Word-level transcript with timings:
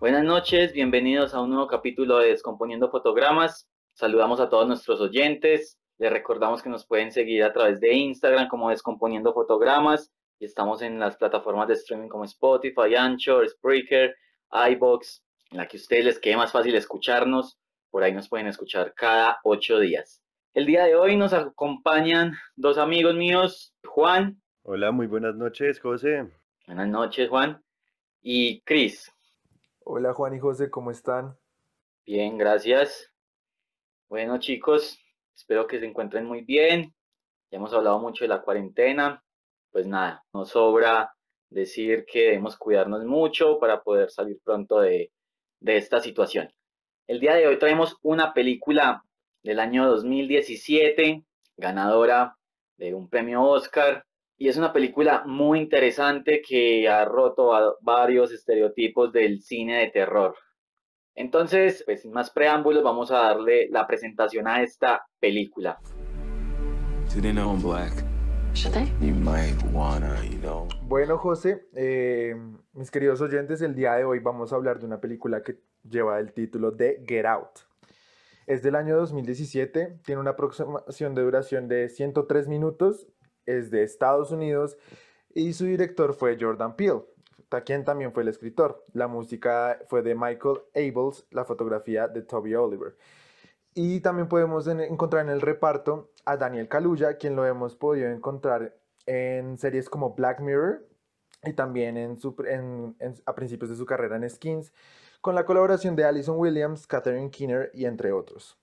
Buenas 0.00 0.24
noches, 0.24 0.72
bienvenidos 0.72 1.34
a 1.34 1.42
un 1.42 1.50
nuevo 1.50 1.66
capítulo 1.66 2.20
de 2.20 2.28
Descomponiendo 2.28 2.90
Fotogramas. 2.90 3.68
Saludamos 3.92 4.40
a 4.40 4.48
todos 4.48 4.66
nuestros 4.66 4.98
oyentes. 4.98 5.78
Les 5.98 6.10
recordamos 6.10 6.62
que 6.62 6.70
nos 6.70 6.86
pueden 6.86 7.12
seguir 7.12 7.44
a 7.44 7.52
través 7.52 7.80
de 7.80 7.92
Instagram 7.92 8.48
como 8.48 8.70
Descomponiendo 8.70 9.34
Fotogramas 9.34 10.10
y 10.38 10.46
estamos 10.46 10.80
en 10.80 10.98
las 10.98 11.18
plataformas 11.18 11.68
de 11.68 11.74
streaming 11.74 12.08
como 12.08 12.24
Spotify, 12.24 12.94
Anchor, 12.96 13.46
Spreaker, 13.46 14.16
iBox, 14.70 15.22
en 15.50 15.58
la 15.58 15.68
que 15.68 15.76
a 15.76 15.80
ustedes 15.80 16.06
les 16.06 16.18
quede 16.18 16.38
más 16.38 16.50
fácil 16.50 16.74
escucharnos. 16.76 17.58
Por 17.90 18.02
ahí 18.02 18.14
nos 18.14 18.30
pueden 18.30 18.46
escuchar 18.46 18.94
cada 18.94 19.38
ocho 19.44 19.78
días. 19.78 20.22
El 20.54 20.64
día 20.64 20.84
de 20.84 20.96
hoy 20.96 21.14
nos 21.18 21.34
acompañan 21.34 22.32
dos 22.56 22.78
amigos 22.78 23.16
míos, 23.16 23.74
Juan. 23.84 24.40
Hola, 24.62 24.92
muy 24.92 25.08
buenas 25.08 25.34
noches, 25.34 25.78
José. 25.78 26.26
Buenas 26.66 26.88
noches, 26.88 27.28
Juan. 27.28 27.62
Y 28.22 28.62
Cris. 28.62 29.12
Hola, 29.82 30.12
Juan 30.12 30.34
y 30.34 30.38
José, 30.38 30.70
¿cómo 30.70 30.90
están? 30.90 31.36
Bien, 32.04 32.36
gracias. 32.36 33.10
Bueno, 34.08 34.38
chicos, 34.38 34.98
espero 35.34 35.66
que 35.66 35.80
se 35.80 35.86
encuentren 35.86 36.26
muy 36.26 36.42
bien. 36.42 36.94
Ya 37.50 37.56
hemos 37.56 37.72
hablado 37.72 37.98
mucho 37.98 38.24
de 38.24 38.28
la 38.28 38.42
cuarentena. 38.42 39.24
Pues 39.70 39.86
nada, 39.86 40.22
nos 40.32 40.50
sobra 40.50 41.14
decir 41.48 42.04
que 42.04 42.26
debemos 42.26 42.56
cuidarnos 42.56 43.04
mucho 43.04 43.58
para 43.58 43.82
poder 43.82 44.10
salir 44.10 44.38
pronto 44.44 44.80
de, 44.80 45.12
de 45.60 45.76
esta 45.78 46.00
situación. 46.00 46.52
El 47.06 47.18
día 47.18 47.34
de 47.34 47.46
hoy 47.46 47.58
traemos 47.58 47.96
una 48.02 48.34
película 48.34 49.02
del 49.42 49.58
año 49.58 49.88
2017, 49.88 51.24
ganadora 51.56 52.36
de 52.76 52.94
un 52.94 53.08
premio 53.08 53.42
Oscar, 53.42 54.04
y 54.42 54.48
es 54.48 54.56
una 54.56 54.72
película 54.72 55.22
muy 55.26 55.60
interesante 55.60 56.40
que 56.40 56.88
ha 56.88 57.04
roto 57.04 57.54
a 57.54 57.74
varios 57.82 58.32
estereotipos 58.32 59.12
del 59.12 59.42
cine 59.42 59.80
de 59.80 59.90
terror. 59.90 60.34
Entonces, 61.14 61.82
pues 61.84 62.00
sin 62.00 62.12
más 62.12 62.30
preámbulos, 62.30 62.82
vamos 62.82 63.10
a 63.10 63.18
darle 63.18 63.68
la 63.70 63.86
presentación 63.86 64.48
a 64.48 64.62
esta 64.62 65.04
película. 65.20 65.78
Bueno, 70.84 71.18
José, 71.18 71.68
eh, 71.74 72.34
mis 72.72 72.90
queridos 72.90 73.20
oyentes, 73.20 73.60
el 73.60 73.74
día 73.74 73.92
de 73.96 74.04
hoy 74.04 74.20
vamos 74.20 74.54
a 74.54 74.56
hablar 74.56 74.78
de 74.78 74.86
una 74.86 75.02
película 75.02 75.42
que 75.42 75.58
lleva 75.86 76.18
el 76.18 76.32
título 76.32 76.70
de 76.70 77.04
Get 77.06 77.26
Out. 77.26 77.58
Es 78.46 78.62
del 78.62 78.76
año 78.76 78.96
2017, 78.96 79.98
tiene 80.02 80.18
una 80.18 80.30
aproximación 80.30 81.14
de 81.14 81.22
duración 81.24 81.68
de 81.68 81.90
103 81.90 82.48
minutos, 82.48 83.06
es 83.46 83.70
de 83.70 83.82
Estados 83.82 84.30
Unidos 84.30 84.76
y 85.34 85.52
su 85.52 85.64
director 85.64 86.14
fue 86.14 86.36
Jordan 86.40 86.76
Peele, 86.76 87.02
quien 87.64 87.84
también 87.84 88.12
fue 88.12 88.22
el 88.22 88.28
escritor. 88.28 88.84
La 88.92 89.08
música 89.08 89.78
fue 89.88 90.02
de 90.02 90.14
Michael 90.14 90.60
Abels, 90.74 91.26
la 91.30 91.44
fotografía 91.44 92.08
de 92.08 92.22
Toby 92.22 92.54
Oliver. 92.54 92.96
Y 93.74 94.00
también 94.00 94.28
podemos 94.28 94.66
encontrar 94.66 95.24
en 95.24 95.30
el 95.30 95.40
reparto 95.40 96.10
a 96.24 96.36
Daniel 96.36 96.68
Kaluuya, 96.68 97.16
quien 97.16 97.36
lo 97.36 97.46
hemos 97.46 97.76
podido 97.76 98.08
encontrar 98.08 98.76
en 99.06 99.58
series 99.58 99.88
como 99.88 100.14
Black 100.14 100.40
Mirror 100.40 100.86
y 101.44 101.52
también 101.52 101.96
en 101.96 102.18
a 103.24 103.34
principios 103.34 103.70
de 103.70 103.76
su 103.76 103.86
carrera 103.86 104.16
en 104.16 104.28
Skins 104.28 104.72
con 105.20 105.34
la 105.34 105.44
colaboración 105.44 105.96
de 105.96 106.04
Alison 106.04 106.38
Williams, 106.38 106.86
Catherine 106.86 107.30
Keener 107.30 107.70
y 107.74 107.84
entre 107.84 108.12
otros. 108.12 108.58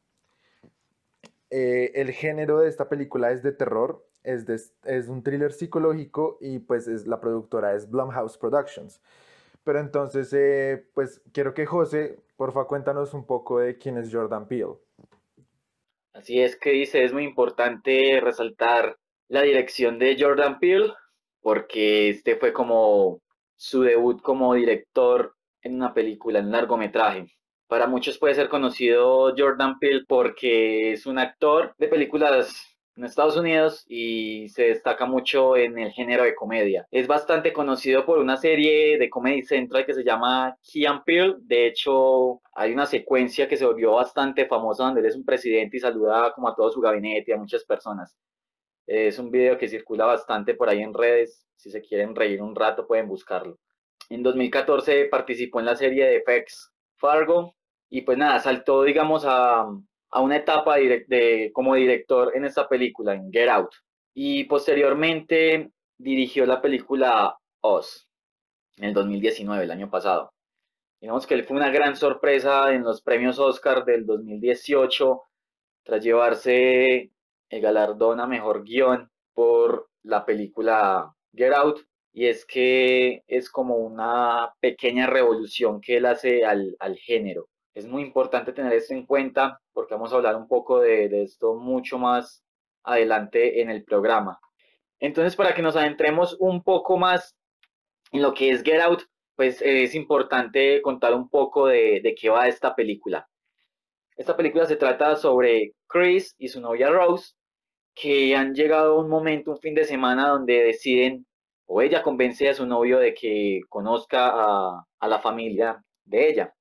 Eh, 1.49 1.91
el 1.95 2.11
género 2.11 2.59
de 2.59 2.67
esta 2.67 2.89
película 2.89 3.31
es 3.31 3.43
de 3.43 3.51
terror, 3.51 4.05
es, 4.27 4.73
es 4.83 5.07
un 5.07 5.23
thriller 5.23 5.53
psicológico 5.53 6.37
y 6.41 6.59
pues 6.59 6.87
es, 6.87 7.07
la 7.07 7.19
productora 7.19 7.73
es 7.73 7.89
Blumhouse 7.89 8.37
Productions. 8.37 9.01
Pero 9.63 9.79
entonces, 9.79 10.31
eh, 10.33 10.85
pues 10.93 11.21
quiero 11.33 11.53
que 11.53 11.65
José, 11.65 12.19
porfa, 12.35 12.65
cuéntanos 12.65 13.13
un 13.13 13.25
poco 13.25 13.59
de 13.59 13.77
quién 13.77 13.97
es 13.97 14.13
Jordan 14.13 14.47
Peele. 14.47 14.75
Así 16.13 16.41
es 16.41 16.55
que 16.55 16.71
dice, 16.71 17.03
es 17.03 17.13
muy 17.13 17.23
importante 17.23 18.19
resaltar 18.21 18.97
la 19.27 19.41
dirección 19.41 19.99
de 19.99 20.17
Jordan 20.19 20.59
Peele, 20.59 20.93
porque 21.41 22.09
este 22.09 22.35
fue 22.37 22.53
como 22.53 23.21
su 23.55 23.81
debut 23.81 24.21
como 24.21 24.53
director 24.53 25.35
en 25.61 25.75
una 25.75 25.93
película, 25.93 26.39
en 26.39 26.51
largometraje. 26.51 27.27
Para 27.67 27.87
muchos 27.87 28.17
puede 28.17 28.35
ser 28.35 28.49
conocido 28.49 29.33
Jordan 29.37 29.79
Peele 29.79 30.05
porque 30.07 30.93
es 30.93 31.05
un 31.05 31.19
actor 31.19 31.75
de 31.77 31.87
películas 31.87 32.76
en 32.97 33.05
Estados 33.05 33.37
Unidos 33.37 33.85
y 33.87 34.49
se 34.49 34.63
destaca 34.63 35.05
mucho 35.05 35.55
en 35.55 35.77
el 35.77 35.91
género 35.91 36.23
de 36.23 36.33
comedia. 36.33 36.87
Es 36.91 37.07
bastante 37.07 37.53
conocido 37.53 38.05
por 38.05 38.17
una 38.17 38.37
serie 38.37 38.97
de 38.97 39.09
Comedy 39.09 39.43
Central 39.43 39.85
que 39.85 39.93
se 39.93 40.03
llama 40.03 40.57
Key 40.63 40.85
Peele. 41.05 41.35
De 41.39 41.67
hecho, 41.67 42.41
hay 42.53 42.73
una 42.73 42.87
secuencia 42.87 43.47
que 43.47 43.55
se 43.55 43.65
volvió 43.65 43.93
bastante 43.93 44.47
famosa 44.47 44.85
donde 44.85 45.01
él 45.01 45.07
es 45.07 45.15
un 45.15 45.25
presidente 45.25 45.77
y 45.77 45.79
saluda 45.79 46.33
como 46.33 46.49
a 46.49 46.55
todo 46.55 46.71
su 46.71 46.81
gabinete 46.81 47.31
y 47.31 47.33
a 47.33 47.37
muchas 47.37 47.63
personas. 47.63 48.17
Es 48.87 49.19
un 49.19 49.29
video 49.29 49.57
que 49.57 49.69
circula 49.69 50.05
bastante 50.05 50.55
por 50.55 50.69
ahí 50.69 50.81
en 50.81 50.93
redes. 50.93 51.45
Si 51.55 51.69
se 51.69 51.81
quieren 51.81 52.15
reír 52.15 52.41
un 52.41 52.55
rato 52.55 52.87
pueden 52.87 53.07
buscarlo. 53.07 53.59
En 54.09 54.23
2014 54.23 55.05
participó 55.05 55.59
en 55.59 55.65
la 55.67 55.75
serie 55.75 56.05
de 56.05 56.23
FX 56.25 56.71
Fargo 56.95 57.55
y 57.89 58.01
pues 58.01 58.17
nada, 58.17 58.39
saltó 58.39 58.83
digamos 58.83 59.23
a, 59.25 59.67
a 60.11 60.21
una 60.21 60.37
etapa 60.37 60.77
de, 60.77 61.51
como 61.53 61.75
director 61.75 62.31
en 62.35 62.45
esta 62.45 62.67
película, 62.67 63.13
en 63.13 63.31
Get 63.31 63.49
Out. 63.49 63.73
Y 64.13 64.45
posteriormente 64.45 65.71
dirigió 65.97 66.45
la 66.45 66.61
película 66.61 67.37
Oz 67.61 68.07
en 68.77 68.85
el 68.85 68.93
2019, 68.93 69.63
el 69.63 69.71
año 69.71 69.89
pasado. 69.89 70.33
Digamos 70.99 71.27
que 71.27 71.35
él 71.35 71.43
fue 71.43 71.57
una 71.57 71.69
gran 71.69 71.95
sorpresa 71.95 72.73
en 72.73 72.83
los 72.83 73.01
premios 73.01 73.37
Oscar 73.39 73.85
del 73.85 74.05
2018 74.05 75.21
tras 75.83 76.03
llevarse 76.03 77.11
el 77.49 77.61
galardón 77.61 78.19
a 78.19 78.27
mejor 78.27 78.63
guion 78.63 79.09
por 79.33 79.89
la 80.03 80.25
película 80.25 81.13
Get 81.33 81.53
Out 81.53 81.81
y 82.17 82.25
es 82.25 82.45
que 82.45 83.23
es 83.27 83.49
como 83.49 83.75
una 83.75 84.51
pequeña 84.59 85.05
revolución 85.05 85.79
que 85.79 85.97
él 85.97 86.07
hace 86.07 86.43
al, 86.43 86.75
género. 86.97 87.47
Es 87.77 87.85
muy 87.85 88.01
importante 88.01 88.53
tener 88.53 88.73
esto 88.73 88.95
en 88.95 89.05
cuenta 89.05 89.61
porque 89.71 89.93
vamos 89.93 90.11
a 90.11 90.15
hablar 90.15 90.35
un 90.35 90.47
poco 90.47 90.79
de, 90.79 91.21
esto 91.21 91.53
mucho 91.53 91.99
más 91.99 92.43
adelante 92.83 93.61
en 93.61 93.69
el 93.69 93.83
programa. 93.83 94.39
Entonces, 94.99 95.35
para 95.35 95.53
que 95.53 95.61
nos 95.61 95.75
adentremos 95.75 96.35
un 96.39 96.63
poco 96.63 96.97
más 96.97 97.35
en 98.11 98.23
lo 98.23 98.33
que 98.33 98.49
es 98.49 98.63
Get 98.63 98.81
Out, 98.81 99.03
pues 99.35 99.61
es 99.61 99.93
importante 99.93 100.81
contar 100.81 101.13
un 101.13 101.29
poco 101.29 101.67
de, 101.67 102.01
de, 102.01 102.15
qué 102.15 102.29
va 102.29 102.47
esta 102.47 102.75
película. 102.75 103.29
Esta 104.15 104.35
película 104.35 104.65
se 104.65 104.77
trata 104.77 105.15
sobre 105.15 105.73
Chris 105.85 106.33
y 106.39 106.47
su 106.47 106.59
novia 106.59 106.89
Rose, 106.89 107.35
que 107.93 108.35
han 108.35 108.55
llegado 108.55 108.95
a 108.95 109.03
un 109.03 109.07
momento, 109.07 109.51
un 109.51 109.59
fin 109.59 109.75
de 109.75 109.85
semana, 109.85 110.29
donde 110.29 110.63
deciden 110.63 111.27
o 111.67 111.83
ella 111.83 112.01
convence 112.01 112.49
a 112.49 112.55
su 112.55 112.65
novio 112.65 112.97
de 112.97 113.13
que 113.13 113.61
conozca 113.69 114.31
a, 114.33 115.07
la 115.07 115.19
familia 115.19 115.79
de 116.05 116.27
ella. 116.27 116.56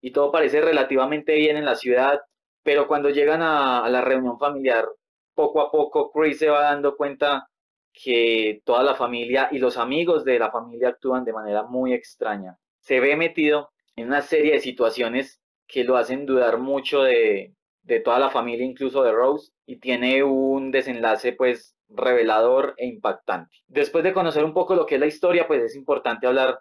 Y 0.00 0.12
todo 0.12 0.30
parece 0.32 0.60
relativamente 0.60 1.34
bien 1.34 1.56
en 1.56 1.64
la 1.64 1.76
ciudad, 1.76 2.20
pero 2.62 2.88
cuando 2.88 3.10
llegan 3.10 3.42
a, 3.42 3.88
la 3.88 4.00
reunión 4.02 4.38
familiar, 4.38 4.86
poco 5.34 5.60
a 5.60 5.70
poco 5.70 6.10
Chris 6.10 6.38
se 6.38 6.48
va 6.48 6.62
dando 6.62 6.96
cuenta 6.96 7.48
que 7.92 8.60
toda 8.64 8.82
la 8.82 8.94
familia 8.94 9.48
y 9.52 9.58
los 9.58 9.76
amigos 9.76 10.24
de 10.24 10.38
la 10.38 10.50
familia 10.50 10.90
actúan 10.90 11.24
de 11.24 11.32
manera 11.32 11.62
muy 11.64 11.92
extraña. 11.94 12.58
Se 12.80 13.00
ve 13.00 13.16
metido 13.16 13.70
en 13.96 14.08
una 14.08 14.22
serie 14.22 14.52
de 14.52 14.60
situaciones 14.60 15.40
que 15.66 15.84
lo 15.84 15.96
hacen 15.96 16.26
dudar 16.26 16.58
mucho 16.58 17.02
de, 17.02 17.54
de 17.86 18.00
toda 18.00 18.18
la 18.18 18.30
familia, 18.30 18.66
incluso 18.66 19.02
de 19.02 19.12
Rose, 19.12 19.52
y 19.64 19.76
tiene 19.76 20.22
un 20.22 20.70
desenlace 20.70 21.32
pues 21.32 21.76
revelador 21.88 22.74
e 22.76 22.86
impactante. 22.86 23.56
Después 23.68 24.02
de 24.04 24.12
conocer 24.12 24.44
un 24.44 24.52
poco 24.52 24.74
lo 24.74 24.86
que 24.86 24.96
es 24.96 25.00
la 25.00 25.06
historia, 25.06 25.46
pues 25.46 25.62
es 25.62 25.76
importante 25.76 26.26
hablar 26.26 26.58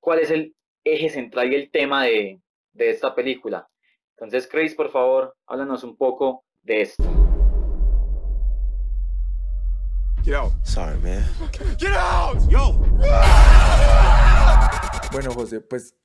cuál 0.00 0.18
es 0.20 0.30
el 0.30 0.54
eje 0.84 1.08
central 1.08 1.52
y 1.52 1.56
el 1.56 1.70
tema 1.70 2.04
de, 2.04 2.40
esta 2.74 3.14
película. 3.14 3.68
Entonces, 4.16 4.46
Chris, 4.46 4.74
por 4.74 4.90
favor, 4.90 5.34
háblanos 5.46 5.82
un 5.84 5.96
poco 5.96 6.44
de 6.62 6.82
esto. 6.82 7.02
Sorry, 10.62 10.96
man. 11.00 11.24
Get 11.78 11.92
out! 11.96 12.38
Yo! 12.48 12.78
Bueno, 15.10 15.32
José, 15.32 15.60
pues 15.60 15.96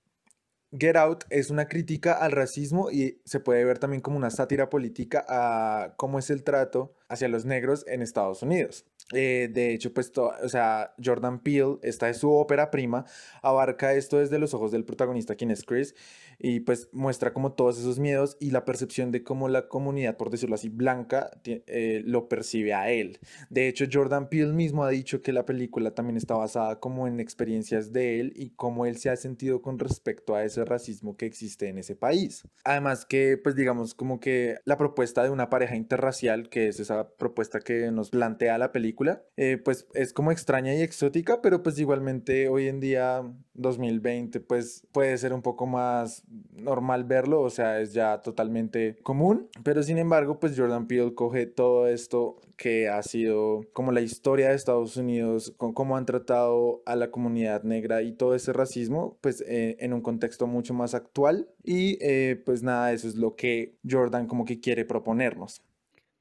Get 0.72 0.96
Out 0.96 1.26
es 1.30 1.50
una 1.50 1.68
crítica 1.68 2.14
al 2.14 2.32
racismo 2.32 2.90
y 2.90 3.22
se 3.26 3.40
puede 3.40 3.64
ver 3.64 3.78
también 3.78 4.02
como 4.02 4.18
una 4.18 4.30
sátira 4.30 4.70
política 4.70 5.26
a 5.28 5.94
cómo 5.98 6.20
es 6.20 6.30
el 6.30 6.44
trato 6.44 6.96
hacia 7.08 7.28
los 7.28 7.46
negros 7.46 7.86
en 7.88 8.02
Estados 8.02 8.42
Unidos. 8.42 8.86
Eh, 9.14 9.50
de 9.52 9.74
hecho, 9.74 9.94
pues, 9.94 10.12
o 10.18 10.50
sea, 10.50 10.96
Jordan 11.04 11.40
Peele, 11.40 11.78
esta 11.84 12.10
es 12.10 12.18
su 12.18 12.32
ópera 12.32 12.72
prima, 12.72 13.06
abarca 13.44 13.94
esto 13.94 14.18
desde 14.18 14.40
los 14.40 14.56
ojos 14.56 14.72
del 14.72 14.84
protagonista, 14.84 15.36
quien 15.36 15.52
es 15.52 15.64
Chris, 15.64 15.94
y 16.40 16.62
pues 16.62 16.90
muestra 16.92 17.34
como 17.34 17.54
todos 17.54 17.80
esos 17.80 18.00
miedos 18.00 18.38
y 18.40 18.52
la 18.52 18.66
percepción 18.66 19.12
de 19.12 19.24
cómo 19.24 19.48
la 19.48 19.68
comunidad, 19.68 20.18
por 20.18 20.30
decirlo 20.30 20.56
así, 20.56 20.70
blanca, 20.70 21.32
eh, 21.46 22.02
lo 22.06 22.28
percibe 22.28 22.74
a 22.74 22.92
él. 22.92 23.20
De 23.50 23.68
hecho, 23.68 23.86
Jordan 23.92 24.30
Peele 24.30 24.54
mismo 24.54 24.84
ha 24.84 24.90
dicho 24.90 25.22
que 25.22 25.34
la 25.34 25.46
película 25.46 25.92
también 25.92 26.18
está 26.18 26.36
basada 26.36 26.80
como 26.80 27.08
en 27.08 27.20
experiencias 27.20 27.92
de 27.92 28.20
él 28.20 28.34
y 28.36 28.52
cómo 28.52 28.86
él 28.86 28.98
se 28.98 29.10
ha 29.10 29.16
sentido 29.16 29.62
con 29.62 29.80
respecto 29.80 30.36
a 30.36 30.44
ese 30.44 30.66
racismo 30.66 31.18
que 31.18 31.26
existe 31.26 31.70
en 31.70 31.78
ese 31.78 31.96
país. 31.96 32.44
Además 32.64 33.06
que, 33.06 33.38
pues 33.38 33.56
digamos, 33.56 33.94
como 33.94 34.20
que 34.20 34.58
la 34.66 34.78
propuesta 34.78 35.24
de 35.24 35.30
una 35.30 35.50
pareja 35.50 35.76
interracial, 35.76 36.50
que 36.50 36.68
es 36.68 36.80
esa 36.80 37.10
propuesta 37.10 37.60
que 37.60 37.92
nos 37.92 38.10
plantea 38.10 38.58
la 38.58 38.72
película, 38.72 39.24
eh, 39.38 39.58
pues 39.58 39.88
es 39.94 40.14
como 40.14 40.32
extraña 40.32 40.74
y 40.74 40.82
exótica, 40.82 41.42
pero 41.42 41.64
pues 41.64 41.78
igualmente 41.80 42.48
hoy 42.50 42.68
en 42.68 42.80
día, 42.80 43.22
2020, 43.54 44.40
pues 44.42 44.86
puede 44.92 45.18
ser 45.18 45.34
un 45.34 45.42
poco 45.42 45.66
más 45.66 46.24
normal 46.28 47.04
verlo, 47.04 47.42
o 47.42 47.50
sea, 47.50 47.80
es 47.80 47.94
ya 47.94 48.22
totalmente 48.22 48.96
común, 49.04 49.50
pero 49.64 49.84
sin 49.84 49.98
embargo, 49.98 50.40
pues 50.40 50.58
Jordan 50.58 50.88
Peele 50.88 51.14
coge 51.14 51.46
todo 51.46 51.88
esto 51.88 52.42
que 52.58 52.88
ha 52.88 53.02
sido 53.04 53.62
como 53.74 53.92
la 53.92 54.02
historia 54.02 54.50
de 54.50 54.56
Estados 54.56 54.98
Unidos, 54.98 55.54
con 55.58 55.74
cómo 55.74 55.98
han 55.98 56.06
tratado 56.06 56.82
a 56.86 56.96
la 56.96 57.12
comunidad 57.12 57.64
negra 57.64 58.02
y 58.02 58.14
todo 58.14 58.36
ese 58.36 58.54
racismo, 58.54 59.18
pues 59.22 59.42
eh, 59.48 59.78
en 59.80 59.94
un 59.94 60.02
contexto 60.02 60.48
mucho 60.48 60.74
más 60.74 60.96
actual 60.96 61.48
y 61.64 61.98
eh, 62.02 62.42
pues 62.46 62.64
nada, 62.64 62.94
eso 62.94 63.08
es 63.08 63.16
lo 63.16 63.36
que 63.36 63.76
Jordan 63.90 64.28
como 64.28 64.46
que 64.46 64.60
quiere 64.60 64.86
proponernos. 64.86 65.62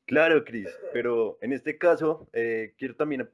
Claro, 0.07 0.45
Chris, 0.45 0.69
pero 0.93 1.39
en 1.41 1.53
este 1.53 1.79
caso 1.79 2.29
eh, 2.35 2.75
quiero 2.77 2.95
también 2.95 3.27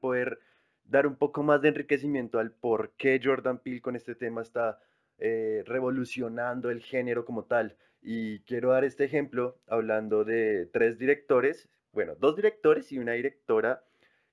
poder 0.00 0.38
dar 0.84 1.06
un 1.06 1.16
poco 1.16 1.42
más 1.42 1.60
de 1.60 1.68
enriquecimiento 1.68 2.38
al 2.38 2.50
por 2.50 2.92
qué 2.96 3.20
Jordan 3.22 3.58
Peele 3.58 3.82
con 3.82 3.94
este 3.94 4.14
tema 4.14 4.40
está 4.40 4.78
eh, 5.18 5.62
revolucionando 5.66 6.70
el 6.70 6.80
género 6.80 7.24
como 7.24 7.44
tal. 7.44 7.76
Y 8.00 8.40
quiero 8.40 8.70
dar 8.70 8.84
este 8.84 9.04
ejemplo 9.04 9.58
hablando 9.66 10.24
de 10.24 10.66
tres 10.66 10.98
directores, 10.98 11.68
bueno, 11.92 12.14
dos 12.14 12.36
directores 12.36 12.92
y 12.92 12.98
una 12.98 13.12
directora 13.12 13.84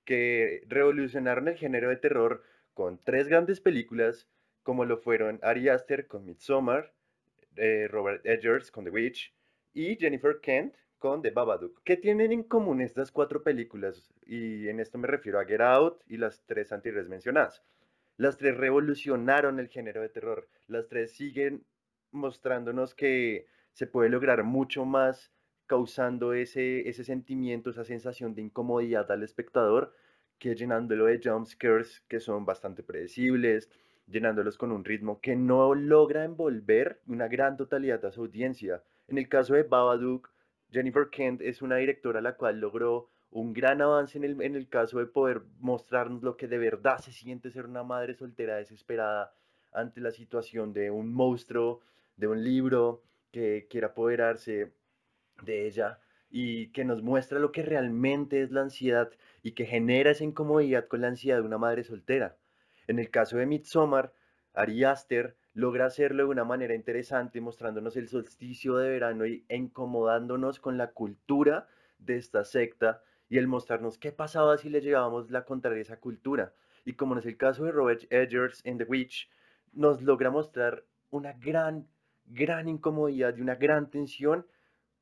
que 0.04 0.64
revolucionaron 0.68 1.48
el 1.48 1.56
género 1.56 1.90
de 1.90 1.98
terror 1.98 2.44
con 2.74 3.00
tres 3.04 3.28
grandes 3.28 3.60
películas, 3.60 4.30
como 4.64 4.86
lo 4.86 4.98
fueron 4.98 5.40
Ari 5.42 5.70
Aster 5.70 6.08
con 6.08 6.26
Midsommar, 6.26 6.94
eh, 7.56 7.88
Robert 7.90 8.26
Edgers 8.26 8.70
con 8.70 8.84
The 8.84 8.92
Witch 8.92 9.34
y 9.74 9.96
Jennifer 9.96 10.40
Kent 10.42 10.76
con 11.00 11.22
The 11.22 11.32
Babadook. 11.32 11.82
¿Qué 11.84 11.98
tienen 11.98 12.32
en 12.32 12.44
común 12.44 12.82
estas 12.82 13.12
cuatro 13.12 13.44
películas? 13.44 14.14
Y 14.26 14.68
en 14.68 14.80
esto 14.80 14.98
me 14.98 15.08
refiero 15.08 15.40
a 15.40 15.46
Get 15.46 15.62
Out 15.62 16.02
y 16.08 16.18
las 16.18 16.44
tres 16.46 16.72
anteriores 16.72 17.08
mencionadas. 17.10 17.64
Las 18.17 18.38
tres 18.38 18.56
revolucionaron 18.56 19.59
el 19.59 19.67
género 19.67 20.01
de 20.01 20.09
terror. 20.09 20.47
Las 20.67 20.88
tres 20.88 21.12
siguen 21.12 21.65
mostrándonos 22.12 22.95
que 22.95 23.47
se 23.73 23.88
puede 23.88 24.09
lograr 24.09 24.44
mucho 24.44 24.85
más 24.85 25.33
causando 25.67 26.33
ese, 26.33 26.88
ese 26.88 27.03
sentimiento, 27.03 27.71
esa 27.71 27.83
sensación 27.83 28.33
de 28.33 28.44
incomodidad 28.44 29.12
al 29.12 29.23
espectador 29.23 29.94
que 30.38 30.56
llenándolo 30.56 31.06
de 31.06 31.19
jumpscares 31.23 32.03
que 32.07 32.19
son 32.19 32.45
bastante 32.45 32.83
predecibles, 32.83 33.69
llenándolos 34.07 34.57
con 34.57 34.71
un 34.71 34.85
ritmo 34.85 35.19
que 35.19 35.35
no 35.35 35.73
logra 35.75 36.23
envolver 36.23 37.01
una 37.07 37.27
gran 37.27 37.57
totalidad 37.57 38.03
a 38.06 38.12
su 38.12 38.21
audiencia. 38.21 38.83
En 39.07 39.17
el 39.17 39.27
caso 39.27 39.56
de 39.56 39.63
Babadook, 39.63 40.31
Jennifer 40.71 41.09
Kent 41.09 41.41
es 41.41 41.62
una 41.62 41.77
directora 41.77 42.21
la 42.21 42.35
cual 42.35 42.59
logró 42.59 43.09
un 43.31 43.54
gran 43.54 43.81
avance 43.81 44.18
en 44.18 44.24
el, 44.24 44.42
en 44.42 44.56
el 44.56 44.69
caso 44.69 45.00
de 45.00 45.06
poder 45.06 45.42
mostrarnos 45.60 46.24
lo 46.24 46.38
que 46.38 46.48
de 46.48 46.57
verdad 46.57 47.00
se 47.00 47.12
siente 47.12 47.51
ser 47.51 47.66
una 47.66 47.83
madre 47.83 48.16
soltera 48.16 48.56
desesperada 48.56 49.33
ante 49.74 50.00
la 50.00 50.12
situación 50.12 50.74
de 50.74 50.89
un 50.89 51.13
monstruo, 51.13 51.81
de 52.16 52.27
un 52.27 52.44
libro 52.44 53.04
que 53.31 53.68
quiere 53.69 53.88
apoderarse 53.88 54.72
de 55.44 55.68
ella 55.68 56.00
y 56.30 56.68
que 56.68 56.86
nos 56.86 57.01
muestra 57.01 57.39
lo 57.39 57.51
que 57.51 57.63
realmente 57.63 58.42
es 58.42 58.51
la 58.51 58.62
ansiedad 58.62 59.12
y 59.44 59.51
que 59.51 59.66
genera 59.66 60.12
esa 60.12 60.24
incomodidad 60.24 60.88
con 60.88 61.01
la 61.01 61.07
ansiedad 61.07 61.38
de 61.38 61.44
una 61.45 61.57
madre 61.57 61.83
soltera. 61.83 62.38
En 62.88 63.00
el 63.00 63.10
caso 63.10 63.38
de 63.38 63.45
Midsommar, 63.45 64.13
Ari 64.54 64.83
Aster 64.83 65.36
logra 65.54 65.86
hacerlo 65.86 66.24
de 66.24 66.30
una 66.30 66.44
manera 66.44 66.75
interesante, 66.75 67.42
mostrándonos 67.42 67.95
el 67.98 68.07
solsticio 68.07 68.77
de 68.77 68.89
verano 68.89 69.25
y 69.25 69.45
incomodándonos 69.50 70.60
con 70.60 70.77
la 70.77 70.92
cultura 70.92 71.68
de 72.00 72.18
esta 72.18 72.44
secta 72.44 73.01
y 73.30 73.38
el 73.38 73.48
mostrarnos 73.48 73.98
qué 73.98 74.12
pasaba 74.12 74.57
si 74.57 74.69
le 74.69 74.81
llevábamos 74.81 75.31
la 75.31 75.45
contraria 75.45 75.80
a 75.80 75.81
esa 75.81 76.00
cultura. 76.00 76.54
Y 76.86 76.94
como 76.94 77.18
es 77.18 77.25
el 77.25 77.38
caso 77.38 77.63
de 77.63 77.72
Robert 77.72 78.04
Edgers 78.12 78.62
en 78.63 78.77
The 78.77 78.83
Witch, 78.86 79.30
nos 79.74 80.01
logra 80.01 80.30
mostrar 80.30 80.86
una 81.10 81.33
gran, 81.33 81.88
gran 82.25 82.68
incomodidad 82.68 83.36
y 83.36 83.42
una 83.42 83.56
gran 83.56 83.89
tensión 83.89 84.45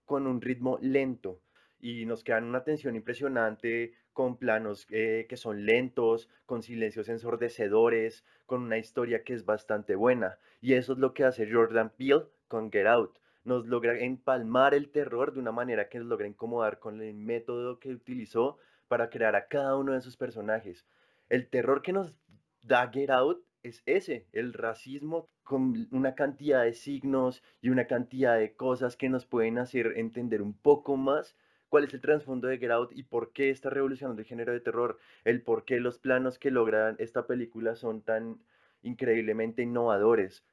con 0.06 0.28
un 0.28 0.42
ritmo 0.42 0.78
lento. 0.82 1.42
Y 1.80 2.06
nos 2.06 2.24
quedan 2.24 2.46
una 2.46 2.64
tensión 2.64 2.96
impresionante 2.96 3.94
con 4.14 4.38
planos 4.38 4.88
eh, 4.90 5.26
que 5.28 5.36
son 5.36 5.66
lentos, 5.66 6.30
con 6.46 6.64
silencios 6.64 7.10
ensordecedores, 7.10 8.24
con 8.46 8.62
una 8.62 8.78
historia 8.78 9.24
que 9.24 9.34
es 9.34 9.44
bastante 9.44 9.96
buena. 9.96 10.38
Y 10.62 10.74
eso 10.74 10.94
es 10.94 11.00
lo 11.00 11.14
que 11.14 11.26
hace 11.26 11.52
Jordan 11.52 11.90
Peele 11.90 12.28
con 12.48 12.72
Get 12.72 12.88
Out 12.88 13.18
nos 13.44 13.66
logra 13.68 14.00
empalmar 14.00 14.74
el 14.74 14.90
terror 14.90 15.34
de 15.34 15.40
una 15.40 15.52
manera 15.52 15.90
que 15.90 16.00
nos 16.00 16.08
logra 16.08 16.28
incomodar 16.28 16.80
con 16.80 17.02
el 17.02 17.14
método 17.14 17.80
que 17.80 17.90
utilizó 17.90 18.58
para 18.88 19.10
crear 19.10 19.36
a 19.36 19.48
cada 19.48 19.76
uno 19.78 19.94
de 19.94 20.02
sus 20.02 20.18
personajes. 20.18 20.86
El 21.30 21.48
terror 21.48 21.82
que 21.82 21.94
nos 21.94 22.14
da 22.62 22.90
Get 22.92 23.10
Out 23.10 23.44
es 23.64 23.82
ese, 23.86 24.28
el 24.34 24.54
racismo 24.54 25.30
con 25.44 25.88
una 25.92 26.16
cantidad 26.16 26.64
de 26.64 26.74
signos 26.74 27.44
y 27.62 27.70
una 27.70 27.88
cantidad 27.88 28.38
de 28.38 28.56
cosas 28.56 28.96
que 28.96 29.10
nos 29.10 29.26
pueden 29.26 29.58
hacer 29.58 29.94
entender 29.96 30.42
un 30.42 30.54
poco 30.54 30.98
más 30.98 31.36
cuál 31.70 31.86
es 31.86 31.94
el 31.94 32.02
trasfondo 32.02 32.48
de 32.48 32.60
Get 32.60 32.72
Out 32.72 32.92
y 32.94 33.04
por 33.04 33.32
qué 33.32 33.50
esta 33.50 33.70
revolución 33.70 34.16
del 34.16 34.26
género 34.26 34.54
de 34.54 34.60
terror, 34.60 35.00
el 35.24 35.42
por 35.42 35.66
qué 35.66 35.80
los 35.80 35.98
planos 35.98 36.38
que 36.38 36.52
logran 36.52 36.96
esta 37.00 37.26
película 37.26 37.76
son 37.76 38.02
tan 38.02 38.40
increíblemente 38.84 39.64
innovadores. 39.64 40.44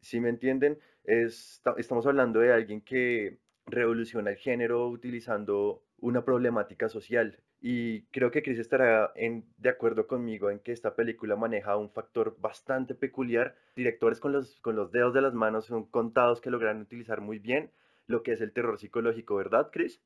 Si 0.00 0.20
me 0.20 0.28
entienden, 0.28 0.78
estamos 1.04 2.06
hablando 2.06 2.40
de 2.40 2.52
alguien 2.52 2.80
que 2.80 3.38
revoluciona 3.66 4.30
el 4.30 4.36
género 4.36 4.88
utilizando 4.88 5.84
una 5.98 6.24
problemática 6.24 6.88
social. 6.88 7.42
Y 7.62 8.02
creo 8.06 8.30
que 8.30 8.42
Chris 8.42 8.58
estará 8.58 9.12
de 9.14 9.68
acuerdo 9.68 10.06
conmigo 10.06 10.50
en 10.50 10.60
que 10.60 10.72
esta 10.72 10.96
película 10.96 11.36
maneja 11.36 11.76
un 11.76 11.90
factor 11.90 12.36
bastante 12.40 12.94
peculiar. 12.94 13.54
Directores 13.76 14.18
con 14.18 14.32
los, 14.32 14.58
con 14.60 14.76
los 14.76 14.92
dedos 14.92 15.12
de 15.12 15.20
las 15.20 15.34
manos 15.34 15.66
son 15.66 15.84
contados 15.84 16.40
que 16.40 16.50
logran 16.50 16.80
utilizar 16.80 17.20
muy 17.20 17.38
bien 17.38 17.70
lo 18.06 18.22
que 18.22 18.32
es 18.32 18.40
el 18.40 18.52
terror 18.52 18.78
psicológico, 18.78 19.36
¿verdad, 19.36 19.68
Chris? 19.70 20.00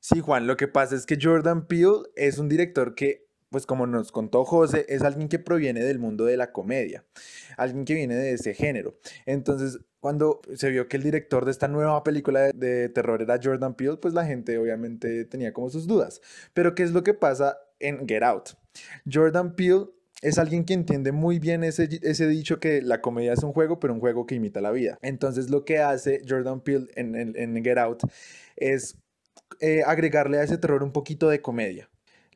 Sí, 0.00 0.20
Juan, 0.20 0.46
lo 0.46 0.56
que 0.56 0.68
pasa 0.68 0.96
es 0.96 1.06
que 1.06 1.18
Jordan 1.20 1.66
Peele 1.66 2.02
es 2.16 2.38
un 2.38 2.48
director 2.48 2.94
que 2.94 3.27
pues 3.50 3.66
como 3.66 3.86
nos 3.86 4.12
contó 4.12 4.44
José, 4.44 4.84
es 4.88 5.02
alguien 5.02 5.28
que 5.28 5.38
proviene 5.38 5.82
del 5.82 5.98
mundo 5.98 6.24
de 6.24 6.36
la 6.36 6.52
comedia, 6.52 7.04
alguien 7.56 7.84
que 7.84 7.94
viene 7.94 8.14
de 8.14 8.32
ese 8.32 8.54
género. 8.54 8.98
Entonces, 9.26 9.78
cuando 10.00 10.40
se 10.54 10.70
vio 10.70 10.88
que 10.88 10.96
el 10.96 11.02
director 11.02 11.44
de 11.44 11.50
esta 11.50 11.68
nueva 11.68 12.04
película 12.04 12.50
de, 12.54 12.88
terror 12.88 13.22
era 13.22 13.40
Jordan 13.42 13.74
Peele, 13.74 13.96
pues 13.96 14.14
la 14.14 14.26
gente 14.26 14.58
obviamente 14.58 15.24
tenía 15.24 15.52
como 15.52 15.70
sus 15.70 15.86
dudas. 15.86 16.20
Pero 16.54 16.74
¿qué 16.74 16.82
es 16.82 16.92
lo 16.92 17.02
que 17.02 17.14
pasa 17.14 17.58
en 17.80 18.06
Get 18.06 18.22
Out? 18.22 18.50
Jordan 19.10 19.56
Peele 19.56 19.86
es 20.20 20.38
alguien 20.38 20.64
que 20.64 20.74
entiende 20.74 21.12
muy 21.12 21.38
bien 21.38 21.64
ese, 21.64 21.88
ese 22.02 22.26
dicho 22.26 22.58
que 22.60 22.82
la 22.82 23.00
comedia 23.00 23.32
es 23.32 23.42
un 23.42 23.52
juego, 23.52 23.78
pero 23.80 23.94
un 23.94 24.00
juego 24.00 24.26
que 24.26 24.34
imita 24.34 24.60
la 24.60 24.72
vida. 24.72 24.98
Entonces 25.02 25.50
lo 25.50 25.64
que 25.64 25.78
hace 25.78 26.22
Jordan 26.28 26.60
Peele 26.60 26.86
en, 26.96 27.14
en, 27.14 27.64
Get 27.64 27.78
Out 27.78 28.02
es 28.56 28.98
eh, 29.60 29.82
agregarle 29.86 30.38
a 30.38 30.42
ese 30.42 30.58
terror 30.58 30.82
un 30.82 30.92
poquito 30.92 31.28
de 31.28 31.40
comedia 31.40 31.88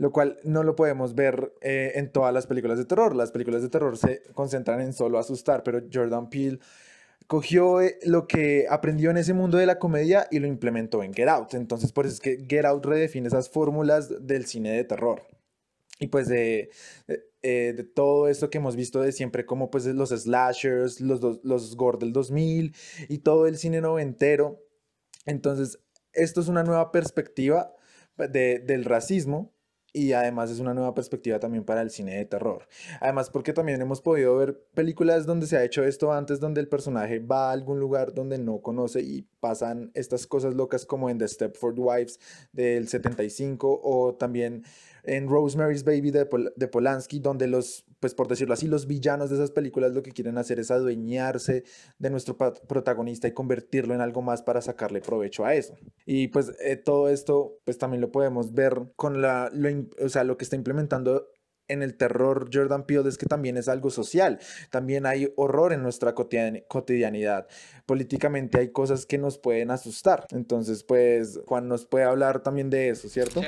lo 0.02 0.10
cual 0.10 0.36
no 0.42 0.64
lo 0.64 0.74
podemos 0.74 1.14
ver 1.14 1.54
eh, 1.60 1.92
en 1.94 2.10
todas 2.10 2.34
las 2.34 2.48
películas 2.48 2.76
de 2.76 2.84
terror. 2.84 3.14
Las 3.14 3.30
películas 3.30 3.62
de 3.62 3.68
terror 3.68 3.96
se 3.96 4.24
concentran 4.34 4.80
en 4.80 4.92
solo 4.92 5.16
asustar, 5.16 5.62
pero 5.62 5.80
Jordan 5.92 6.28
Peele 6.28 6.58
cogió 7.28 7.80
eh, 7.80 8.00
lo 8.02 8.26
que 8.26 8.66
aprendió 8.68 9.12
en 9.12 9.18
ese 9.18 9.32
mundo 9.32 9.58
de 9.58 9.66
la 9.66 9.78
comedia 9.78 10.26
y 10.32 10.40
lo 10.40 10.48
implementó 10.48 11.04
en 11.04 11.14
Get 11.14 11.28
Out. 11.28 11.54
Entonces, 11.54 11.92
por 11.92 12.04
eso 12.04 12.16
es 12.16 12.20
que 12.20 12.44
Get 12.48 12.64
Out 12.64 12.84
redefine 12.84 13.28
esas 13.28 13.48
fórmulas 13.48 14.26
del 14.26 14.44
cine 14.46 14.72
de 14.72 14.82
terror. 14.82 15.22
Y 16.00 16.08
pues 16.08 16.26
de, 16.26 16.70
eh, 17.06 17.72
de, 17.76 17.84
todo 17.84 18.26
esto 18.26 18.50
que 18.50 18.58
hemos 18.58 18.74
visto 18.74 19.00
de 19.00 19.12
siempre, 19.12 19.46
como 19.46 19.70
pues 19.70 19.86
los 19.86 20.08
slashers, 20.08 21.00
los, 21.00 21.20
los 21.44 21.76
gore 21.76 21.98
del 22.00 22.12
2000 22.12 22.74
y 23.08 23.18
todo 23.18 23.46
el 23.46 23.56
cine 23.56 23.80
noventero. 23.80 24.58
Entonces, 25.26 25.78
esto 26.12 26.40
es 26.40 26.48
una 26.48 26.64
nueva 26.64 26.90
perspectiva 26.90 27.72
de, 28.16 28.58
del 28.58 28.84
racismo 28.84 29.52
y 29.92 30.12
además 30.12 30.50
es 30.50 30.58
una 30.58 30.74
nueva 30.74 30.94
perspectiva 30.94 31.38
también 31.38 31.64
para 31.64 31.82
el 31.82 31.90
cine 31.90 32.16
de 32.16 32.24
terror. 32.24 32.66
Además 33.00 33.30
porque 33.30 33.52
también 33.52 33.80
hemos 33.80 34.00
podido 34.00 34.36
ver 34.36 34.62
películas 34.74 35.26
donde 35.26 35.46
se 35.46 35.56
ha 35.56 35.64
hecho 35.64 35.84
esto 35.84 36.12
antes, 36.12 36.40
donde 36.40 36.60
el 36.60 36.68
personaje 36.68 37.18
va 37.18 37.50
a 37.50 37.52
algún 37.52 37.78
lugar 37.78 38.14
donde 38.14 38.38
no 38.38 38.60
conoce 38.60 39.02
y 39.02 39.26
pasan 39.40 39.90
estas 39.94 40.26
cosas 40.26 40.54
locas 40.54 40.86
como 40.86 41.10
en 41.10 41.18
The 41.18 41.28
Stepford 41.28 41.78
Wives 41.78 42.20
del 42.52 42.88
75 42.88 43.80
o 43.82 44.14
también 44.14 44.64
en 45.04 45.28
Rosemary's 45.28 45.84
Baby 45.84 46.10
de, 46.10 46.28
de 46.56 46.68
Polanski, 46.68 47.18
donde 47.18 47.46
los, 47.48 47.84
pues 48.02 48.14
por 48.14 48.26
decirlo 48.26 48.52
así, 48.54 48.66
los 48.66 48.88
villanos 48.88 49.30
de 49.30 49.36
esas 49.36 49.52
películas 49.52 49.92
lo 49.92 50.02
que 50.02 50.10
quieren 50.10 50.36
hacer 50.36 50.58
es 50.58 50.72
adueñarse 50.72 51.62
de 52.00 52.10
nuestro 52.10 52.36
protagonista 52.36 53.28
y 53.28 53.32
convertirlo 53.32 53.94
en 53.94 54.00
algo 54.00 54.22
más 54.22 54.42
para 54.42 54.60
sacarle 54.60 55.00
provecho 55.00 55.44
a 55.44 55.54
eso. 55.54 55.76
Y 56.04 56.26
pues 56.26 56.52
eh, 56.60 56.74
todo 56.74 57.08
esto, 57.08 57.60
pues 57.64 57.78
también 57.78 58.00
lo 58.00 58.10
podemos 58.10 58.54
ver 58.54 58.88
con 58.96 59.22
la, 59.22 59.50
lo, 59.54 59.68
o 60.04 60.08
sea, 60.08 60.24
lo 60.24 60.36
que 60.36 60.42
está 60.42 60.56
implementando 60.56 61.28
en 61.68 61.84
el 61.84 61.96
terror 61.96 62.50
Jordan 62.52 62.86
Peele 62.86 63.08
es 63.08 63.16
que 63.16 63.26
también 63.26 63.56
es 63.56 63.68
algo 63.68 63.88
social, 63.90 64.40
también 64.70 65.06
hay 65.06 65.32
horror 65.36 65.72
en 65.72 65.84
nuestra 65.84 66.12
cotidianidad. 66.12 67.46
Políticamente 67.86 68.58
hay 68.58 68.72
cosas 68.72 69.06
que 69.06 69.16
nos 69.16 69.38
pueden 69.38 69.70
asustar. 69.70 70.26
Entonces, 70.32 70.82
pues 70.82 71.38
Juan 71.46 71.68
nos 71.68 71.86
puede 71.86 72.04
hablar 72.04 72.42
también 72.42 72.68
de 72.68 72.88
eso, 72.88 73.08
¿cierto? 73.08 73.42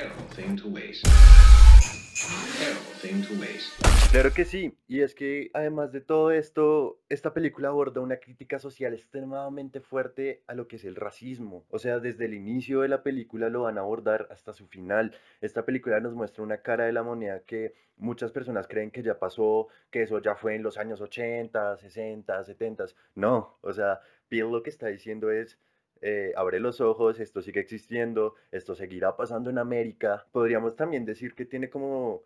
Claro 4.11 4.33
que 4.33 4.45
sí, 4.45 4.77
y 4.87 5.01
es 5.01 5.13
que 5.13 5.51
además 5.53 5.91
de 5.91 5.99
todo 5.99 6.31
esto, 6.31 7.01
esta 7.09 7.33
película 7.33 7.67
aborda 7.67 8.01
una 8.01 8.17
crítica 8.17 8.59
social 8.59 8.93
extremadamente 8.93 9.81
fuerte 9.81 10.41
a 10.47 10.55
lo 10.55 10.67
que 10.67 10.77
es 10.77 10.85
el 10.85 10.95
racismo. 10.95 11.65
O 11.69 11.79
sea, 11.79 11.99
desde 11.99 12.25
el 12.25 12.33
inicio 12.33 12.81
de 12.81 12.87
la 12.87 13.03
película 13.03 13.49
lo 13.49 13.63
van 13.63 13.77
a 13.77 13.81
abordar 13.81 14.27
hasta 14.31 14.53
su 14.53 14.67
final. 14.67 15.13
Esta 15.41 15.65
película 15.65 15.99
nos 15.99 16.13
muestra 16.13 16.43
una 16.43 16.61
cara 16.61 16.85
de 16.85 16.93
la 16.93 17.03
moneda 17.03 17.41
que 17.41 17.73
muchas 17.97 18.31
personas 18.31 18.67
creen 18.67 18.89
que 18.89 19.03
ya 19.03 19.19
pasó, 19.19 19.67
que 19.91 20.03
eso 20.03 20.19
ya 20.19 20.35
fue 20.35 20.55
en 20.55 20.63
los 20.63 20.77
años 20.77 21.01
80, 21.01 21.77
60, 21.77 22.43
70. 22.43 22.85
No, 23.15 23.57
o 23.61 23.73
sea, 23.73 23.99
Bill 24.29 24.49
lo 24.51 24.63
que 24.63 24.69
está 24.69 24.87
diciendo 24.87 25.29
es... 25.29 25.59
Eh, 26.01 26.33
abre 26.35 26.59
los 26.59 26.81
ojos, 26.81 27.19
esto 27.19 27.41
sigue 27.41 27.61
existiendo, 27.61 28.35
esto 28.51 28.75
seguirá 28.75 29.15
pasando 29.15 29.49
en 29.49 29.57
América. 29.57 30.27
Podríamos 30.31 30.75
también 30.75 31.05
decir 31.05 31.33
que 31.33 31.45
tiene 31.45 31.69
como 31.69 32.23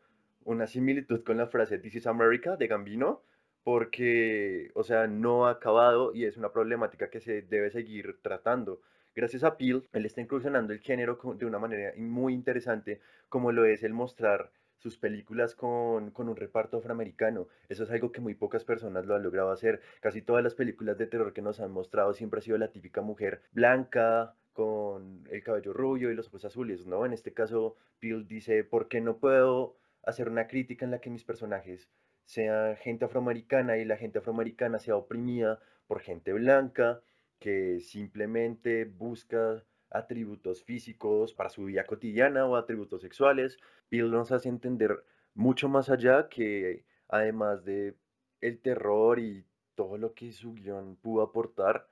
una 0.49 0.65
similitud 0.65 1.23
con 1.23 1.37
la 1.37 1.45
frase 1.45 1.77
This 1.77 1.95
is 1.97 2.07
America 2.07 2.57
de 2.57 2.65
Gambino, 2.65 3.21
porque, 3.63 4.71
o 4.73 4.83
sea, 4.83 5.05
no 5.05 5.45
ha 5.45 5.51
acabado 5.51 6.11
y 6.15 6.25
es 6.25 6.37
una 6.37 6.51
problemática 6.51 7.11
que 7.11 7.19
se 7.19 7.43
debe 7.43 7.69
seguir 7.69 8.19
tratando. 8.23 8.81
Gracias 9.13 9.43
a 9.43 9.57
Peel, 9.57 9.87
él 9.93 10.05
está 10.07 10.21
incursionando 10.21 10.73
el 10.73 10.79
género 10.79 11.19
de 11.35 11.45
una 11.45 11.59
manera 11.59 11.93
muy 11.97 12.33
interesante, 12.33 12.99
como 13.27 13.51
lo 13.51 13.65
es 13.65 13.83
el 13.83 13.93
mostrar 13.93 14.51
sus 14.79 14.97
películas 14.97 15.53
con, 15.53 16.09
con, 16.09 16.29
un 16.29 16.35
reparto 16.35 16.77
afroamericano. 16.77 17.47
Eso 17.67 17.83
es 17.83 17.91
algo 17.91 18.11
que 18.11 18.21
muy 18.21 18.33
pocas 18.33 18.63
personas 18.63 19.05
lo 19.05 19.15
han 19.15 19.21
logrado 19.21 19.51
hacer. 19.51 19.81
Casi 19.99 20.23
todas 20.23 20.43
las 20.43 20.55
películas 20.55 20.97
de 20.97 21.05
terror 21.05 21.31
que 21.31 21.43
nos 21.43 21.59
han 21.59 21.71
mostrado 21.71 22.13
siempre 22.13 22.39
ha 22.39 22.41
sido 22.41 22.57
la 22.57 22.71
típica 22.71 23.01
mujer 23.01 23.43
blanca, 23.51 24.33
con 24.53 25.27
el 25.29 25.43
cabello 25.43 25.73
rubio 25.73 26.11
y 26.11 26.15
los 26.15 26.27
ojos 26.27 26.43
azules, 26.43 26.87
¿no? 26.87 27.05
En 27.05 27.13
este 27.13 27.33
caso, 27.33 27.77
Peel 27.99 28.27
dice, 28.27 28.63
¿por 28.63 28.87
qué 28.87 28.99
no 28.99 29.17
puedo 29.17 29.77
hacer 30.03 30.29
una 30.29 30.47
crítica 30.47 30.85
en 30.85 30.91
la 30.91 31.01
que 31.01 31.09
mis 31.09 31.23
personajes 31.23 31.89
sean 32.25 32.75
gente 32.77 33.05
afroamericana 33.05 33.77
y 33.77 33.85
la 33.85 33.97
gente 33.97 34.19
afroamericana 34.19 34.79
sea 34.79 34.95
oprimida 34.95 35.59
por 35.87 36.01
gente 36.01 36.33
blanca 36.33 37.01
que 37.39 37.79
simplemente 37.79 38.85
busca 38.85 39.63
atributos 39.89 40.63
físicos 40.63 41.33
para 41.33 41.49
su 41.49 41.65
vida 41.65 41.85
cotidiana 41.85 42.45
o 42.45 42.55
atributos 42.55 43.01
sexuales. 43.01 43.57
Bill 43.89 44.11
nos 44.11 44.31
hace 44.31 44.49
entender 44.49 45.03
mucho 45.33 45.69
más 45.69 45.89
allá 45.89 46.29
que 46.29 46.85
además 47.07 47.65
de 47.65 47.95
el 48.41 48.59
terror 48.61 49.19
y 49.19 49.45
todo 49.75 49.97
lo 49.97 50.13
que 50.13 50.31
su 50.31 50.53
guion 50.53 50.97
pudo 50.97 51.23
aportar, 51.23 51.87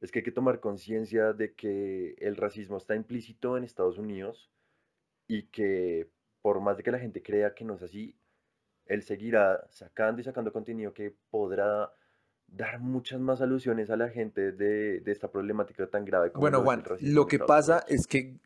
es 0.00 0.12
que 0.12 0.20
hay 0.20 0.24
que 0.24 0.32
tomar 0.32 0.60
conciencia 0.60 1.32
de 1.32 1.54
que 1.54 2.14
el 2.18 2.36
racismo 2.36 2.76
está 2.76 2.94
implícito 2.94 3.56
en 3.56 3.64
Estados 3.64 3.98
Unidos 3.98 4.50
y 5.26 5.44
que 5.44 6.10
por 6.42 6.60
más 6.60 6.76
de 6.76 6.82
que 6.82 6.90
la 6.90 6.98
gente 6.98 7.22
crea 7.22 7.54
que 7.54 7.64
no 7.64 7.74
es 7.74 7.82
así, 7.82 8.16
él 8.86 9.02
seguirá 9.02 9.66
sacando 9.70 10.20
y 10.20 10.24
sacando 10.24 10.52
contenido 10.52 10.92
que 10.94 11.14
podrá 11.30 11.92
dar 12.46 12.80
muchas 12.80 13.20
más 13.20 13.40
alusiones 13.40 13.90
a 13.90 13.96
la 13.96 14.08
gente 14.08 14.52
de, 14.52 15.02
esta 15.06 15.30
problemática 15.30 15.86
tan 15.86 16.04
grave 16.04 16.32
como 16.32 16.40
Bueno, 16.40 16.62
Juan, 16.62 16.82
lo 17.00 17.26
que 17.26 17.38
pasa 17.38 17.84
es 17.88 18.06
que 18.06 18.38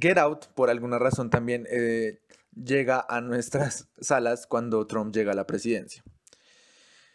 Get 0.00 0.18
Out, 0.18 0.46
por 0.54 0.70
alguna 0.70 0.98
razón 0.98 1.30
también, 1.30 1.66
eh, 1.70 2.20
llega 2.54 3.04
a 3.08 3.20
nuestras 3.20 3.88
salas 4.00 4.46
cuando 4.46 4.86
Trump 4.86 5.14
llega 5.14 5.32
a 5.32 5.34
la 5.34 5.46
presidencia. 5.46 6.02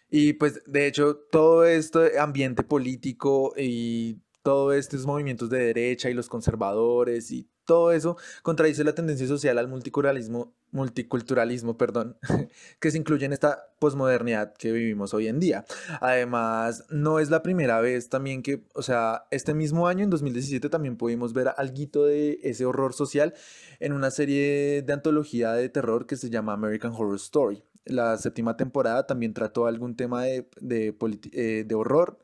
Y 0.09 0.33
pues, 0.33 0.61
de 0.65 0.85
hecho, 0.85 1.15
todo 1.31 1.65
este 1.65 2.19
ambiente 2.19 2.63
político 2.63 3.53
y 3.57 4.21
todos 4.43 4.75
estos 4.75 5.05
movimientos 5.05 5.49
de 5.49 5.59
derecha 5.59 6.09
y 6.09 6.13
los 6.13 6.29
conservadores 6.29 7.31
y 7.31 7.49
todo 7.65 7.91
eso 7.91 8.17
contradice 8.41 8.83
la 8.83 8.95
tendencia 8.95 9.27
social 9.27 9.57
al 9.57 9.67
multiculturalismo, 9.67 10.53
multiculturalismo 10.71 11.77
perdón, 11.77 12.17
que 12.79 12.91
se 12.91 12.97
incluye 12.97 13.25
en 13.25 13.33
esta 13.33 13.67
posmodernidad 13.79 14.53
que 14.53 14.71
vivimos 14.71 15.13
hoy 15.13 15.27
en 15.27 15.39
día. 15.39 15.65
Además, 16.01 16.85
no 16.89 17.19
es 17.19 17.29
la 17.29 17.43
primera 17.43 17.79
vez 17.81 18.09
también 18.09 18.41
que, 18.41 18.63
o 18.73 18.81
sea, 18.81 19.25
este 19.31 19.53
mismo 19.53 19.87
año, 19.87 20.03
en 20.03 20.09
2017, 20.09 20.69
también 20.69 20.97
pudimos 20.97 21.33
ver 21.33 21.49
algo 21.57 22.05
de 22.05 22.39
ese 22.43 22.65
horror 22.65 22.93
social 22.93 23.33
en 23.79 23.93
una 23.93 24.11
serie 24.11 24.81
de 24.81 24.93
antología 24.93 25.53
de 25.53 25.69
terror 25.69 26.05
que 26.05 26.15
se 26.15 26.29
llama 26.29 26.53
American 26.53 26.93
Horror 26.93 27.15
Story. 27.15 27.63
La 27.85 28.17
séptima 28.17 28.55
temporada 28.55 29.05
también 29.05 29.33
trató 29.33 29.65
algún 29.65 29.95
tema 29.95 30.23
de, 30.23 30.47
de, 30.61 30.95
eh, 31.31 31.65
de 31.67 31.75
horror 31.75 32.19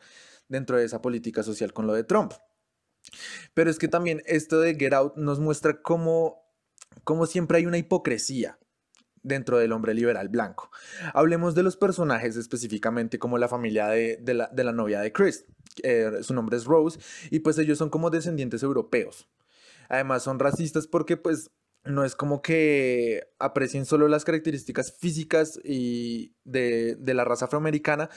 dentro 0.48 0.77
de 0.77 0.86
esa 0.86 1.01
política 1.01 1.43
social 1.43 1.74
con 1.74 1.88
lo 1.88 1.93
de 1.93 2.03
Trump. 2.03 2.34
Pero 3.53 3.69
es 3.69 3.79
que 3.79 3.87
también 3.87 4.21
esto 4.25 4.59
de 4.59 4.75
Get 4.75 4.93
Out 4.93 5.15
nos 5.17 5.39
muestra 5.39 5.81
cómo, 5.81 6.43
cómo 7.03 7.25
siempre 7.25 7.57
hay 7.57 7.65
una 7.65 7.77
hipocresía 7.77 8.59
dentro 9.23 9.57
del 9.57 9.71
hombre 9.71 9.93
liberal 9.93 10.29
blanco. 10.29 10.71
Hablemos 11.13 11.55
de 11.55 11.63
los 11.63 11.77
personajes 11.77 12.35
específicamente 12.35 13.19
como 13.19 13.37
la 13.37 13.47
familia 13.47 13.87
de, 13.87 14.19
la, 14.33 14.71
novia 14.73 15.01
de 15.01 15.11
Chris. 15.11 15.45
su 16.21 16.33
nombre 16.33 16.57
es 16.57 16.65
Rose 16.65 16.99
y 17.29 17.39
pues 17.39 17.57
ellos 17.57 17.77
son 17.77 17.89
como 17.89 18.09
descendientes 18.09 18.63
europeos. 18.63 19.27
Además 19.89 20.23
son 20.23 20.39
racistas 20.39 20.87
porque 20.87 21.17
pues 21.17 21.51
no 21.85 22.03
es 22.03 22.15
como 22.15 22.41
que 22.41 23.23
aprecien 23.39 23.85
solo 23.85 24.07
las 24.07 24.25
características 24.25 24.93
físicas 24.97 25.59
y 25.63 26.35
de, 26.43 26.95
de 26.95 27.13
la 27.13 27.23
raza 27.23 27.45
afroamericana, 27.45 28.09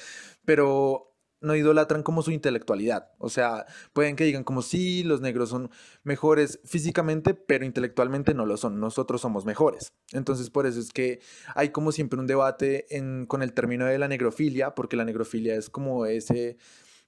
pero 0.44 1.12
no 1.42 1.54
idolatran 1.56 2.02
como 2.02 2.22
su 2.22 2.30
intelectualidad. 2.30 3.11
O 3.18 3.28
sea, 3.28 3.66
pueden 3.92 4.16
que 4.16 4.25
digan 4.25 4.44
como 4.44 4.62
sí, 4.62 5.02
los 5.02 5.20
negros 5.20 5.50
son 5.50 5.70
mejores 6.04 6.61
físicamente, 6.64 7.34
pero 7.34 7.64
intelectualmente 7.64 8.34
no 8.34 8.46
lo 8.46 8.56
son. 8.56 8.80
Nosotros 8.80 9.20
somos 9.20 9.44
mejores. 9.44 9.92
Entonces, 10.12 10.50
por 10.50 10.66
eso 10.66 10.80
es 10.80 10.90
que 10.90 11.20
hay 11.54 11.70
como 11.70 11.92
siempre 11.92 12.18
un 12.18 12.26
debate 12.26 12.87
con 13.28 13.42
el 13.42 13.52
término 13.52 13.87
de 13.87 13.99
la 13.99 14.08
negrofilia, 14.08 14.75
porque 14.75 14.96
la 14.96 15.04
negrofilia 15.04 15.56
es 15.56 15.68
como 15.68 16.06
ese, 16.06 16.56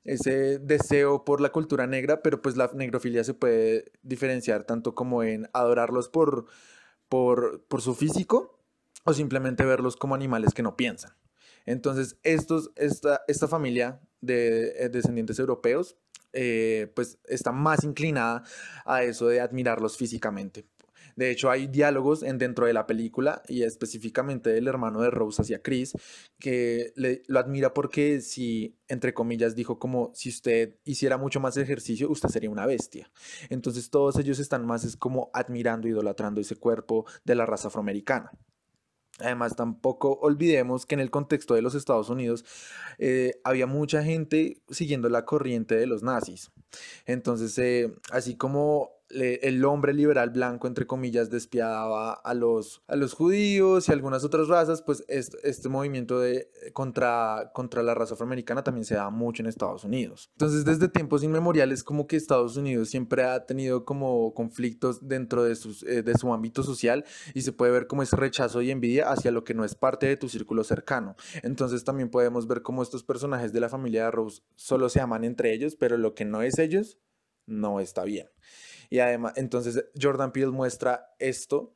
ese 0.04 0.58
deseo 0.58 1.24
por 1.24 1.40
la 1.40 1.50
cultura 1.50 1.86
negra, 1.86 2.22
pero 2.22 2.42
pues 2.42 2.56
la 2.56 2.70
negrofilia 2.74 3.24
se 3.24 3.34
puede 3.34 3.92
diferenciar 4.02 4.64
tanto 4.64 4.94
como 4.94 5.22
en 5.22 5.48
adorarlos 5.52 6.08
por, 6.08 6.46
por, 7.08 7.64
por 7.66 7.80
su 7.80 7.94
físico 7.94 8.60
o 9.04 9.12
simplemente 9.12 9.64
verlos 9.64 9.96
como 9.96 10.14
animales 10.14 10.54
que 10.54 10.62
no 10.62 10.76
piensan. 10.76 11.12
Entonces, 11.66 12.18
estos, 12.22 12.70
esta, 12.76 13.22
esta 13.26 13.48
familia 13.48 14.00
de 14.24 14.72
eh, 14.78 14.88
descendientes 14.88 15.38
europeos, 15.38 15.96
eh, 16.32 16.90
pues 16.94 17.18
está 17.24 17.52
más 17.52 17.84
inclinada 17.84 18.42
a 18.84 19.02
eso 19.04 19.28
de 19.28 19.40
admirarlos 19.40 19.96
físicamente. 19.96 20.66
De 21.16 21.30
hecho, 21.30 21.50
hay 21.50 21.68
diálogos 21.68 22.22
en, 22.22 22.38
dentro 22.38 22.66
de 22.66 22.72
la 22.72 22.86
película 22.86 23.42
y 23.48 23.62
específicamente 23.62 24.50
del 24.50 24.66
hermano 24.66 25.00
de 25.00 25.10
Rose 25.10 25.42
hacia 25.42 25.62
Chris, 25.62 25.92
que 26.40 26.92
le, 26.96 27.22
lo 27.28 27.38
admira 27.38 27.72
porque 27.72 28.20
si, 28.20 28.76
entre 28.88 29.14
comillas, 29.14 29.54
dijo 29.54 29.78
como 29.78 30.10
si 30.14 30.28
usted 30.28 30.76
hiciera 30.84 31.16
mucho 31.16 31.38
más 31.40 31.56
ejercicio, 31.56 32.10
usted 32.10 32.28
sería 32.30 32.50
una 32.50 32.66
bestia. 32.66 33.10
Entonces 33.48 33.90
todos 33.90 34.18
ellos 34.18 34.40
están 34.40 34.66
más 34.66 34.84
es 34.84 34.96
como 34.96 35.30
admirando, 35.32 35.86
idolatrando 35.86 36.40
ese 36.40 36.56
cuerpo 36.56 37.06
de 37.24 37.36
la 37.36 37.46
raza 37.46 37.68
afroamericana. 37.68 38.32
Además, 39.20 39.54
tampoco 39.54 40.18
olvidemos 40.22 40.86
que 40.86 40.94
en 40.94 41.00
el 41.00 41.10
contexto 41.10 41.54
de 41.54 41.62
los 41.62 41.74
Estados 41.74 42.08
Unidos 42.10 42.44
eh, 42.98 43.40
había 43.44 43.66
mucha 43.66 44.02
gente 44.02 44.62
siguiendo 44.70 45.08
la 45.08 45.24
corriente 45.24 45.76
de 45.76 45.86
los 45.86 46.02
nazis. 46.02 46.50
Entonces, 47.06 47.56
eh, 47.58 47.94
así 48.10 48.36
como 48.36 48.93
el 49.10 49.64
hombre 49.64 49.92
liberal 49.92 50.30
blanco, 50.30 50.66
entre 50.66 50.86
comillas, 50.86 51.30
despiadaba 51.30 52.12
a 52.12 52.34
los, 52.34 52.82
a 52.88 52.96
los 52.96 53.12
judíos 53.14 53.88
y 53.88 53.92
algunas 53.92 54.24
otras 54.24 54.48
razas, 54.48 54.82
pues 54.82 55.04
este, 55.08 55.36
este 55.48 55.68
movimiento 55.68 56.18
de, 56.18 56.50
contra, 56.72 57.50
contra 57.54 57.82
la 57.82 57.94
raza 57.94 58.14
afroamericana 58.14 58.64
también 58.64 58.84
se 58.84 58.94
da 58.94 59.10
mucho 59.10 59.42
en 59.42 59.48
Estados 59.48 59.84
Unidos. 59.84 60.30
Entonces, 60.32 60.64
desde 60.64 60.88
tiempos 60.88 61.22
inmemoriales, 61.22 61.84
como 61.84 62.06
que 62.06 62.16
Estados 62.16 62.56
Unidos 62.56 62.88
siempre 62.88 63.24
ha 63.24 63.44
tenido 63.46 63.84
como 63.84 64.34
conflictos 64.34 65.06
dentro 65.06 65.44
de, 65.44 65.54
sus, 65.54 65.82
eh, 65.84 66.02
de 66.02 66.16
su 66.16 66.32
ámbito 66.32 66.62
social 66.62 67.04
y 67.34 67.42
se 67.42 67.52
puede 67.52 67.72
ver 67.72 67.86
como 67.86 68.02
ese 68.02 68.16
rechazo 68.16 68.62
y 68.62 68.70
envidia 68.70 69.10
hacia 69.10 69.30
lo 69.30 69.44
que 69.44 69.54
no 69.54 69.64
es 69.64 69.74
parte 69.74 70.06
de 70.06 70.16
tu 70.16 70.28
círculo 70.28 70.64
cercano. 70.64 71.16
Entonces, 71.42 71.84
también 71.84 72.10
podemos 72.10 72.46
ver 72.46 72.62
cómo 72.62 72.82
estos 72.82 73.04
personajes 73.04 73.52
de 73.52 73.60
la 73.60 73.68
familia 73.68 74.04
de 74.04 74.10
Rose 74.10 74.42
solo 74.56 74.88
se 74.88 75.00
aman 75.00 75.24
entre 75.24 75.52
ellos, 75.52 75.76
pero 75.76 75.98
lo 75.98 76.14
que 76.14 76.24
no 76.24 76.42
es 76.42 76.58
ellos 76.58 76.98
no 77.46 77.80
está 77.80 78.04
bien. 78.04 78.28
Y 78.90 78.98
además, 78.98 79.34
entonces 79.36 79.84
Jordan 80.00 80.32
Peele 80.32 80.52
muestra 80.52 81.14
esto, 81.18 81.74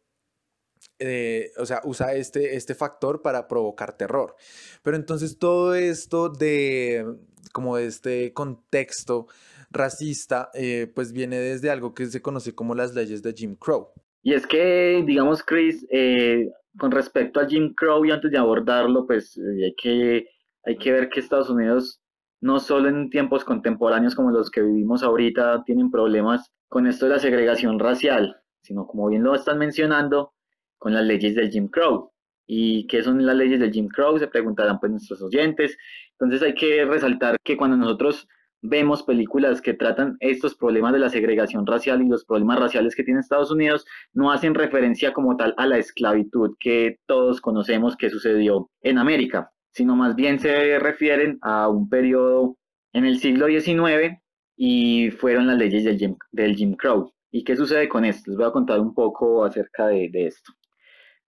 eh, 0.98 1.50
o 1.56 1.66
sea, 1.66 1.80
usa 1.84 2.14
este, 2.14 2.56
este 2.56 2.74
factor 2.74 3.22
para 3.22 3.48
provocar 3.48 3.96
terror. 3.96 4.36
Pero 4.82 4.96
entonces 4.96 5.38
todo 5.38 5.74
esto 5.74 6.28
de, 6.28 7.04
como 7.52 7.78
este 7.78 8.32
contexto 8.32 9.26
racista, 9.70 10.50
eh, 10.54 10.90
pues 10.94 11.12
viene 11.12 11.38
desde 11.38 11.70
algo 11.70 11.94
que 11.94 12.06
se 12.06 12.22
conoce 12.22 12.54
como 12.54 12.74
las 12.74 12.94
leyes 12.94 13.22
de 13.22 13.32
Jim 13.32 13.56
Crow. 13.56 13.88
Y 14.22 14.34
es 14.34 14.46
que, 14.46 15.02
digamos, 15.06 15.42
Chris, 15.42 15.86
eh, 15.90 16.50
con 16.78 16.90
respecto 16.90 17.40
a 17.40 17.46
Jim 17.46 17.74
Crow 17.74 18.04
y 18.04 18.10
antes 18.10 18.30
de 18.30 18.38
abordarlo, 18.38 19.06
pues 19.06 19.38
hay, 19.38 19.74
que, 19.74 20.28
hay 20.64 20.76
que 20.76 20.92
ver 20.92 21.08
que 21.08 21.20
Estados 21.20 21.50
Unidos 21.50 22.00
no 22.40 22.60
solo 22.60 22.88
en 22.88 23.10
tiempos 23.10 23.44
contemporáneos 23.44 24.14
como 24.14 24.30
los 24.30 24.50
que 24.50 24.62
vivimos 24.62 25.02
ahorita 25.02 25.64
tienen 25.64 25.90
problemas 25.90 26.52
con 26.68 26.86
esto 26.86 27.06
de 27.06 27.12
la 27.12 27.18
segregación 27.18 27.78
racial, 27.78 28.36
sino 28.62 28.86
como 28.86 29.08
bien 29.08 29.24
lo 29.24 29.34
están 29.34 29.58
mencionando, 29.58 30.32
con 30.78 30.94
las 30.94 31.04
leyes 31.04 31.34
del 31.34 31.50
Jim 31.50 31.68
Crow. 31.68 32.12
¿Y 32.46 32.86
qué 32.86 33.02
son 33.02 33.24
las 33.26 33.36
leyes 33.36 33.60
del 33.60 33.72
Jim 33.72 33.88
Crow? 33.88 34.18
Se 34.18 34.28
preguntarán 34.28 34.78
pues 34.78 34.92
nuestros 34.92 35.20
oyentes. 35.22 35.76
Entonces 36.12 36.42
hay 36.42 36.54
que 36.54 36.84
resaltar 36.84 37.36
que 37.42 37.56
cuando 37.56 37.76
nosotros 37.76 38.28
vemos 38.60 39.02
películas 39.02 39.60
que 39.60 39.74
tratan 39.74 40.16
estos 40.20 40.54
problemas 40.54 40.92
de 40.92 40.98
la 40.98 41.10
segregación 41.10 41.66
racial 41.66 42.02
y 42.02 42.08
los 42.08 42.24
problemas 42.24 42.58
raciales 42.58 42.94
que 42.94 43.04
tiene 43.04 43.20
Estados 43.20 43.50
Unidos, 43.50 43.84
no 44.12 44.32
hacen 44.32 44.54
referencia 44.54 45.12
como 45.12 45.36
tal 45.36 45.54
a 45.56 45.66
la 45.66 45.78
esclavitud 45.78 46.56
que 46.58 46.98
todos 47.06 47.40
conocemos 47.40 47.96
que 47.96 48.10
sucedió 48.10 48.70
en 48.82 48.98
América 48.98 49.52
sino 49.72 49.96
más 49.96 50.16
bien 50.16 50.40
se 50.40 50.78
refieren 50.78 51.38
a 51.42 51.68
un 51.68 51.88
periodo 51.88 52.56
en 52.92 53.04
el 53.04 53.18
siglo 53.20 53.46
XIX 53.46 54.18
y 54.56 55.10
fueron 55.12 55.46
las 55.46 55.56
leyes 55.58 55.84
del 55.84 56.56
Jim, 56.56 56.74
Crow. 56.74 57.12
¿Y 57.30 57.44
qué 57.44 57.56
sucede 57.56 57.88
con 57.88 58.04
esto? 58.04 58.30
Les 58.30 58.38
voy 58.38 58.46
a 58.46 58.52
contar 58.52 58.80
un 58.80 58.94
poco 58.94 59.44
acerca 59.44 59.86
de, 59.88 60.08
de 60.10 60.26
esto. 60.26 60.52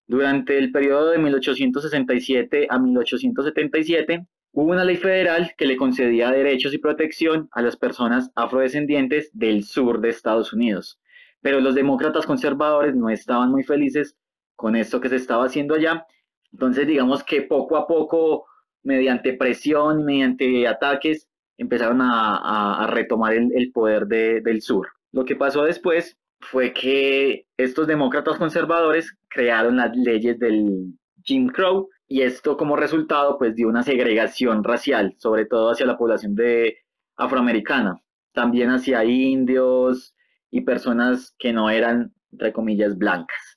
Durante 0.07 0.59
el 0.59 0.73
periodo 0.73 1.11
de 1.11 1.19
1867 1.19 2.67
a 2.69 2.79
1877 2.79 4.27
hubo 4.53 4.73
una 4.73 4.85
ley 4.85 4.97
federal 4.97 5.53
que 5.57 5.67
le 5.67 5.77
concedía 5.77 6.33
derechos 6.33 6.75
y 6.75 6.79
protección 6.79 7.49
a 7.53 7.63
las 7.63 7.77
personas 7.77 8.31
afrodescendientes 8.35 9.31
del 9.33 9.63
sur 9.63 10.01
de 10.01 10.09
Estados 10.09 10.53
Unidos. 10.53 10.99
Pero 11.41 11.61
los 11.61 11.75
demócratas 11.75 12.27
conservadores 12.27 12.97
no 12.97 13.11
estaban 13.11 13.51
muy 13.51 13.63
felices 13.63 14.17
con 14.57 14.75
esto 14.75 15.01
que 15.01 15.09
se 15.09 15.17
estaba 15.17 15.45
haciendo 15.45 15.75
allá 15.75 16.05
entonces, 16.53 16.87
digamos 16.87 17.23
que 17.25 17.43
poco 17.43 17.77
a 17.77 17.87
poco, 17.87 18.47
mediante 18.83 19.35
presión 19.35 20.05
mediante 20.05 20.67
ataques, 20.67 21.29
empezaron 21.59 22.01
a, 22.03 22.87
retomar 22.91 23.35
el, 23.35 23.73
poder 23.73 24.07
del 24.07 24.63
sur. 24.63 24.89
Lo 25.13 25.25
que 25.25 25.37
pasó 25.37 25.65
después 25.65 26.17
fue 26.41 26.73
que 26.73 27.47
estos 27.57 27.87
demócratas 27.87 28.39
conservadores 28.39 29.15
crearon 29.29 29.77
las 29.77 29.95
leyes 29.95 30.39
del 30.39 30.95
Jim 31.23 31.49
Crow 31.49 31.89
y 32.09 32.23
esto 32.23 32.57
como 32.57 32.77
resultado 32.77 33.39
pues 33.39 33.55
dio 33.55 33.69
una 33.69 33.83
segregación 33.83 34.65
racial, 34.65 35.15
sobre 35.19 35.45
todo 35.45 35.71
hacia 35.71 35.87
la 35.87 35.99
población 35.99 36.35
de 36.35 36.79
afroamericana, 37.17 38.03
también 38.33 38.71
hacia 38.71 39.05
indios 39.05 40.15
y 40.51 40.63
personas 40.63 41.35
que 41.39 41.53
no 41.53 41.69
eran, 41.69 42.15
entre 42.33 42.53
comillas, 42.53 42.97
blancas. 42.97 43.50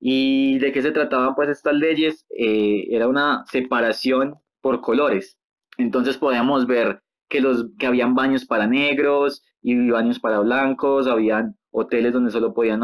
¿Y 0.00 0.58
de 0.58 0.72
qué 0.72 0.82
se 0.82 0.92
trataban 0.92 1.34
pues 1.34 1.50
estas 1.50 1.74
leyes? 1.74 2.26
Eh, 2.36 2.86
era 2.90 3.06
una 3.06 3.44
separación 3.50 4.36
por 4.62 4.80
colores. 4.80 5.38
Entonces 5.76 6.16
podíamos 6.16 6.66
ver 6.66 7.02
que, 7.28 7.40
los, 7.40 7.66
que 7.78 7.86
habían 7.86 8.14
baños 8.14 8.46
para 8.46 8.66
negros 8.66 9.42
y 9.62 9.90
baños 9.90 10.18
para 10.18 10.40
blancos, 10.40 11.06
habían 11.06 11.56
hoteles 11.70 12.12
donde 12.12 12.30
solo 12.30 12.54
podían 12.54 12.82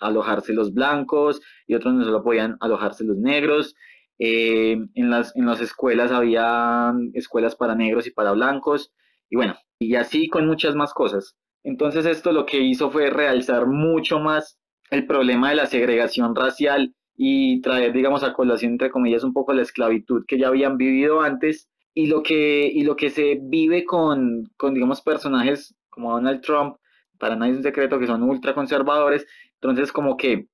alojarse 0.00 0.52
los 0.52 0.74
blancos 0.74 1.40
y 1.66 1.74
otros 1.74 1.94
donde 1.94 2.06
solo 2.06 2.22
podían 2.22 2.56
alojarse 2.60 3.04
los 3.04 3.16
negros. 3.16 3.74
Eh, 4.18 4.76
en, 4.94 5.10
las, 5.10 5.34
en 5.36 5.46
las 5.46 5.60
escuelas 5.60 6.10
había 6.10 6.92
escuelas 7.14 7.54
para 7.54 7.76
negros 7.76 8.06
y 8.08 8.10
para 8.10 8.32
blancos. 8.32 8.92
Y 9.30 9.36
bueno, 9.36 9.56
y 9.78 9.94
así 9.94 10.28
con 10.28 10.46
muchas 10.46 10.74
más 10.74 10.92
cosas. 10.92 11.36
Entonces 11.62 12.04
esto 12.06 12.32
lo 12.32 12.46
que 12.46 12.58
hizo 12.60 12.90
fue 12.90 13.10
realzar 13.10 13.66
mucho 13.66 14.18
más 14.18 14.57
el 14.90 15.06
problema 15.06 15.50
de 15.50 15.56
la 15.56 15.66
segregación 15.66 16.34
racial 16.34 16.94
y 17.16 17.60
traer, 17.62 17.92
digamos, 17.92 18.22
a 18.22 18.32
colación, 18.32 18.72
entre 18.72 18.90
comillas, 18.90 19.24
un 19.24 19.32
poco 19.32 19.52
la 19.52 19.62
esclavitud 19.62 20.24
que 20.26 20.38
ya 20.38 20.48
habían 20.48 20.76
vivido 20.76 21.20
antes 21.20 21.68
y 21.94 22.06
lo 22.06 22.22
que, 22.22 22.70
y 22.72 22.84
lo 22.84 22.96
que 22.96 23.10
se 23.10 23.40
vive 23.42 23.84
con, 23.84 24.44
con, 24.56 24.74
digamos, 24.74 25.02
personajes 25.02 25.74
como 25.88 26.12
Donald 26.12 26.42
Trump, 26.42 26.76
para 27.18 27.34
nadie 27.34 27.52
es 27.52 27.58
un 27.58 27.64
secreto 27.64 27.98
que 27.98 28.06
son 28.06 28.22
ultraconservadores, 28.22 29.26
entonces 29.54 29.90
como 29.90 30.16
que 30.16 30.46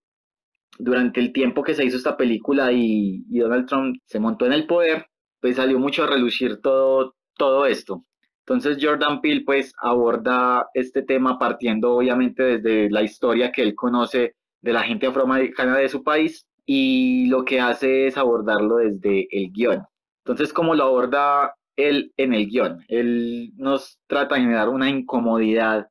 durante 0.78 1.20
el 1.20 1.32
tiempo 1.32 1.62
que 1.62 1.74
se 1.74 1.84
hizo 1.84 1.98
esta 1.98 2.16
película 2.16 2.72
y, 2.72 3.24
y 3.30 3.38
Donald 3.40 3.66
Trump 3.66 3.96
se 4.06 4.18
montó 4.18 4.46
en 4.46 4.54
el 4.54 4.66
poder, 4.66 5.06
pues 5.40 5.56
salió 5.56 5.78
mucho 5.78 6.04
a 6.04 6.06
relucir 6.06 6.60
todo, 6.62 7.14
todo 7.36 7.66
esto. 7.66 8.04
Entonces 8.46 8.76
Jordan 8.80 9.22
Peele 9.22 9.42
pues 9.44 9.72
aborda 9.78 10.66
este 10.74 11.02
tema 11.02 11.38
partiendo 11.38 11.94
obviamente 11.96 12.58
desde 12.58 12.90
la 12.90 13.02
historia 13.02 13.50
que 13.50 13.62
él 13.62 13.74
conoce 13.74 14.36
de 14.60 14.72
la 14.72 14.82
gente 14.82 15.06
afroamericana 15.06 15.78
de 15.78 15.88
su 15.88 16.04
país 16.04 16.46
y 16.66 17.26
lo 17.28 17.44
que 17.44 17.60
hace 17.60 18.06
es 18.06 18.18
abordarlo 18.18 18.76
desde 18.76 19.28
el 19.30 19.50
guion. 19.50 19.84
Entonces, 20.24 20.52
¿cómo 20.52 20.74
lo 20.74 20.84
aborda 20.84 21.54
él 21.76 22.12
en 22.18 22.34
el 22.34 22.46
guion? 22.48 22.84
Él 22.88 23.52
nos 23.56 23.98
trata 24.06 24.34
de 24.34 24.42
generar 24.42 24.68
una 24.68 24.90
incomodidad, 24.90 25.88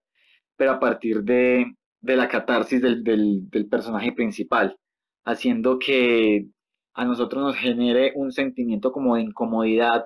pero 0.55 0.71
a 0.73 0.79
partir 0.79 1.23
de, 1.23 1.75
la 2.01 2.27
catarsis 2.27 2.81
del, 2.81 3.03
del 3.03 3.67
personaje 3.69 4.11
principal, 4.11 4.77
haciendo 5.25 5.79
que 5.79 6.47
a 6.93 7.05
nosotros 7.05 7.43
nos 7.43 7.55
genere 7.55 8.13
un 8.15 8.31
sentimiento 8.31 8.91
como 8.91 9.15
de 9.15 9.23
incomodidad 9.23 10.05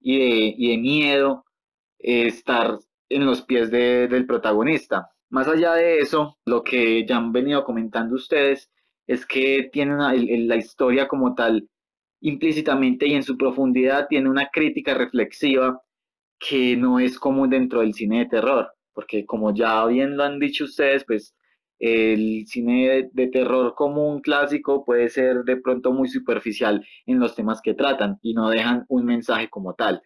y 0.00 0.18
de, 0.18 0.54
y 0.56 0.70
de 0.70 0.78
miedo 0.78 1.45
estar 1.98 2.78
en 3.08 3.26
los 3.26 3.42
pies 3.42 3.70
del 3.70 4.26
protagonista. 4.26 5.10
Más 5.30 5.48
allá 5.48 5.74
de 5.74 5.98
eso, 5.98 6.38
lo 6.44 6.62
que 6.62 7.06
ya 7.06 7.16
han 7.16 7.32
venido 7.32 7.64
comentando 7.64 8.14
ustedes 8.14 8.70
es 9.06 9.26
que 9.26 9.68
tiene 9.72 9.96
la 10.46 10.56
historia 10.56 11.08
como 11.08 11.34
tal 11.34 11.68
implícitamente 12.20 13.06
y 13.06 13.14
en 13.14 13.22
su 13.22 13.36
profundidad 13.36 14.08
tiene 14.08 14.28
una 14.28 14.48
crítica 14.48 14.94
reflexiva 14.94 15.80
que 16.38 16.76
no 16.76 16.98
es 16.98 17.18
común 17.18 17.50
dentro 17.50 17.80
del 17.80 17.94
cine 17.94 18.20
de 18.20 18.26
terror, 18.26 18.72
porque 18.92 19.24
como 19.26 19.54
ya 19.54 19.84
bien 19.86 20.16
lo 20.16 20.24
han 20.24 20.38
dicho 20.38 20.64
ustedes, 20.64 21.04
pues 21.04 21.34
el 21.78 22.46
cine 22.46 22.88
de, 22.88 23.10
de, 23.12 23.28
terror 23.28 23.74
común 23.74 24.20
clásico 24.20 24.84
puede 24.84 25.10
ser 25.10 25.44
de 25.44 25.58
pronto 25.58 25.92
muy 25.92 26.08
superficial 26.08 26.86
en 27.04 27.18
los 27.18 27.34
temas 27.34 27.60
que 27.60 27.74
tratan 27.74 28.18
y 28.22 28.32
no 28.32 28.48
dejan 28.48 28.86
un 28.88 29.04
mensaje 29.04 29.48
como 29.50 29.74
tal 29.74 30.02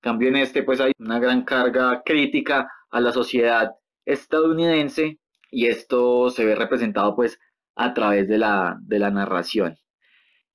cambio 0.00 0.28
en 0.28 0.36
este, 0.36 0.62
pues 0.62 0.80
hay 0.80 0.92
una 0.98 1.18
gran 1.18 1.44
carga 1.44 2.02
crítica 2.04 2.70
a 2.90 3.00
la 3.00 3.12
sociedad 3.12 3.72
estadounidense 4.04 5.18
y 5.50 5.66
esto 5.66 6.30
se 6.30 6.44
ve 6.44 6.54
representado 6.54 7.14
pues 7.14 7.38
a 7.76 7.94
través 7.94 8.28
de 8.28 8.38
la, 8.38 8.78
de 8.82 8.98
la 8.98 9.10
narración. 9.10 9.76